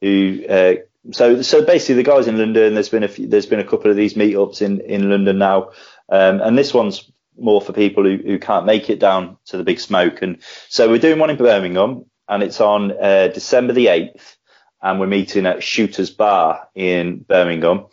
who. 0.00 0.44
Uh, 0.48 0.74
so 1.12 1.42
so 1.42 1.64
basically, 1.64 1.96
the 1.96 2.02
guys 2.04 2.28
in 2.28 2.38
London. 2.38 2.74
There's 2.74 2.90
been 2.90 3.02
a 3.02 3.08
few, 3.08 3.26
there's 3.26 3.46
been 3.46 3.60
a 3.60 3.64
couple 3.64 3.90
of 3.90 3.96
these 3.96 4.14
meetups 4.14 4.62
in 4.62 4.80
in 4.82 5.10
London 5.10 5.38
now, 5.38 5.70
um, 6.10 6.40
and 6.40 6.56
this 6.56 6.72
one's 6.72 7.10
more 7.38 7.60
for 7.60 7.72
people 7.72 8.04
who, 8.04 8.16
who 8.16 8.38
can't 8.38 8.66
make 8.66 8.90
it 8.90 8.98
down 8.98 9.36
to 9.46 9.56
the 9.56 9.64
big 9.64 9.80
smoke. 9.80 10.22
And 10.22 10.38
so 10.68 10.88
we're 10.88 10.98
doing 10.98 11.18
one 11.18 11.30
in 11.30 11.36
Birmingham, 11.36 12.04
and 12.28 12.42
it's 12.42 12.60
on 12.60 12.92
uh, 12.92 13.28
December 13.28 13.72
the 13.72 13.88
eighth 13.88 14.38
and 14.82 15.00
we're 15.00 15.06
meeting 15.06 15.46
at 15.46 15.62
Shooters 15.62 16.10
Bar 16.10 16.68
in 16.74 17.18
Birmingham. 17.20 17.86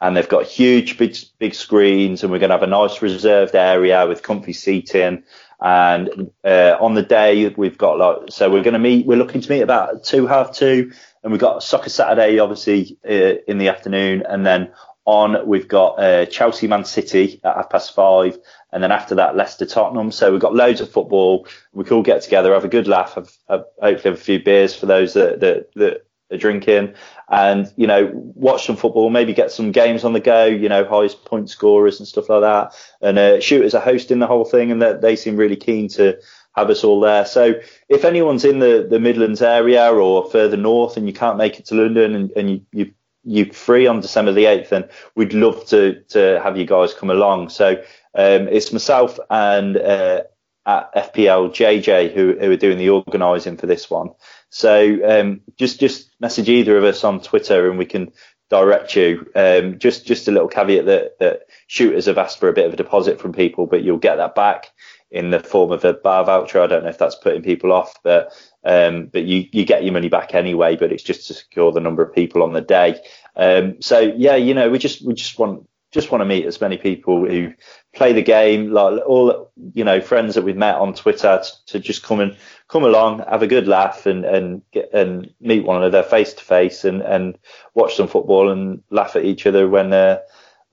And 0.00 0.16
they've 0.16 0.28
got 0.28 0.44
huge, 0.44 0.98
big, 0.98 1.16
big 1.38 1.54
screens, 1.54 2.22
and 2.22 2.30
we're 2.30 2.38
going 2.38 2.50
to 2.50 2.54
have 2.54 2.62
a 2.62 2.66
nice 2.66 3.00
reserved 3.00 3.54
area 3.54 4.06
with 4.06 4.22
comfy 4.22 4.52
seating. 4.52 5.22
And 5.58 6.30
uh, 6.44 6.76
on 6.78 6.94
the 6.94 7.02
day, 7.02 7.48
we've 7.48 7.78
got 7.78 7.98
like, 7.98 8.30
so 8.30 8.50
we're 8.50 8.62
going 8.62 8.74
to 8.74 8.78
meet. 8.78 9.06
We're 9.06 9.16
looking 9.16 9.40
to 9.40 9.50
meet 9.50 9.62
about 9.62 10.04
two, 10.04 10.26
half 10.26 10.52
two, 10.52 10.92
and 11.22 11.32
we've 11.32 11.40
got 11.40 11.62
Soccer 11.62 11.88
Saturday, 11.88 12.38
obviously, 12.38 12.98
uh, 13.08 13.40
in 13.48 13.56
the 13.56 13.68
afternoon, 13.68 14.22
and 14.28 14.44
then 14.44 14.72
on 15.06 15.46
we've 15.46 15.68
got 15.68 15.98
uh, 15.98 16.26
Chelsea 16.26 16.66
Man 16.66 16.84
City 16.84 17.40
at 17.42 17.56
half 17.56 17.70
past 17.70 17.94
five, 17.94 18.36
and 18.76 18.82
then 18.82 18.92
after 18.92 19.14
that 19.14 19.36
Leicester 19.36 19.64
Tottenham. 19.64 20.12
So 20.12 20.30
we've 20.30 20.38
got 20.38 20.54
loads 20.54 20.82
of 20.82 20.90
football. 20.90 21.48
We 21.72 21.82
can 21.84 21.96
all 21.96 22.02
get 22.02 22.20
together, 22.20 22.52
have 22.52 22.62
a 22.62 22.68
good 22.68 22.86
laugh, 22.86 23.14
have, 23.14 23.32
have, 23.48 23.64
hopefully 23.80 24.10
have 24.12 24.20
a 24.20 24.22
few 24.22 24.44
beers 24.44 24.76
for 24.76 24.84
those 24.84 25.14
that 25.14 25.40
that, 25.40 25.72
that 25.76 26.06
a 26.30 26.36
drink 26.36 26.68
in 26.68 26.94
and, 27.30 27.72
you 27.76 27.86
know, 27.86 28.10
watch 28.12 28.66
some 28.66 28.76
football, 28.76 29.08
maybe 29.08 29.32
get 29.32 29.50
some 29.50 29.72
games 29.72 30.04
on 30.04 30.12
the 30.12 30.20
go, 30.20 30.44
you 30.44 30.68
know, 30.68 30.84
highest 30.84 31.24
point 31.24 31.48
scorers 31.48 31.98
and 31.98 32.06
stuff 32.06 32.28
like 32.28 32.42
that. 32.42 32.74
And, 33.00 33.18
uh, 33.18 33.40
shooters 33.40 33.74
are 33.74 33.80
hosting 33.80 34.18
the 34.18 34.26
whole 34.26 34.44
thing 34.44 34.70
and 34.70 34.82
that 34.82 35.00
they 35.00 35.16
seem 35.16 35.38
really 35.38 35.56
keen 35.56 35.88
to 35.90 36.18
have 36.54 36.68
us 36.68 36.84
all 36.84 37.00
there. 37.00 37.24
So 37.24 37.54
if 37.88 38.04
anyone's 38.04 38.44
in 38.44 38.58
the, 38.58 38.86
the 38.90 39.00
Midlands 39.00 39.40
area 39.40 39.90
or 39.90 40.30
further 40.30 40.58
north 40.58 40.98
and 40.98 41.06
you 41.06 41.14
can't 41.14 41.38
make 41.38 41.58
it 41.58 41.66
to 41.66 41.76
London 41.76 42.14
and, 42.14 42.30
and 42.32 42.50
you, 42.50 42.60
you, 42.72 42.92
you're 43.24 43.52
free 43.52 43.86
on 43.86 44.00
December 44.00 44.32
the 44.32 44.44
8th, 44.44 44.68
then 44.68 44.88
we'd 45.14 45.32
love 45.32 45.64
to, 45.66 46.00
to 46.08 46.40
have 46.42 46.56
you 46.56 46.64
guys 46.64 46.94
come 46.94 47.10
along. 47.10 47.48
So, 47.48 47.82
um, 48.16 48.48
it's 48.48 48.72
myself 48.72 49.18
and, 49.30 49.76
uh, 49.76 50.22
at 50.66 51.14
FPL 51.14 51.50
JJ 51.50 52.12
who, 52.12 52.36
who 52.38 52.50
are 52.50 52.56
doing 52.56 52.78
the 52.78 52.90
organising 52.90 53.56
for 53.56 53.66
this 53.66 53.88
one. 53.88 54.10
So 54.50 54.98
um, 55.04 55.40
just 55.56 55.78
just 55.78 56.10
message 56.20 56.48
either 56.48 56.76
of 56.76 56.84
us 56.84 57.04
on 57.04 57.20
Twitter 57.20 57.70
and 57.70 57.78
we 57.78 57.86
can 57.86 58.12
direct 58.50 58.96
you. 58.96 59.30
Um, 59.34 59.78
just 59.78 60.06
just 60.06 60.28
a 60.28 60.32
little 60.32 60.48
caveat 60.48 60.86
that 60.86 61.18
that 61.20 61.42
shooters 61.66 62.06
have 62.06 62.18
asked 62.18 62.40
for 62.40 62.48
a 62.48 62.52
bit 62.52 62.66
of 62.66 62.72
a 62.72 62.76
deposit 62.76 63.20
from 63.20 63.32
people, 63.32 63.66
but 63.66 63.82
you'll 63.82 63.98
get 63.98 64.16
that 64.16 64.34
back 64.34 64.72
in 65.10 65.30
the 65.30 65.40
form 65.40 65.70
of 65.70 65.84
a 65.84 65.92
bar 65.92 66.24
voucher. 66.24 66.60
I 66.60 66.66
don't 66.66 66.82
know 66.82 66.90
if 66.90 66.98
that's 66.98 67.14
putting 67.14 67.42
people 67.42 67.72
off, 67.72 67.94
but 68.02 68.32
um, 68.64 69.06
but 69.06 69.24
you 69.24 69.46
you 69.52 69.64
get 69.64 69.84
your 69.84 69.92
money 69.92 70.08
back 70.08 70.34
anyway. 70.34 70.76
But 70.76 70.92
it's 70.92 71.02
just 71.02 71.28
to 71.28 71.34
secure 71.34 71.72
the 71.72 71.80
number 71.80 72.02
of 72.02 72.14
people 72.14 72.42
on 72.42 72.52
the 72.52 72.60
day. 72.60 73.00
Um, 73.36 73.80
so 73.80 74.00
yeah, 74.00 74.36
you 74.36 74.54
know, 74.54 74.70
we 74.70 74.78
just 74.78 75.04
we 75.06 75.14
just 75.14 75.38
want 75.38 75.68
just 75.96 76.10
want 76.10 76.20
to 76.20 76.26
meet 76.26 76.44
as 76.44 76.60
many 76.60 76.76
people 76.76 77.26
who 77.26 77.54
play 77.94 78.12
the 78.12 78.22
game, 78.22 78.70
like 78.70 79.02
all 79.06 79.50
you 79.72 79.82
know, 79.82 80.02
friends 80.02 80.34
that 80.34 80.44
we've 80.44 80.56
met 80.56 80.74
on 80.74 80.92
Twitter, 80.92 81.42
to, 81.42 81.72
to 81.72 81.80
just 81.80 82.02
come 82.02 82.20
and 82.20 82.36
come 82.68 82.84
along, 82.84 83.20
have 83.20 83.42
a 83.42 83.46
good 83.46 83.66
laugh, 83.66 84.04
and 84.04 84.26
and 84.26 84.62
get, 84.72 84.92
and 84.92 85.32
meet 85.40 85.64
one 85.64 85.78
another 85.78 86.02
face 86.02 86.34
to 86.34 86.44
face, 86.44 86.84
and 86.84 87.00
and 87.00 87.38
watch 87.74 87.96
some 87.96 88.08
football 88.08 88.50
and 88.50 88.82
laugh 88.90 89.16
at 89.16 89.24
each 89.24 89.46
other 89.46 89.66
when 89.66 89.92
uh, 89.94 90.18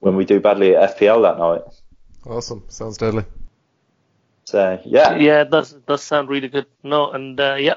when 0.00 0.14
we 0.14 0.26
do 0.26 0.40
badly 0.40 0.76
at 0.76 0.98
FPL 0.98 1.22
that 1.22 1.38
night. 1.38 1.62
Awesome, 2.26 2.64
sounds 2.68 2.98
deadly. 2.98 3.24
So 4.44 4.78
yeah, 4.84 5.16
yeah, 5.16 5.40
it 5.40 5.50
does 5.50 5.72
does 5.72 6.02
sound 6.02 6.28
really 6.28 6.48
good. 6.48 6.66
No, 6.82 7.10
and 7.10 7.40
uh, 7.40 7.56
yeah, 7.58 7.76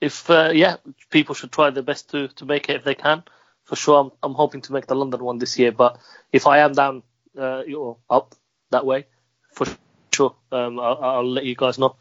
if 0.00 0.30
uh, 0.30 0.50
yeah, 0.54 0.76
people 1.10 1.34
should 1.34 1.50
try 1.50 1.70
their 1.70 1.82
best 1.82 2.10
to 2.10 2.28
to 2.28 2.46
make 2.46 2.68
it 2.68 2.76
if 2.76 2.84
they 2.84 2.94
can. 2.94 3.24
For 3.68 3.76
sure, 3.76 4.00
I'm 4.00 4.10
I'm 4.22 4.34
hoping 4.34 4.62
to 4.62 4.72
make 4.72 4.86
the 4.86 4.96
London 4.96 5.22
one 5.22 5.38
this 5.38 5.58
year, 5.58 5.72
but 5.72 5.98
if 6.32 6.46
I 6.46 6.60
am 6.60 6.72
down 6.72 7.02
uh, 7.38 7.62
or 7.76 7.98
up 8.08 8.34
that 8.70 8.86
way, 8.86 9.06
for 9.52 9.66
sure, 10.10 10.34
um, 10.50 10.80
I'll, 10.80 10.98
I'll 11.02 11.30
let 11.30 11.44
you 11.44 11.54
guys 11.54 11.78
know. 11.78 11.96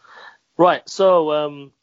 Right. 0.57 0.87
So 0.87 1.33
um, 1.33 1.73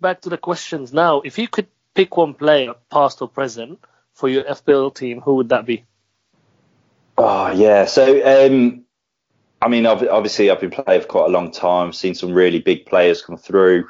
back 0.00 0.22
to 0.22 0.30
the 0.30 0.38
questions 0.38 0.94
now. 0.94 1.20
If 1.20 1.38
you 1.38 1.46
could 1.46 1.66
pick 1.94 2.16
one 2.16 2.32
player, 2.32 2.74
past 2.90 3.20
or 3.20 3.28
present, 3.28 3.80
for 4.14 4.30
your 4.30 4.44
FPL 4.44 4.94
team, 4.94 5.20
who 5.20 5.34
would 5.34 5.50
that 5.50 5.66
be? 5.66 5.84
Oh 7.18 7.52
yeah. 7.52 7.84
So 7.84 8.46
um, 8.46 8.86
I 9.60 9.68
mean, 9.68 9.84
obviously, 9.84 10.50
I've 10.50 10.60
been 10.60 10.70
playing 10.70 11.02
for 11.02 11.06
quite 11.06 11.26
a 11.26 11.32
long 11.32 11.50
time. 11.50 11.92
Seen 11.92 12.14
some 12.14 12.32
really 12.32 12.60
big 12.60 12.86
players 12.86 13.20
come 13.20 13.36
through. 13.36 13.88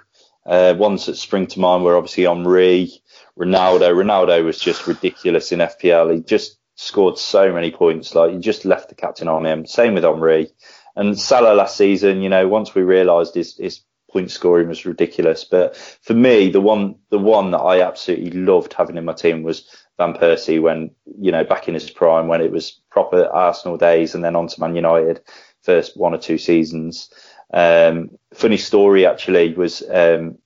Uh, 0.49 0.75
ones 0.79 1.05
that 1.07 1.17
spring 1.17 1.47
to 1.47 1.61
mind 1.61 1.85
were 1.85 1.97
obviously 1.97 2.25
Henry, 2.25 2.91
Ronaldo. 3.39 3.93
Ronaldo 3.93 4.45
was 4.45 4.59
just 4.59 4.87
ridiculous 4.87 5.53
in 5.53 5.59
FPL. 5.59 6.15
He 6.15 6.21
just 6.23 6.59
scored 6.75 7.19
so 7.19 7.53
many 7.53 7.71
points. 7.71 8.15
Like 8.15 8.33
you 8.33 8.39
just 8.39 8.65
left 8.65 8.89
the 8.89 8.95
captain 8.95 9.29
on 9.29 9.45
him. 9.45 9.67
Same 9.67 9.95
with 9.95 10.05
Henry 10.05 10.51
And 10.97 11.19
Salah 11.21 11.55
last 11.55 11.77
season, 11.77 12.23
you 12.23 12.31
know, 12.31 12.49
once 12.49 12.75
we 12.75 12.83
realised 12.83 13.35
his, 13.35 13.59
his 13.59 13.81
point 14.11 14.31
scoring 14.31 14.69
was 14.69 14.87
ridiculous. 14.87 15.45
But 15.45 15.77
for 15.77 16.15
me, 16.15 16.51
the 16.51 16.63
one 16.63 16.97
the 17.11 17.19
one 17.19 17.51
that 17.51 17.59
I 17.59 17.83
absolutely 17.83 18.31
loved 18.31 18.73
having 18.73 18.97
in 18.97 19.05
my 19.05 19.13
team 19.13 19.43
was 19.43 19.69
Van 19.99 20.15
Persie 20.15 20.63
when 20.63 20.93
you 21.21 21.31
know 21.31 21.45
back 21.45 21.69
in 21.69 21.75
his 21.75 21.91
prime 21.91 22.27
when 22.27 22.41
it 22.41 22.53
was 22.53 22.81
proper 22.91 23.27
Arsenal 23.27 23.77
days 23.77 24.15
and 24.15 24.25
then 24.25 24.35
on 24.35 24.49
to 24.49 24.61
Man 24.61 24.75
United 24.75 25.21
first 25.63 25.97
one 25.97 26.15
or 26.15 26.19
two 26.19 26.39
seasons. 26.39 27.11
Um, 27.53 28.11
funny 28.35 28.59
story 28.59 29.07
actually 29.07 29.55
was 29.55 29.83
um, 29.89 30.39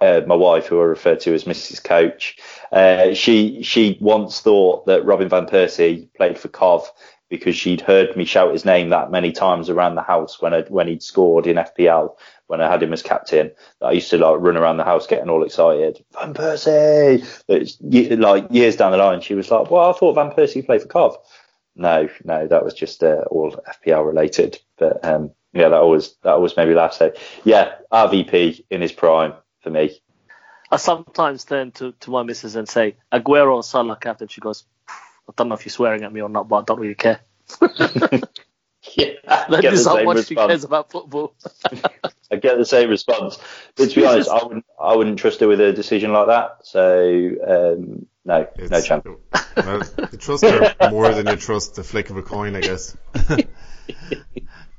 uh, 0.00 0.22
my 0.26 0.34
wife, 0.34 0.66
who 0.66 0.80
I 0.80 0.84
refer 0.84 1.16
to 1.16 1.34
as 1.34 1.44
Mrs. 1.44 1.82
Coach, 1.82 2.36
uh, 2.72 3.14
she 3.14 3.62
she 3.62 3.98
once 4.00 4.40
thought 4.40 4.86
that 4.86 5.04
Robin 5.04 5.28
van 5.28 5.46
Persie 5.46 6.08
played 6.14 6.38
for 6.38 6.48
Cov 6.48 6.90
because 7.28 7.56
she'd 7.56 7.80
heard 7.80 8.16
me 8.16 8.24
shout 8.24 8.52
his 8.52 8.64
name 8.64 8.90
that 8.90 9.10
many 9.10 9.32
times 9.32 9.68
around 9.68 9.96
the 9.96 10.02
house 10.02 10.40
when 10.40 10.54
I, 10.54 10.62
when 10.62 10.86
he'd 10.86 11.02
scored 11.02 11.46
in 11.46 11.56
FPL 11.56 12.14
when 12.46 12.60
I 12.60 12.70
had 12.70 12.82
him 12.82 12.92
as 12.92 13.02
captain. 13.02 13.50
That 13.80 13.86
I 13.86 13.92
used 13.92 14.10
to 14.10 14.18
like 14.18 14.40
run 14.40 14.56
around 14.56 14.76
the 14.76 14.84
house 14.84 15.06
getting 15.06 15.30
all 15.30 15.44
excited. 15.44 16.04
Van 16.12 16.34
Persie, 16.34 17.24
like 18.20 18.46
years 18.50 18.76
down 18.76 18.92
the 18.92 18.98
line, 18.98 19.20
she 19.20 19.34
was 19.34 19.50
like, 19.50 19.70
"Well, 19.70 19.90
I 19.90 19.92
thought 19.92 20.14
Van 20.14 20.30
Persie 20.30 20.64
played 20.64 20.82
for 20.82 20.88
Cov." 20.88 21.16
No, 21.74 22.08
no, 22.24 22.46
that 22.46 22.64
was 22.64 22.74
just 22.74 23.02
uh, 23.02 23.24
all 23.30 23.50
FPL 23.84 24.06
related. 24.06 24.58
But 24.78 25.04
um, 25.04 25.32
yeah, 25.56 25.68
that 25.70 25.80
always 25.80 26.14
that 26.22 26.34
always 26.34 26.56
made 26.56 26.68
me 26.68 26.74
laugh. 26.74 26.94
So 26.94 27.12
yeah, 27.44 27.76
RVP 27.92 28.64
in 28.70 28.80
his 28.80 28.92
prime 28.92 29.34
for 29.62 29.70
me. 29.70 29.98
I 30.70 30.76
sometimes 30.76 31.44
turn 31.44 31.70
to, 31.72 31.92
to 31.92 32.10
my 32.10 32.24
missus 32.24 32.56
and 32.56 32.68
say, 32.68 32.96
Aguero 33.12 33.54
or 33.54 33.62
Salah 33.62 33.96
captain. 34.00 34.26
She 34.28 34.40
goes, 34.40 34.64
I 34.88 35.32
don't 35.36 35.48
know 35.48 35.54
if 35.54 35.64
you're 35.64 35.70
swearing 35.70 36.02
at 36.02 36.12
me 36.12 36.22
or 36.22 36.28
not, 36.28 36.48
but 36.48 36.56
I 36.56 36.62
don't 36.62 36.80
really 36.80 36.96
care. 36.96 37.20
Yeah, 38.94 39.14
I 39.26 39.46
That 39.50 39.62
get 39.62 39.70
the 39.70 39.80
is 39.80 39.86
how 39.86 39.96
same 39.96 40.04
much 40.04 40.26
she 40.26 40.34
cares 40.34 40.64
about 40.64 40.90
football. 40.90 41.34
I 42.30 42.36
get 42.36 42.56
the 42.56 42.64
same 42.64 42.88
response. 42.88 43.38
But 43.74 43.90
to 43.90 43.94
be 43.94 44.06
honest, 44.06 44.30
I 44.30 44.44
wouldn't 44.44 44.64
I 44.80 44.96
wouldn't 44.96 45.18
trust 45.18 45.40
her 45.40 45.48
with 45.48 45.60
a 45.60 45.72
decision 45.72 46.12
like 46.12 46.28
that. 46.28 46.58
So 46.66 47.30
um, 47.46 48.06
no, 48.24 48.46
no 48.58 48.80
chance. 48.80 49.04
Well, 49.56 49.82
you 50.12 50.18
trust 50.18 50.44
her 50.44 50.74
more 50.90 51.12
than 51.12 51.26
you 51.26 51.36
trust 51.36 51.74
the 51.74 51.84
flick 51.84 52.10
of 52.10 52.16
a 52.16 52.22
coin, 52.22 52.56
I 52.56 52.60
guess. 52.60 52.96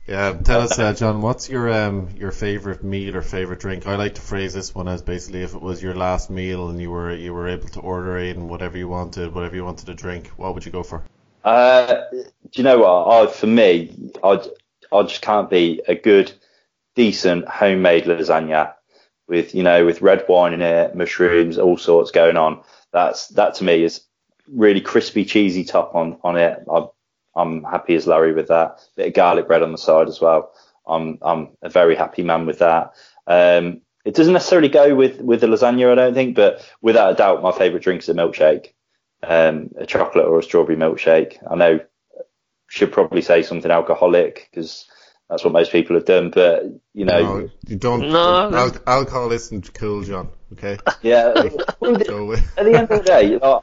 yeah, 0.08 0.34
tell 0.34 0.62
us, 0.62 0.80
uh, 0.80 0.94
John, 0.94 1.22
what's 1.22 1.50
your 1.50 1.72
um 1.72 2.10
your 2.16 2.32
favorite 2.32 2.84
meal 2.84 3.18
or 3.18 3.22
favorite 3.22 3.60
drink? 3.60 3.86
I 3.86 3.96
like 3.96 4.16
to 4.16 4.22
phrase 4.22 4.54
this 4.54 4.74
one 4.74 4.88
as 4.88 5.02
basically 5.02 5.44
if 5.44 5.54
it 5.54 5.62
was 5.62 5.84
your 5.84 5.96
last 5.96 6.30
meal 6.30 6.70
and 6.70 6.82
you 6.82 6.92
were 6.92 7.14
you 7.14 7.34
were 7.34 7.50
able 7.50 7.68
to 7.70 7.82
order 7.82 8.18
in 8.18 8.48
whatever 8.48 8.78
you 8.78 8.88
wanted, 8.88 9.36
whatever 9.36 9.56
you 9.56 9.66
wanted 9.66 9.86
to 9.88 9.94
drink, 9.94 10.28
what 10.38 10.54
would 10.54 10.66
you 10.66 10.72
go 10.72 10.84
for? 10.84 11.04
Uh, 11.44 12.04
do 12.12 12.26
you 12.54 12.64
know 12.64 12.80
what? 12.80 13.08
I, 13.08 13.32
for 13.32 13.48
me, 13.48 14.12
I, 14.24 14.42
I 14.92 15.04
just 15.04 15.22
can't 15.22 15.50
be 15.50 15.82
a 15.88 15.96
good, 15.96 16.32
decent 16.96 17.48
homemade 17.48 18.06
lasagna 18.06 18.74
with 19.28 19.54
you 19.54 19.64
know 19.64 19.86
with 19.86 20.02
red 20.02 20.26
wine 20.30 20.54
in 20.54 20.62
it, 20.62 20.96
mushrooms, 20.96 21.58
all 21.58 21.78
sorts 21.78 22.12
going 22.12 22.38
on. 22.38 22.62
That's 22.94 23.28
that 23.30 23.56
to 23.56 23.66
me 23.66 23.84
is 23.84 24.02
really 24.48 24.82
crispy, 24.82 25.26
cheesy 25.26 25.66
top 25.66 25.96
on 25.96 26.18
on 26.24 26.38
it. 26.38 26.64
I, 26.72 26.88
I'm 27.38 27.64
happy 27.64 27.96
as 27.96 28.08
Larry 28.08 28.34
with 28.34 28.48
that. 28.48 28.80
Bit 28.96 29.08
of 29.08 29.14
garlic 29.14 29.48
bread 29.48 29.64
on 29.64 29.72
the 29.72 29.78
side 29.78 30.08
as 30.08 30.20
well. 30.20 30.54
I'm 30.86 31.20
I'm 31.22 31.50
a 31.62 31.70
very 31.70 31.96
happy 31.96 32.24
man 32.24 32.46
with 32.46 32.60
that. 32.60 32.94
Um, 33.28 33.82
it 34.06 34.16
doesn't 34.16 34.34
necessarily 34.34 34.70
go 34.70 34.96
with 34.96 35.22
with 35.22 35.42
the 35.42 35.48
lasagna, 35.48 35.92
I 35.92 35.96
don't 35.96 36.14
think, 36.14 36.36
but 36.36 36.68
without 36.82 37.12
a 37.12 37.16
doubt, 37.16 37.44
my 37.44 37.52
favourite 37.52 37.84
drink 37.84 38.02
is 38.02 38.10
a 38.10 38.14
milkshake 38.14 38.74
um, 39.24 39.70
a 39.78 39.86
chocolate 39.86 40.26
or 40.26 40.40
a 40.40 40.44
strawberry 40.44 40.78
milkshake. 40.78 41.38
I 41.50 41.56
know 41.56 41.80
should 42.68 42.92
probably 42.92 43.22
say 43.22 43.44
something 43.44 43.72
alcoholic 43.72 44.50
because 44.52 44.88
that's 45.30 45.44
what 45.44 45.54
most 45.54 45.72
people 45.72 45.96
have 45.96 46.06
done, 46.06 46.32
but 46.32 46.64
you 46.94 47.06
know, 47.06 47.40
No, 47.40 47.50
you 47.68 47.76
don't. 47.78 48.10
No. 48.10 48.52
Al- 48.54 48.76
alcohol 48.86 49.32
isn't 49.32 49.74
cool, 49.74 50.04
John. 50.04 50.30
Okay. 50.54 50.78
yeah. 51.02 51.34
well, 51.80 51.94
the- 51.94 52.34
uh, 52.34 52.60
at 52.60 52.66
the 52.66 52.74
end 52.74 52.90
of 52.92 53.00
the 53.00 53.04
day, 53.04 53.40
I, 53.42 53.60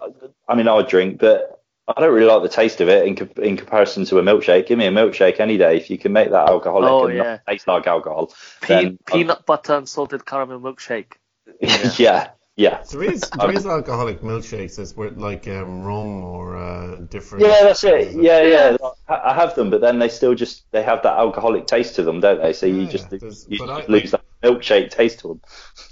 I 0.48 0.54
mean, 0.54 0.68
I 0.68 0.82
drink, 0.82 1.18
but 1.18 1.53
I 1.86 2.00
don't 2.00 2.14
really 2.14 2.26
like 2.26 2.42
the 2.42 2.48
taste 2.48 2.80
of 2.80 2.88
it 2.88 3.06
in, 3.06 3.14
co- 3.14 3.42
in 3.42 3.56
comparison 3.56 4.06
to 4.06 4.18
a 4.18 4.22
milkshake. 4.22 4.66
Give 4.66 4.78
me 4.78 4.86
a 4.86 4.90
milkshake 4.90 5.38
any 5.38 5.58
day 5.58 5.76
if 5.76 5.90
you 5.90 5.98
can 5.98 6.12
make 6.12 6.30
that 6.30 6.48
alcoholic 6.48 6.90
Oh, 6.90 7.06
and 7.06 7.16
yeah. 7.16 7.22
not 7.22 7.46
taste 7.46 7.68
like 7.68 7.86
alcohol. 7.86 8.32
Pe- 8.62 8.68
then 8.68 8.98
peanut 9.04 9.44
butter 9.44 9.74
and 9.74 9.88
salted 9.88 10.24
caramel 10.24 10.60
milkshake. 10.60 11.12
yeah, 11.98 12.30
yeah. 12.56 12.82
there 12.90 13.02
is 13.02 13.20
there 13.30 13.52
is 13.52 13.66
alcoholic 13.66 14.22
milkshakes 14.22 14.76
that's 14.76 14.96
where, 14.96 15.10
like 15.10 15.46
um, 15.46 15.82
rum 15.82 16.24
or 16.24 16.56
uh, 16.56 16.96
different. 17.10 17.44
Yeah, 17.44 17.64
that's 17.64 17.84
it. 17.84 18.12
Yeah, 18.14 18.42
yeah. 18.42 18.76
I 19.08 19.30
I 19.30 19.34
have 19.34 19.54
them, 19.54 19.68
but 19.68 19.82
then 19.82 19.98
they 19.98 20.08
still 20.08 20.34
just 20.34 20.64
they 20.72 20.82
have 20.82 21.02
that 21.02 21.18
alcoholic 21.18 21.66
taste 21.66 21.96
to 21.96 22.02
them, 22.02 22.20
don't 22.20 22.40
they? 22.40 22.54
So 22.54 22.64
you 22.64 22.82
Yeah, 22.82 22.88
just 22.88 23.12
you 23.12 23.18
just 23.58 23.70
I- 23.70 23.84
lose 23.88 24.10
that 24.12 24.22
milkshake 24.42 24.90
taste 24.90 25.20
to 25.20 25.28
them. 25.28 25.40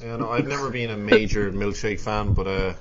Yeah, 0.00 0.16
no, 0.16 0.30
I've 0.30 0.48
never 0.48 0.70
been 0.70 0.90
a 0.90 0.96
major 0.96 1.52
milkshake 1.52 2.00
fan, 2.00 2.32
but 2.32 2.46
uh, 2.46 2.72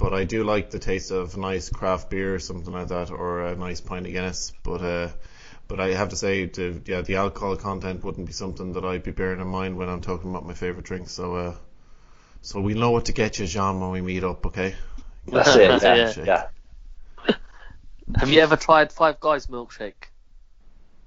but 0.00 0.14
I 0.14 0.24
do 0.24 0.44
like 0.44 0.70
the 0.70 0.80
taste 0.80 1.12
of 1.12 1.36
nice 1.36 1.70
craft 1.70 2.10
beer 2.10 2.34
or 2.34 2.40
something 2.40 2.72
like 2.72 2.88
that, 2.88 3.10
or 3.12 3.46
a 3.46 3.56
nice 3.56 3.80
pint 3.80 4.06
of 4.06 4.12
Guinness. 4.12 4.52
But 4.64 4.82
uh, 4.82 5.08
but 5.68 5.80
I 5.80 5.88
have 5.94 6.08
to 6.10 6.16
say, 6.16 6.46
the 6.46 6.82
yeah, 6.86 7.02
the 7.02 7.16
alcohol 7.16 7.56
content 7.56 8.02
wouldn't 8.04 8.26
be 8.26 8.32
something 8.32 8.72
that 8.74 8.84
I'd 8.84 9.04
be 9.04 9.12
bearing 9.12 9.40
in 9.40 9.46
mind 9.48 9.76
when 9.76 9.88
I'm 9.88 10.00
talking 10.00 10.30
about 10.30 10.46
my 10.46 10.54
favorite 10.54 10.86
drink. 10.86 11.08
So 11.10 11.34
uh, 11.36 11.54
so 12.42 12.60
we 12.60 12.74
know 12.74 12.90
what 12.92 13.06
to 13.06 13.12
get 13.12 13.38
you, 13.38 13.46
John, 13.46 13.80
when 13.80 13.90
we 13.90 14.00
meet 14.00 14.24
up. 14.24 14.46
Okay. 14.46 14.74
That's 15.26 15.54
it. 15.56 15.82
Yeah, 15.82 16.14
Yeah. 16.16 16.24
yeah. 16.24 16.44
Have 18.16 18.30
you 18.30 18.40
ever 18.40 18.56
tried 18.56 18.92
Five 18.92 19.20
Guys 19.20 19.46
milkshake? 19.46 20.10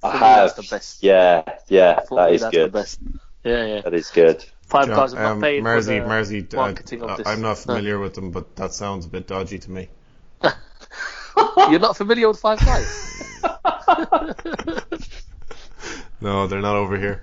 I 0.04 0.12
For 0.12 0.18
me, 0.20 0.20
have. 0.20 0.36
that's 0.36 0.54
the 0.70 0.76
best. 0.76 1.04
Yeah, 1.04 1.44
yeah, 1.68 2.00
For 2.02 2.18
that 2.20 2.30
me, 2.30 2.36
is 2.36 2.42
that's 2.42 2.54
good. 2.56 2.72
the 2.72 2.78
best. 2.80 3.00
Yeah, 3.44 3.66
yeah. 3.66 3.82
That 3.82 3.94
is 3.94 4.10
good. 4.12 4.46
Five 4.68 4.88
John, 4.88 4.96
Guys 4.96 5.14
are 5.14 5.24
not 5.24 5.32
um, 5.34 5.42
paid 5.42 5.64
Mersey, 5.64 5.98
for 5.98 6.04
the 6.04 6.08
Mersey, 6.10 6.48
uh, 6.52 6.56
marketing 6.56 7.02
of 7.04 7.18
this. 7.18 7.28
I'm 7.28 7.42
not 7.42 7.58
familiar 7.58 8.00
with 8.00 8.14
them, 8.16 8.32
but 8.32 8.56
that 8.56 8.74
sounds 8.74 9.06
a 9.06 9.10
bit 9.10 9.28
dodgy 9.28 9.60
to 9.60 9.72
me. 9.72 9.90
You're 11.70 11.80
not 11.80 11.98
familiar 11.98 12.28
with 12.28 12.40
Five 12.40 12.60
Guys? 12.60 13.42
No, 16.22 16.48
they're 16.48 16.62
not 16.62 16.78
over 16.78 16.98
here. 16.98 17.22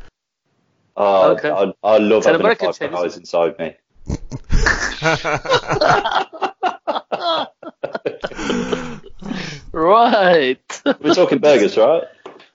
Oh, 0.94 1.30
Okay. 1.32 1.48
I, 1.50 1.72
I 1.82 1.96
love 1.96 2.18
It's 2.18 2.26
having 2.26 2.42
American 2.42 2.68
a 2.68 2.72
five 2.74 2.78
chain, 2.78 2.92
guys 2.92 3.16
inside 3.16 3.58
me. 3.58 3.74
right. 9.72 10.58
We're 11.00 11.14
talking 11.14 11.38
burgers, 11.38 11.78
right? 11.78 12.02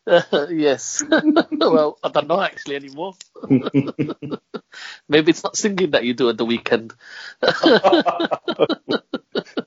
yes. 0.49 1.03
well, 1.51 1.97
I 2.03 2.09
don't 2.09 2.27
know 2.27 2.41
actually 2.41 2.75
anymore. 2.75 3.13
Maybe 5.09 5.31
it's 5.31 5.43
not 5.43 5.57
singing 5.57 5.91
that 5.91 6.03
you 6.03 6.13
do 6.13 6.29
at 6.29 6.37
the 6.37 6.45
weekend. 6.45 6.93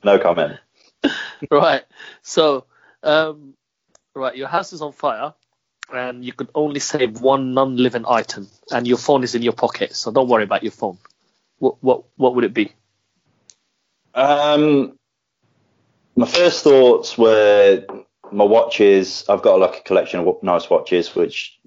No 0.05 0.19
comment. 0.19 0.59
right. 1.51 1.85
So, 2.23 2.67
um, 3.03 3.55
right, 4.15 4.37
your 4.37 4.49
house 4.49 4.73
is 4.73 4.81
on 4.81 4.93
fire, 4.93 5.35
and 5.93 6.25
you 6.25 6.33
could 6.33 6.51
only 6.55 6.81
save 6.81 7.21
one 7.21 7.55
non-living 7.55 8.05
item, 8.07 8.49
and 8.71 8.87
your 8.87 8.99
phone 8.99 9.25
is 9.25 9.35
in 9.35 9.43
your 9.43 9.53
pocket. 9.53 9.95
So 9.95 10.13
don't 10.13 10.29
worry 10.29 10.45
about 10.45 10.63
your 10.63 10.73
phone. 10.73 10.99
What 11.59 11.83
what 11.83 12.05
what 12.17 12.35
would 12.35 12.45
it 12.45 12.55
be? 12.55 12.73
Um, 14.15 14.99
my 16.17 16.27
first 16.27 16.65
thoughts 16.65 17.17
were 17.19 17.85
my 18.33 18.45
watches. 18.45 19.25
I've 19.29 19.43
got 19.43 19.61
like 19.61 19.79
a 19.79 19.83
collection 19.83 20.21
of 20.21 20.43
nice 20.43 20.71
watches, 20.71 21.15
which 21.15 21.59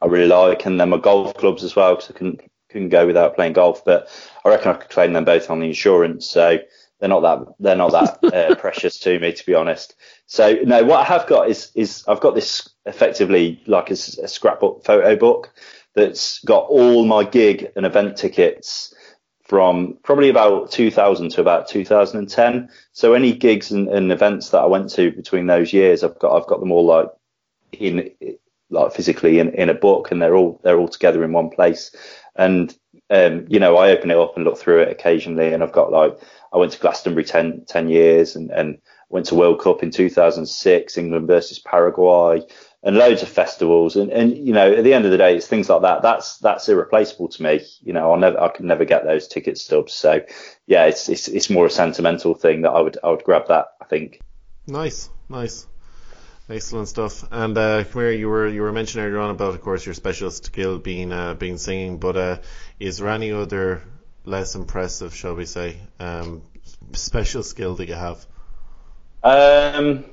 I 0.00 0.06
really 0.06 0.28
like, 0.28 0.66
and 0.66 0.80
then 0.80 0.90
my 0.90 0.98
golf 0.98 1.34
clubs 1.34 1.64
as 1.64 1.76
well, 1.76 1.94
because 1.94 2.10
I 2.10 2.14
couldn't 2.14 2.40
couldn't 2.68 2.88
go 2.88 3.06
without 3.06 3.36
playing 3.36 3.52
golf. 3.52 3.84
But 3.84 4.08
I 4.44 4.48
reckon 4.48 4.72
I 4.72 4.74
could 4.74 4.90
claim 4.90 5.12
them 5.12 5.24
both 5.24 5.50
on 5.50 5.60
the 5.60 5.66
insurance, 5.66 6.26
so 6.28 6.58
they're 6.98 7.08
not 7.08 7.20
that 7.20 7.54
they're 7.58 7.76
not 7.76 7.92
that 7.92 8.34
uh, 8.34 8.54
precious 8.56 8.98
to 9.00 9.18
me, 9.18 9.32
to 9.32 9.46
be 9.46 9.54
honest. 9.54 9.94
So 10.26 10.54
no, 10.64 10.84
what 10.84 11.00
I 11.00 11.04
have 11.04 11.26
got 11.26 11.48
is 11.48 11.70
is 11.74 12.04
I've 12.08 12.20
got 12.20 12.34
this 12.34 12.68
effectively 12.86 13.62
like 13.66 13.90
a 13.90 13.96
scrapbook 13.96 14.84
photo 14.84 15.16
book 15.16 15.52
that's 15.94 16.42
got 16.44 16.66
all 16.68 17.04
my 17.04 17.24
gig 17.24 17.70
and 17.76 17.84
event 17.84 18.16
tickets 18.16 18.94
from 19.52 19.98
probably 20.02 20.30
about 20.30 20.70
2000 20.70 21.28
to 21.28 21.42
about 21.42 21.68
2010. 21.68 22.70
So 22.92 23.12
any 23.12 23.34
gigs 23.34 23.70
and, 23.70 23.86
and 23.86 24.10
events 24.10 24.48
that 24.48 24.62
I 24.62 24.64
went 24.64 24.88
to 24.92 25.10
between 25.10 25.46
those 25.46 25.74
years, 25.74 26.02
I've 26.02 26.18
got 26.18 26.34
I've 26.34 26.46
got 26.46 26.60
them 26.60 26.72
all 26.72 26.86
like 26.86 27.10
in 27.72 28.10
like 28.70 28.94
physically 28.94 29.40
in, 29.40 29.50
in 29.50 29.68
a 29.68 29.74
book, 29.74 30.10
and 30.10 30.22
they're 30.22 30.34
all 30.34 30.58
they're 30.64 30.78
all 30.78 30.88
together 30.88 31.22
in 31.22 31.34
one 31.34 31.50
place. 31.50 31.94
And 32.34 32.74
um, 33.10 33.44
you 33.46 33.60
know, 33.60 33.76
I 33.76 33.90
open 33.90 34.10
it 34.10 34.16
up 34.16 34.36
and 34.36 34.44
look 34.46 34.56
through 34.56 34.84
it 34.84 34.90
occasionally, 34.90 35.52
and 35.52 35.62
I've 35.62 35.70
got 35.70 35.92
like 35.92 36.18
I 36.50 36.56
went 36.56 36.72
to 36.72 36.80
Glastonbury 36.80 37.26
10, 37.26 37.66
10 37.68 37.88
years, 37.90 38.34
and 38.34 38.50
and 38.52 38.78
went 39.10 39.26
to 39.26 39.34
World 39.34 39.60
Cup 39.60 39.82
in 39.82 39.90
2006, 39.90 40.96
England 40.96 41.26
versus 41.26 41.58
Paraguay 41.58 42.40
and 42.82 42.96
loads 42.96 43.22
of 43.22 43.28
festivals 43.28 43.96
and, 43.96 44.10
and 44.10 44.36
you 44.36 44.52
know 44.52 44.72
at 44.72 44.84
the 44.84 44.92
end 44.92 45.04
of 45.04 45.10
the 45.10 45.18
day 45.18 45.36
it's 45.36 45.46
things 45.46 45.68
like 45.68 45.82
that 45.82 46.02
that's 46.02 46.38
that's 46.38 46.68
irreplaceable 46.68 47.28
to 47.28 47.42
me 47.42 47.60
you 47.80 47.92
know 47.92 48.10
I'll 48.10 48.18
never 48.18 48.40
I 48.40 48.48
can 48.48 48.66
never 48.66 48.84
get 48.84 49.04
those 49.04 49.28
ticket 49.28 49.56
stubs 49.58 49.92
so 49.92 50.20
yeah 50.66 50.86
it's 50.86 51.08
it's 51.08 51.28
it's 51.28 51.50
more 51.50 51.66
a 51.66 51.70
sentimental 51.70 52.34
thing 52.34 52.62
that 52.62 52.70
I 52.70 52.80
would 52.80 52.98
I 53.04 53.10
would 53.10 53.24
grab 53.24 53.48
that 53.48 53.68
I 53.80 53.84
think 53.84 54.20
Nice, 54.66 55.10
nice, 55.28 55.66
excellent 56.48 56.86
stuff. 56.86 57.24
And 57.32 57.58
uh, 57.58 57.84
you 57.94 58.28
were 58.28 58.46
you 58.46 58.62
were 58.62 58.72
mentioning 58.72 59.06
earlier 59.06 59.20
on 59.20 59.30
about, 59.30 59.54
of 59.54 59.60
course, 59.60 59.84
your 59.84 59.94
special 59.94 60.30
skill 60.30 60.78
being 60.78 61.12
uh, 61.12 61.34
being 61.34 61.58
singing. 61.58 61.98
But 61.98 62.16
uh, 62.16 62.38
is 62.78 62.98
there 62.98 63.08
any 63.08 63.32
other 63.32 63.82
less 64.24 64.54
impressive, 64.54 65.16
shall 65.16 65.34
we 65.34 65.46
say, 65.46 65.78
um, 65.98 66.42
special 66.92 67.42
skill 67.42 67.74
that 67.76 67.88
you 67.88 67.94
have? 67.94 68.24
um 69.24 70.04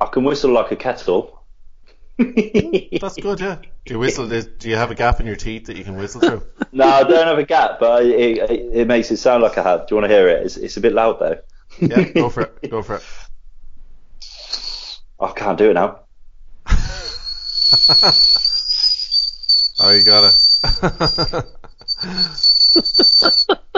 I 0.00 0.06
can 0.06 0.24
whistle 0.24 0.52
like 0.52 0.70
a 0.72 0.76
kettle 0.76 1.36
That's 2.18 3.16
good, 3.16 3.40
yeah. 3.40 3.56
Do 3.86 3.94
you 3.94 3.98
whistle? 3.98 4.28
Do 4.28 4.68
you 4.68 4.76
have 4.76 4.90
a 4.90 4.94
gap 4.94 5.20
in 5.20 5.26
your 5.26 5.36
teeth 5.36 5.66
that 5.66 5.76
you 5.76 5.84
can 5.84 5.96
whistle 5.96 6.20
through? 6.20 6.42
no 6.72 6.86
I 6.86 7.02
don't 7.02 7.26
have 7.26 7.38
a 7.38 7.44
gap 7.44 7.80
but 7.80 8.04
it, 8.04 8.38
it, 8.38 8.50
it 8.72 8.86
makes 8.86 9.10
it 9.10 9.16
sound 9.16 9.42
like 9.42 9.56
I 9.58 9.62
have 9.62 9.86
do 9.86 9.94
you 9.94 10.00
want 10.00 10.10
to 10.10 10.14
hear 10.14 10.28
it 10.28 10.44
it's, 10.44 10.56
it's 10.56 10.76
a 10.76 10.80
bit 10.80 10.92
loud 10.92 11.18
though 11.18 11.38
Yeah, 11.78 12.04
go 12.10 12.28
for 12.28 12.42
it. 12.42 12.70
Go 12.70 12.82
for 12.82 12.96
it. 12.96 13.02
I 15.18 15.32
can't 15.32 15.58
do 15.58 15.70
it 15.70 15.74
now 15.74 16.00
Oh, 19.82 19.90
you 19.92 20.04
got 20.04 20.30
it. 20.30 20.34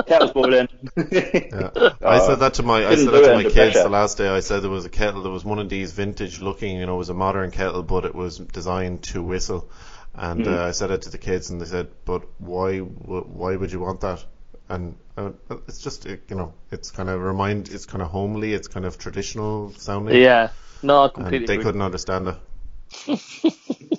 Kettle's 0.06 0.32
boiling. 0.32 0.68
Yeah. 0.96 1.70
I 2.04 2.18
said 2.26 2.36
that 2.40 2.54
to 2.54 2.62
my 2.62 2.86
I 2.86 2.94
said 2.96 3.12
that 3.12 3.24
to 3.24 3.34
my 3.34 3.42
kids 3.44 3.54
pressure. 3.54 3.82
the 3.82 3.88
last 3.88 4.18
day. 4.18 4.28
I 4.28 4.40
said 4.40 4.60
there 4.62 4.70
was 4.70 4.84
a 4.84 4.90
kettle. 4.90 5.22
There 5.22 5.32
was 5.32 5.44
one 5.44 5.58
of 5.58 5.68
these 5.68 5.92
vintage 5.92 6.40
looking. 6.40 6.76
You 6.78 6.86
know, 6.86 6.94
it 6.94 6.98
was 6.98 7.08
a 7.08 7.14
modern 7.14 7.50
kettle, 7.50 7.82
but 7.82 8.04
it 8.04 8.14
was 8.14 8.38
designed 8.38 9.02
to 9.04 9.22
whistle. 9.22 9.70
And 10.14 10.44
Hmm. 10.44 10.52
uh, 10.54 10.64
I 10.66 10.70
said 10.72 10.90
it 10.90 11.02
to 11.02 11.10
the 11.10 11.18
kids, 11.18 11.50
and 11.50 11.60
they 11.60 11.64
said, 11.66 11.88
"But 12.04 12.22
why? 12.38 12.78
Why 12.78 13.56
would 13.56 13.72
you 13.72 13.80
want 13.80 14.00
that?" 14.02 14.24
And 14.68 14.96
uh, 15.16 15.30
it's 15.68 15.80
just, 15.82 16.06
it, 16.06 16.22
you 16.30 16.36
know, 16.36 16.54
it's 16.70 16.90
kind 16.90 17.08
of 17.10 17.20
remind. 17.20 17.68
It's 17.68 17.86
kind 17.86 18.02
of 18.02 18.08
homely. 18.08 18.52
It's 18.54 18.68
kind 18.68 18.86
of 18.86 18.98
traditional 18.98 19.72
sounding. 19.72 20.16
Yeah. 20.20 20.50
No, 20.82 21.04
I 21.04 21.08
completely 21.08 21.38
And 21.38 21.46
they 21.48 21.54
agree. 21.54 21.64
couldn't 21.64 21.82
understand 21.82 22.28
it. 22.28 23.18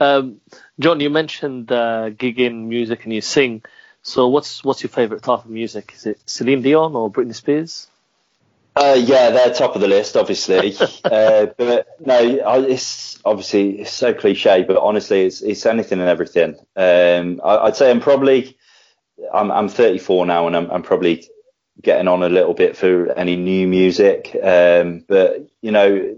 Um, 0.00 0.40
John, 0.78 1.00
you 1.00 1.10
mentioned 1.10 1.70
uh, 1.70 2.10
gigging 2.10 2.66
music 2.66 3.04
and 3.04 3.12
you 3.12 3.20
sing. 3.20 3.62
So 4.02 4.28
what's 4.28 4.64
what's 4.64 4.82
your 4.82 4.90
favourite 4.90 5.22
type 5.22 5.44
of 5.44 5.50
music? 5.50 5.92
Is 5.94 6.06
it 6.06 6.20
Celine 6.26 6.62
Dion 6.62 6.94
or 6.94 7.10
Britney 7.10 7.34
Spears? 7.34 7.88
Uh, 8.76 8.96
yeah, 8.98 9.30
they're 9.30 9.52
top 9.52 9.74
of 9.74 9.80
the 9.80 9.88
list, 9.88 10.16
obviously. 10.16 10.74
uh, 11.04 11.46
but 11.58 11.86
no, 12.00 12.18
it's 12.64 13.18
obviously 13.24 13.80
it's 13.80 13.92
so 13.92 14.14
cliche, 14.14 14.62
but 14.62 14.78
honestly, 14.78 15.22
it's 15.22 15.42
it's 15.42 15.66
anything 15.66 16.00
and 16.00 16.08
everything. 16.08 16.54
Um, 16.76 17.40
I, 17.44 17.66
I'd 17.66 17.76
say 17.76 17.90
I'm 17.90 18.00
probably 18.00 18.56
I'm 19.32 19.50
I'm 19.50 19.68
34 19.68 20.26
now, 20.26 20.46
and 20.46 20.56
I'm 20.56 20.70
I'm 20.70 20.82
probably 20.82 21.28
getting 21.82 22.08
on 22.08 22.22
a 22.22 22.28
little 22.28 22.54
bit 22.54 22.76
for 22.76 23.12
any 23.12 23.36
new 23.36 23.66
music. 23.66 24.36
Um, 24.42 25.04
but 25.06 25.46
you 25.60 25.72
know, 25.72 26.16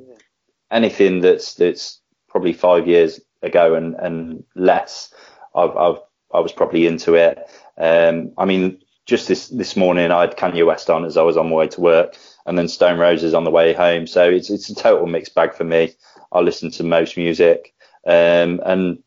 anything 0.71 1.21
that's 1.21 1.55
that's 1.55 2.01
probably 2.29 2.53
five 2.53 2.87
years 2.87 3.21
ago 3.43 3.75
and 3.75 3.97
and 3.97 4.45
less, 4.55 5.13
I've, 5.55 5.77
I've 5.77 5.99
I 6.33 6.41
was 6.41 6.53
probably 6.53 6.87
into 6.87 7.15
it. 7.15 7.39
Um, 7.79 8.33
I 8.39 8.45
mean, 8.45 8.83
just 9.07 9.29
this 9.29 9.49
this 9.49 9.77
morning 9.77 10.11
I 10.11 10.23
had 10.23 10.37
Kanye 10.37 10.67
West 10.67 10.89
on 10.91 11.05
as 11.05 11.17
I 11.17 11.23
was 11.23 11.37
on 11.37 11.49
my 11.49 11.57
way 11.57 11.69
to 11.69 11.81
work, 11.81 12.17
and 12.47 12.57
then 12.57 12.69
Stone 12.69 12.99
Roses 12.99 13.35
on 13.35 13.45
the 13.45 13.51
way 13.51 13.73
home. 13.73 14.07
So 14.07 14.29
it's 14.29 14.51
it's 14.51 14.71
a 14.71 14.75
total 14.75 15.07
mixed 15.07 15.35
bag 15.35 15.55
for 15.55 15.65
me. 15.65 15.93
I 16.31 16.41
listen 16.41 16.71
to 16.73 16.85
most 16.85 17.17
music, 17.17 17.75
um, 18.07 18.61
and 18.65 18.99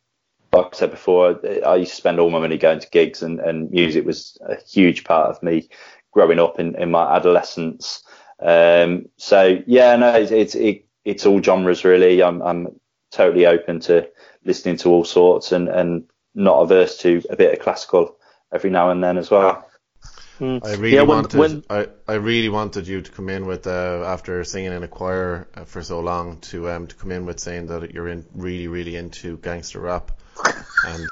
like 0.54 0.68
I 0.74 0.78
said 0.78 0.92
before, 0.92 1.40
I 1.66 1.76
used 1.76 1.92
to 1.92 1.98
spend 1.98 2.20
all 2.20 2.30
my 2.30 2.40
money 2.40 2.58
going 2.58 2.80
to 2.80 2.90
gigs, 2.90 3.22
and, 3.22 3.40
and 3.40 3.70
music 3.72 4.06
was 4.06 4.38
a 4.48 4.56
huge 4.56 5.04
part 5.04 5.30
of 5.30 5.44
me 5.44 5.70
growing 6.12 6.40
up 6.40 6.60
in, 6.60 6.76
in 6.76 6.92
my 6.92 7.16
adolescence. 7.16 8.04
Um, 8.40 9.08
so 9.18 9.62
yeah, 9.68 9.96
no, 9.96 10.14
it's 10.16 10.56
it, 10.56 10.86
it's 11.04 11.26
all 11.26 11.42
genres 11.42 11.84
really. 11.84 12.24
I'm 12.24 12.42
I'm 12.42 12.80
totally 13.12 13.46
open 13.46 13.80
to 13.82 14.10
listening 14.46 14.78
to 14.78 14.90
all 14.90 15.04
sorts, 15.04 15.52
and 15.52 15.68
and 15.68 16.06
not 16.36 16.60
averse 16.62 16.98
to 17.00 17.22
a 17.30 17.36
bit 17.36 17.54
of 17.54 17.60
classical 17.60 18.18
every 18.54 18.70
now 18.70 18.92
and 18.92 19.04
then 19.04 19.18
as 19.18 19.32
well. 19.32 19.68
I 20.40 20.74
really 20.74 20.96
Yeah, 20.96 21.02
when- 21.04 21.08
wanted 21.24 21.40
when- 21.40 21.64
I, 21.70 21.88
I 22.08 22.16
really 22.16 22.50
wanted 22.50 22.88
you 22.88 23.02
to 23.02 23.12
come 23.12 23.30
in 23.30 23.46
with 23.46 23.66
uh, 23.68 24.04
after 24.06 24.44
singing 24.44 24.74
in 24.74 24.84
a 24.84 24.88
choir 24.88 25.48
uh, 25.56 25.64
for 25.64 25.82
so 25.82 26.02
long 26.02 26.40
to 26.52 26.70
um 26.70 26.88
to 26.88 26.96
come 26.96 27.12
in 27.14 27.26
with 27.26 27.40
saying 27.40 27.68
that 27.68 27.92
you're 27.94 28.10
in 28.10 28.26
really 28.36 28.68
really 28.68 28.96
into 28.98 29.38
gangster 29.38 29.80
rap 29.80 30.12
and 30.84 31.10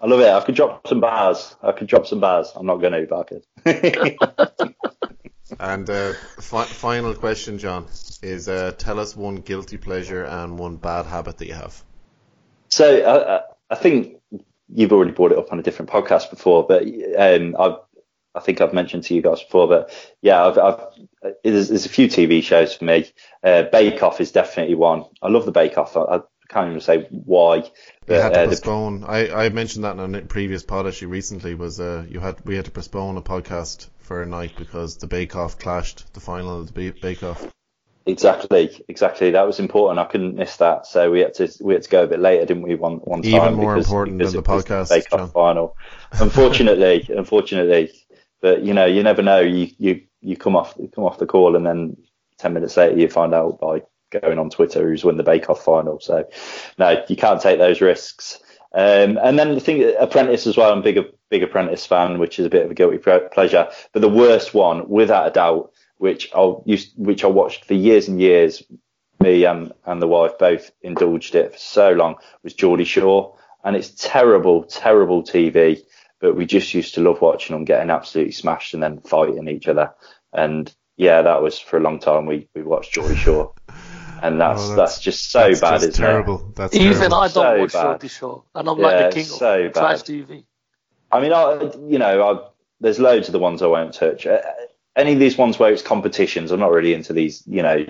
I 0.00 0.06
love 0.06 0.20
it. 0.20 0.28
I 0.28 0.40
could 0.44 0.54
drop 0.54 0.86
some 0.86 1.00
bars. 1.00 1.56
I 1.62 1.72
could 1.72 1.86
drop 1.88 2.06
some 2.06 2.20
bars. 2.20 2.52
I'm 2.54 2.66
not 2.66 2.76
going 2.76 2.92
to, 2.92 3.06
but 3.06 3.20
I 3.20 3.24
could. 3.24 4.76
and 5.60 5.88
uh, 5.88 6.12
fi- 6.40 6.64
final 6.64 7.14
question 7.14 7.58
John 7.58 7.86
is 8.22 8.48
uh, 8.48 8.72
tell 8.76 9.00
us 9.00 9.16
one 9.16 9.36
guilty 9.36 9.78
pleasure 9.78 10.24
and 10.24 10.58
one 10.58 10.76
bad 10.76 11.06
habit 11.06 11.38
that 11.38 11.46
you 11.46 11.54
have 11.54 11.82
So 12.74 12.98
I, 12.98 13.36
I- 13.36 13.42
I 13.70 13.76
think 13.76 14.16
you've 14.68 14.92
already 14.92 15.12
brought 15.12 15.32
it 15.32 15.38
up 15.38 15.50
on 15.52 15.58
a 15.58 15.62
different 15.62 15.90
podcast 15.90 16.28
before, 16.30 16.66
but 16.66 16.82
um, 17.18 17.56
I've, 17.58 17.76
I 18.34 18.40
think 18.40 18.60
I've 18.60 18.74
mentioned 18.74 19.04
to 19.04 19.14
you 19.14 19.22
guys 19.22 19.42
before, 19.42 19.66
but 19.68 19.90
yeah, 20.20 20.44
I've, 20.44 20.58
I've 20.58 20.80
there's, 21.42 21.68
there's 21.70 21.86
a 21.86 21.88
few 21.88 22.08
TV 22.08 22.42
shows 22.42 22.74
for 22.74 22.84
me. 22.84 23.10
Uh, 23.42 23.62
Bake 23.62 24.02
Off 24.02 24.20
is 24.20 24.32
definitely 24.32 24.74
one. 24.74 25.04
I 25.22 25.28
love 25.28 25.46
the 25.46 25.52
Bake 25.52 25.78
Off. 25.78 25.96
I, 25.96 26.00
I 26.02 26.20
can't 26.48 26.68
even 26.68 26.80
say 26.80 27.06
why. 27.10 27.70
But, 28.06 28.22
had 28.22 28.34
to 28.34 28.40
uh, 28.40 28.42
the- 28.42 28.48
postpone 28.50 29.04
I, 29.04 29.46
I 29.46 29.48
mentioned 29.48 29.84
that 29.84 29.96
in 29.98 30.14
a 30.14 30.20
previous 30.22 30.62
pod 30.62 30.86
actually 30.86 31.08
recently 31.08 31.54
was 31.54 31.80
uh, 31.80 32.04
you 32.08 32.20
had 32.20 32.44
we 32.44 32.56
had 32.56 32.66
to 32.66 32.70
postpone 32.70 33.16
a 33.16 33.22
podcast 33.22 33.88
for 34.00 34.20
a 34.22 34.26
night 34.26 34.52
because 34.58 34.98
the 34.98 35.06
Bake 35.06 35.36
Off 35.36 35.58
clashed 35.58 36.12
the 36.12 36.20
final 36.20 36.60
of 36.60 36.74
the 36.74 36.90
Bake 36.90 37.22
Off 37.22 37.50
Exactly, 38.06 38.84
exactly. 38.88 39.30
That 39.30 39.46
was 39.46 39.58
important. 39.58 39.98
I 39.98 40.04
couldn't 40.04 40.34
miss 40.34 40.58
that, 40.58 40.86
so 40.86 41.10
we 41.10 41.20
had 41.20 41.34
to 41.34 41.50
we 41.62 41.72
had 41.72 41.84
to 41.84 41.88
go 41.88 42.04
a 42.04 42.06
bit 42.06 42.20
later, 42.20 42.44
didn't 42.44 42.62
we? 42.62 42.74
One 42.74 42.96
one 42.98 43.22
time. 43.22 43.34
Even 43.34 43.54
more 43.54 43.74
because- 43.74 43.86
important 43.86 44.18
because 44.18 44.32
than 44.34 44.42
the 44.42 44.48
podcast, 44.48 44.90
Bake 44.90 45.12
Off 45.12 45.32
final. 45.32 45.76
Unfortunately, 46.12 47.08
unfortunately, 47.08 47.90
but 48.42 48.62
you 48.62 48.74
know, 48.74 48.84
you 48.84 49.02
never 49.02 49.22
know. 49.22 49.40
You 49.40 49.70
you 49.78 50.02
you 50.20 50.36
come 50.36 50.54
off 50.54 50.74
you 50.78 50.88
come 50.88 51.04
off 51.04 51.18
the 51.18 51.26
call, 51.26 51.56
and 51.56 51.66
then 51.66 51.96
ten 52.38 52.52
minutes 52.52 52.76
later, 52.76 52.98
you 52.98 53.08
find 53.08 53.34
out 53.34 53.58
by 53.58 53.82
going 54.10 54.38
on 54.38 54.50
Twitter 54.50 54.86
who's 54.86 55.04
won 55.04 55.16
the 55.16 55.22
Bake 55.22 55.48
Off 55.48 55.64
final. 55.64 55.98
So 55.98 56.28
no, 56.78 57.02
you 57.08 57.16
can't 57.16 57.40
take 57.40 57.58
those 57.58 57.80
risks. 57.80 58.38
Um, 58.74 59.18
and 59.22 59.38
then 59.38 59.54
the 59.54 59.60
thing, 59.60 59.94
Apprentice 59.98 60.46
as 60.46 60.56
well. 60.56 60.72
I'm 60.72 60.80
a 60.80 60.82
big 60.82 60.98
big 61.30 61.42
Apprentice 61.42 61.86
fan, 61.86 62.18
which 62.18 62.38
is 62.38 62.46
a 62.46 62.50
bit 62.50 62.64
of 62.64 62.70
a 62.70 62.74
guilty 62.74 62.98
pleasure. 62.98 63.68
But 63.92 64.00
the 64.00 64.08
worst 64.08 64.52
one, 64.52 64.88
without 64.88 65.26
a 65.26 65.30
doubt, 65.30 65.72
which 66.04 66.28
I'll 66.34 66.62
use, 66.66 66.92
which 66.96 67.24
I 67.24 67.28
watched 67.28 67.64
for 67.64 67.72
years 67.72 68.08
and 68.08 68.20
years. 68.20 68.62
Me 69.20 69.44
and, 69.46 69.72
and 69.86 70.02
the 70.02 70.06
wife 70.06 70.32
both 70.38 70.70
indulged 70.82 71.34
it 71.34 71.52
for 71.52 71.58
so 71.58 71.92
long. 71.92 72.16
Was 72.42 72.52
Geordie 72.52 72.84
Shore, 72.84 73.38
and 73.64 73.74
it's 73.74 73.90
terrible, 73.96 74.64
terrible 74.64 75.22
TV. 75.22 75.80
But 76.20 76.36
we 76.36 76.44
just 76.44 76.74
used 76.74 76.94
to 76.94 77.00
love 77.00 77.22
watching 77.22 77.56
them 77.56 77.64
getting 77.64 77.88
absolutely 77.88 78.32
smashed 78.32 78.74
and 78.74 78.82
then 78.82 79.00
fighting 79.00 79.48
each 79.48 79.66
other. 79.66 79.94
And 80.34 80.70
yeah, 80.98 81.22
that 81.22 81.40
was 81.42 81.58
for 81.58 81.78
a 81.78 81.80
long 81.80 81.98
time. 82.00 82.26
We 82.26 82.48
we 82.54 82.62
watched 82.62 82.92
Geordie 82.92 83.16
Shore, 83.16 83.54
and 84.22 84.38
that's 84.38 84.70
Oh, 84.72 84.76
that's, 84.76 85.00
just 85.00 85.30
so 85.32 85.48
That's 85.48 85.60
bad, 85.60 85.74
just 85.76 85.88
isn't 85.88 86.04
terrible. 86.04 86.36
it? 86.50 86.56
That's 86.56 86.74
Even 86.76 86.92
terrible. 86.96 87.14
I 87.14 87.28
don't 87.28 87.32
So 87.32 87.58
watch 87.60 87.72
bad. 87.72 87.82
Geordie 87.86 88.08
Shore, 88.08 88.42
and 88.54 88.68
I'm 88.68 88.78
Yeah, 88.78 88.86
like 88.88 89.08
the 89.10 89.14
king 89.14 89.24
so 89.24 89.64
of 89.64 89.72
trash. 89.72 90.02
TV. 90.02 90.44
I 91.10 91.20
mean, 91.20 91.32
I, 91.32 91.70
you 91.88 91.98
know, 91.98 92.22
I, 92.28 92.48
there's 92.80 92.98
loads 92.98 93.28
of 93.28 93.32
the 93.32 93.38
ones 93.38 93.62
I 93.62 93.68
won't 93.68 93.94
touch. 93.94 94.26
Uh, 94.26 94.40
Any 94.96 95.12
of 95.12 95.18
these 95.18 95.36
ones 95.36 95.58
where 95.58 95.72
it's 95.72 95.82
competitions, 95.82 96.50
I'm 96.50 96.60
not 96.60 96.70
really 96.70 96.94
into 96.94 97.12
these, 97.12 97.42
you 97.46 97.62
know, 97.62 97.84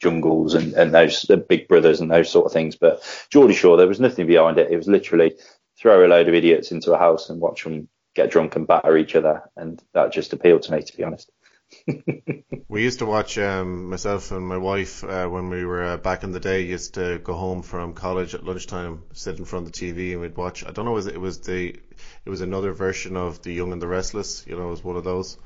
jungles 0.00 0.54
and, 0.54 0.74
and 0.74 0.94
those 0.94 1.24
big 1.48 1.66
brothers 1.66 2.00
and 2.00 2.10
those 2.10 2.30
sort 2.30 2.46
of 2.46 2.52
things. 2.52 2.76
But 2.76 3.02
Geordie 3.30 3.54
Shore, 3.54 3.76
there 3.76 3.88
was 3.88 4.00
nothing 4.00 4.26
behind 4.26 4.58
it. 4.58 4.70
It 4.70 4.76
was 4.76 4.88
literally 4.88 5.36
throw 5.78 6.06
a 6.06 6.08
load 6.08 6.28
of 6.28 6.34
idiots 6.34 6.70
into 6.70 6.92
a 6.92 6.98
house 6.98 7.30
and 7.30 7.40
watch 7.40 7.64
them 7.64 7.88
get 8.14 8.30
drunk 8.30 8.56
and 8.56 8.66
batter 8.66 8.96
each 8.96 9.14
other, 9.14 9.42
and 9.56 9.82
that 9.92 10.12
just 10.12 10.32
appealed 10.32 10.62
to 10.62 10.72
me, 10.72 10.82
to 10.82 10.96
be 10.96 11.04
honest. 11.04 11.30
We 12.68 12.82
used 12.82 12.98
to 12.98 13.06
watch 13.06 13.38
um, 13.38 13.88
myself 13.88 14.32
and 14.32 14.46
my 14.46 14.56
wife 14.56 15.04
uh, 15.04 15.28
when 15.28 15.48
we 15.50 15.64
were 15.64 15.84
uh, 15.84 15.96
back 15.96 16.24
in 16.24 16.32
the 16.32 16.40
day. 16.40 16.62
Used 16.62 16.94
to 16.94 17.18
go 17.20 17.34
home 17.34 17.62
from 17.62 17.94
college 17.94 18.34
at 18.34 18.44
lunchtime, 18.44 19.04
sit 19.12 19.38
in 19.38 19.44
front 19.44 19.66
of 19.66 19.72
the 19.72 19.78
TV, 19.78 20.12
and 20.12 20.20
we'd 20.20 20.36
watch. 20.36 20.64
I 20.64 20.72
don't 20.72 20.84
know, 20.84 20.92
was 20.92 21.06
it, 21.06 21.14
it 21.14 21.20
was 21.20 21.40
the 21.40 21.68
it 22.24 22.30
was 22.30 22.40
another 22.40 22.72
version 22.72 23.16
of 23.16 23.40
The 23.40 23.52
Young 23.52 23.72
and 23.72 23.80
the 23.80 23.86
Restless. 23.86 24.44
You 24.46 24.56
know, 24.56 24.66
it 24.66 24.70
was 24.70 24.84
one 24.84 24.96
of 24.96 25.04
those. 25.04 25.38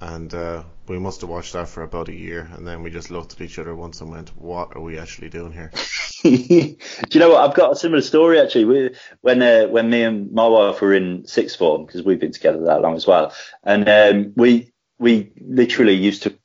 And 0.00 0.32
uh, 0.34 0.62
we 0.88 0.98
must 0.98 1.22
have 1.22 1.30
watched 1.30 1.54
that 1.54 1.68
for 1.68 1.82
about 1.82 2.08
a 2.08 2.14
year, 2.14 2.50
and 2.54 2.66
then 2.66 2.82
we 2.82 2.90
just 2.90 3.10
looked 3.10 3.32
at 3.32 3.40
each 3.40 3.58
other 3.58 3.74
once 3.74 4.02
and 4.02 4.10
went, 4.10 4.28
"What 4.36 4.76
are 4.76 4.82
we 4.82 4.98
actually 4.98 5.30
doing 5.30 5.52
here?" 5.52 5.72
Do 6.22 6.28
you 6.30 7.20
know 7.20 7.30
what? 7.30 7.48
I've 7.48 7.56
got 7.56 7.72
a 7.72 7.76
similar 7.76 8.02
story 8.02 8.38
actually. 8.38 8.66
We, 8.66 8.90
when 9.22 9.40
uh, 9.40 9.68
when 9.68 9.88
me 9.88 10.02
and 10.02 10.32
my 10.32 10.46
wife 10.46 10.82
were 10.82 10.92
in 10.92 11.26
sixth 11.26 11.56
form, 11.56 11.86
because 11.86 12.02
we've 12.02 12.20
been 12.20 12.32
together 12.32 12.62
that 12.64 12.82
long 12.82 12.94
as 12.94 13.06
well, 13.06 13.32
and 13.64 13.88
um, 13.88 14.32
we 14.36 14.72
we 14.98 15.32
literally 15.40 15.94
used 15.94 16.24
to 16.24 16.36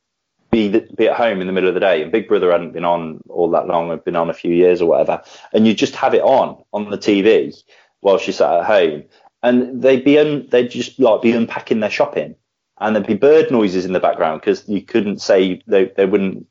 be 0.50 0.70
be 0.70 1.10
at 1.10 1.18
home 1.18 1.42
in 1.42 1.48
the 1.48 1.54
middle 1.54 1.70
of 1.70 1.74
the 1.74 1.82
day, 1.82 2.02
and 2.02 2.12
Big 2.12 2.30
Brother 2.30 2.52
hadn't 2.52 2.72
been 2.72 2.86
on 2.86 3.22
all 3.28 3.50
that 3.52 3.68
long; 3.68 3.90
had 3.90 4.06
been 4.06 4.16
on 4.16 4.30
a 4.30 4.34
few 4.34 4.54
years 4.54 4.82
or 4.82 4.86
whatever, 4.88 5.24
and 5.52 5.68
you 5.68 5.74
just 5.74 5.96
have 5.96 6.14
it 6.14 6.22
on 6.22 6.64
on 6.72 6.90
the 6.90 6.98
TV 6.98 7.54
while 8.00 8.18
she 8.18 8.32
sat 8.32 8.60
at 8.60 8.66
home, 8.66 9.04
and 9.44 9.82
they'd 9.82 10.06
be 10.06 10.20
un, 10.20 10.48
they'd 10.50 10.70
just 10.70 11.00
like 11.00 11.22
be 11.22 11.34
unpacking 11.34 11.80
their 11.80 11.90
shopping, 11.90 12.36
and 12.82 12.96
there'd 12.96 13.08
be 13.08 13.14
bird 13.14 13.52
noises 13.52 13.86
in 13.86 13.94
the 13.94 14.00
background 14.00 14.42
because 14.42 14.68
you 14.68 14.82
couldn't 14.82 15.22
say 15.22 15.62
they 15.68 15.86
they 15.96 16.06
wouldn't 16.06 16.48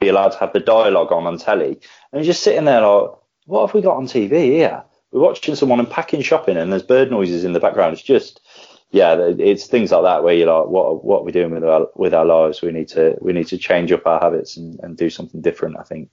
be 0.00 0.08
allowed 0.08 0.30
to 0.30 0.38
have 0.38 0.52
the 0.52 0.60
dialogue 0.60 1.12
on 1.12 1.26
on 1.26 1.38
telly. 1.38 1.78
And 2.12 2.24
you're 2.24 2.32
just 2.32 2.42
sitting 2.42 2.64
there 2.64 2.80
like, 2.80 3.10
what 3.44 3.66
have 3.66 3.74
we 3.74 3.82
got 3.82 3.96
on 3.96 4.06
TV 4.06 4.30
here? 4.46 4.82
We're 5.12 5.20
watching 5.20 5.54
someone 5.54 5.78
unpacking 5.78 6.22
shopping 6.22 6.56
and 6.56 6.72
there's 6.72 6.82
bird 6.82 7.10
noises 7.10 7.44
in 7.44 7.52
the 7.52 7.60
background. 7.60 7.92
It's 7.92 8.02
just, 8.02 8.40
yeah, 8.90 9.16
it's 9.38 9.66
things 9.66 9.92
like 9.92 10.02
that 10.02 10.24
where 10.24 10.34
you're 10.34 10.52
like, 10.52 10.68
what 10.68 11.04
what 11.04 11.20
are 11.20 11.24
we 11.24 11.32
doing 11.32 11.52
with 11.52 11.64
our 11.64 11.88
with 11.94 12.14
our 12.14 12.24
lives? 12.24 12.62
We 12.62 12.72
need 12.72 12.88
to 12.88 13.16
we 13.20 13.32
need 13.34 13.46
to 13.48 13.58
change 13.58 13.92
up 13.92 14.06
our 14.06 14.20
habits 14.20 14.56
and, 14.56 14.80
and 14.82 14.96
do 14.96 15.10
something 15.10 15.42
different. 15.42 15.76
I 15.78 15.82
think 15.82 16.10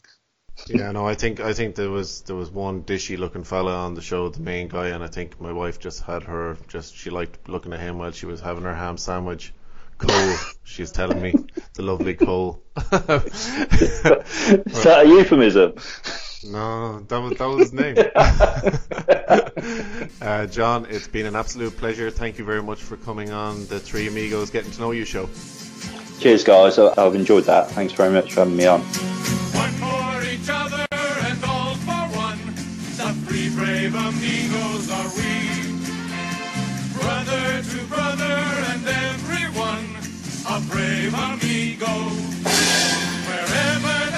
yeah, 0.68 0.92
no, 0.92 1.08
I 1.08 1.16
think 1.16 1.40
I 1.40 1.54
think 1.54 1.76
there 1.76 1.90
was 1.90 2.22
there 2.22 2.36
was 2.36 2.50
one 2.50 2.84
dishy 2.84 3.18
looking 3.18 3.44
fella 3.44 3.74
on 3.74 3.96
the 3.96 4.02
show, 4.02 4.30
the 4.30 4.40
main 4.40 4.68
guy, 4.68 4.90
and 4.90 5.04
I 5.04 5.08
think 5.08 5.42
my 5.42 5.52
wife 5.52 5.80
just 5.80 6.04
had 6.04 6.24
her 6.24 6.58
just 6.68 6.96
she 6.96 7.10
liked 7.10 7.50
looking 7.50 7.74
at 7.74 7.80
him 7.80 7.98
while 7.98 8.12
she 8.12 8.26
was 8.26 8.42
having 8.42 8.64
her 8.64 8.76
ham 8.76 8.98
sandwich. 8.98 9.54
Cole, 9.98 10.36
she's 10.64 10.92
telling 10.92 11.22
me 11.22 11.34
the 11.76 11.84
lovely 11.84 12.16
Cole. 12.16 12.62
Is 12.76 12.84
that 14.84 15.04
a 15.06 15.08
euphemism? 15.08 15.74
No, 16.46 17.00
that 17.02 17.20
was 17.20 17.38
that 17.38 17.46
was 17.46 17.60
his 17.60 17.74
name. 17.74 17.96
uh, 20.22 20.46
John, 20.48 20.88
it's 20.90 21.08
been 21.08 21.26
an 21.26 21.36
absolute 21.36 21.76
pleasure. 21.78 22.10
Thank 22.10 22.38
you 22.38 22.46
very 22.46 22.62
much 22.62 22.82
for 22.82 22.98
coming 22.98 23.32
on 23.32 23.66
the 23.68 23.80
Three 23.80 24.08
Amigos 24.08 24.50
Getting 24.50 24.72
to 24.72 24.82
Know 24.82 24.92
You 24.92 25.06
show. 25.06 25.30
Cheers, 26.20 26.44
guys. 26.44 26.80
I've 26.80 27.16
enjoyed 27.16 27.46
that. 27.46 27.72
Thanks 27.72 27.94
very 27.94 28.12
much 28.12 28.34
for 28.34 28.42
having 28.42 28.58
me 28.58 28.66
on 28.66 28.82
each 30.34 30.50
other 30.50 30.86
and 31.30 31.44
all 31.46 31.76
for 31.86 32.06
one. 32.18 32.40
The 32.98 33.10
three 33.26 33.50
brave 33.56 33.94
amigos 33.94 34.90
are 34.90 35.10
we. 35.18 35.34
Brother 36.98 37.62
to 37.62 37.80
brother 37.86 38.38
and 38.72 38.88
everyone, 38.88 39.88
a 40.50 40.60
brave 40.72 41.14
amigo. 41.14 41.94
Wherever 43.28 44.13